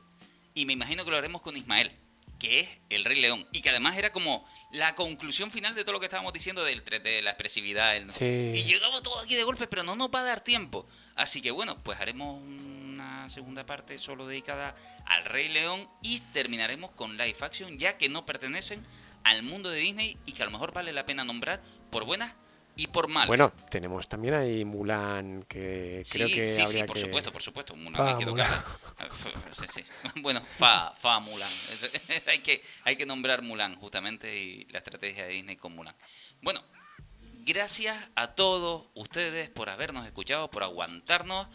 Y 0.54 0.66
me 0.66 0.74
imagino 0.74 1.06
que 1.06 1.12
lo 1.12 1.18
haremos 1.18 1.42
con 1.42 1.56
Ismael, 1.56 1.94
que 2.38 2.60
es 2.60 2.70
El 2.90 3.06
Rey 3.06 3.20
León. 3.22 3.48
Y 3.54 3.62
que 3.62 3.70
además 3.70 3.98
era 3.98 4.12
como 4.12 4.46
la 4.74 4.94
conclusión 4.96 5.50
final 5.52 5.74
de 5.76 5.84
todo 5.84 5.94
lo 5.94 6.00
que 6.00 6.08
estábamos 6.08 6.34
diciendo 6.34 6.64
del 6.64 6.84
3D, 6.84 7.22
la 7.22 7.30
expresividad. 7.32 7.96
el- 7.96 8.12
Sí. 8.12 8.26
Y 8.56 8.64
llegamos 8.64 9.02
todo 9.04 9.20
aquí 9.20 9.36
de 9.36 9.44
golpe, 9.44 9.68
pero 9.68 9.84
no 9.84 9.96
nos 9.96 10.10
va 10.10 10.20
a 10.20 10.24
dar 10.24 10.44
tiempo. 10.44 10.88
Así 11.16 11.42
que 11.42 11.52
bueno, 11.52 11.78
pues 11.84 12.00
haremos 12.02 12.42
una 12.44 13.30
segunda 13.30 13.66
parte 13.66 13.98
solo 13.98 14.28
dedicada 14.28 14.76
al 15.06 15.26
Rey 15.26 15.48
León 15.50 15.88
y 16.02 16.20
terminaremos 16.34 16.92
con 16.92 17.18
live 17.18 17.38
action, 17.42 17.78
ya 17.78 17.98
que 17.98 18.10
no 18.10 18.26
pertenecen 18.26 18.86
al 19.24 19.44
mundo 19.44 19.70
de 19.70 19.80
Disney 19.80 20.18
y 20.26 20.34
que 20.34 20.42
a 20.42 20.46
lo 20.46 20.52
mejor 20.52 20.74
vale 20.74 20.92
la 20.92 21.06
pena 21.06 21.24
nombrar 21.24 21.62
por 21.92 22.04
buenas 22.06 22.34
y 22.76 22.88
por 22.88 23.08
malas. 23.08 23.28
Bueno, 23.28 23.54
tenemos 23.70 24.08
también 24.08 24.34
ahí 24.34 24.66
Mulan, 24.66 25.44
que 25.44 26.02
Sí, 26.06 26.18
creo 26.18 26.28
que 26.28 26.54
sí, 26.54 26.62
habría 26.62 26.82
sí, 26.82 26.88
por 26.88 26.96
que... 26.96 27.02
supuesto, 27.02 27.32
por 27.32 27.42
supuesto. 27.42 27.76
Mulan 27.76 27.96
Fa, 27.96 28.10
hay 28.12 28.18
que 28.18 28.26
Mulan. 28.26 28.48
tocarla. 28.48 29.14
Sí, 29.60 29.66
sí. 29.74 29.84
Bueno, 30.22 30.42
fa, 30.42 30.94
fa 31.00 31.20
Mulan. 31.20 31.50
Hay, 32.28 32.40
que, 32.40 32.62
hay 32.84 32.96
que 32.96 33.06
nombrar 33.06 33.42
Mulan, 33.42 33.76
justamente, 33.76 34.36
y 34.36 34.66
la 34.66 34.80
estrategia 34.80 35.26
de 35.26 35.34
Disney 35.34 35.56
con 35.58 35.76
Mulan. 35.76 35.96
Bueno, 36.42 36.62
gracias 37.46 37.98
a 38.16 38.34
todos 38.36 38.86
ustedes 38.96 39.50
por 39.50 39.70
habernos 39.70 40.06
escuchado, 40.06 40.50
por 40.50 40.64
aguantarnos. 40.64 41.48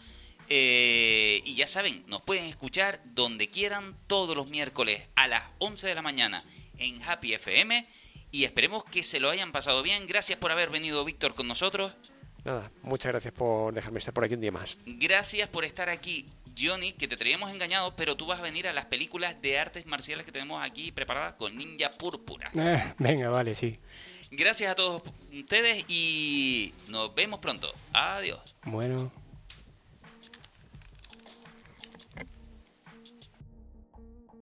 Eh, 0.51 1.41
y 1.45 1.53
ya 1.55 1.67
saben, 1.67 2.03
nos 2.07 2.21
pueden 2.23 2.45
escuchar 2.45 3.01
donde 3.05 3.49
quieran 3.49 3.95
todos 4.07 4.35
los 4.35 4.47
miércoles 4.47 5.03
a 5.15 5.27
las 5.27 5.43
11 5.59 5.87
de 5.87 5.95
la 5.95 6.01
mañana 6.01 6.43
en 6.77 7.03
Happy 7.03 7.33
FM. 7.33 7.87
Y 8.31 8.43
esperemos 8.43 8.83
que 8.83 9.03
se 9.03 9.19
lo 9.19 9.29
hayan 9.29 9.51
pasado 9.51 9.81
bien. 9.81 10.07
Gracias 10.07 10.37
por 10.37 10.51
haber 10.51 10.69
venido, 10.69 11.03
Víctor, 11.03 11.35
con 11.35 11.47
nosotros. 11.47 11.93
Nada, 12.43 12.71
muchas 12.83 13.11
gracias 13.11 13.33
por 13.33 13.73
dejarme 13.73 13.99
estar 13.99 14.13
por 14.13 14.23
aquí 14.23 14.35
un 14.35 14.41
día 14.41 14.51
más. 14.51 14.77
Gracias 14.85 15.49
por 15.49 15.65
estar 15.65 15.89
aquí, 15.89 16.27
Johnny, 16.57 16.93
que 16.93 17.07
te 17.07 17.17
traíamos 17.17 17.51
engañado, 17.51 17.95
pero 17.95 18.15
tú 18.15 18.27
vas 18.27 18.39
a 18.39 18.43
venir 18.43 18.67
a 18.67 18.73
las 18.73 18.85
películas 18.85 19.41
de 19.41 19.59
artes 19.59 19.85
marciales 19.85 20.25
que 20.25 20.31
tenemos 20.31 20.63
aquí 20.63 20.91
preparadas 20.91 21.33
con 21.33 21.57
Ninja 21.57 21.91
Púrpura. 21.91 22.49
Eh, 22.55 22.93
venga, 22.97 23.29
vale, 23.29 23.55
sí. 23.55 23.79
Gracias 24.31 24.71
a 24.71 24.75
todos 24.75 25.01
ustedes 25.33 25.83
y 25.87 26.73
nos 26.87 27.13
vemos 27.15 27.39
pronto. 27.39 27.73
Adiós. 27.93 28.55
Bueno. 28.63 29.11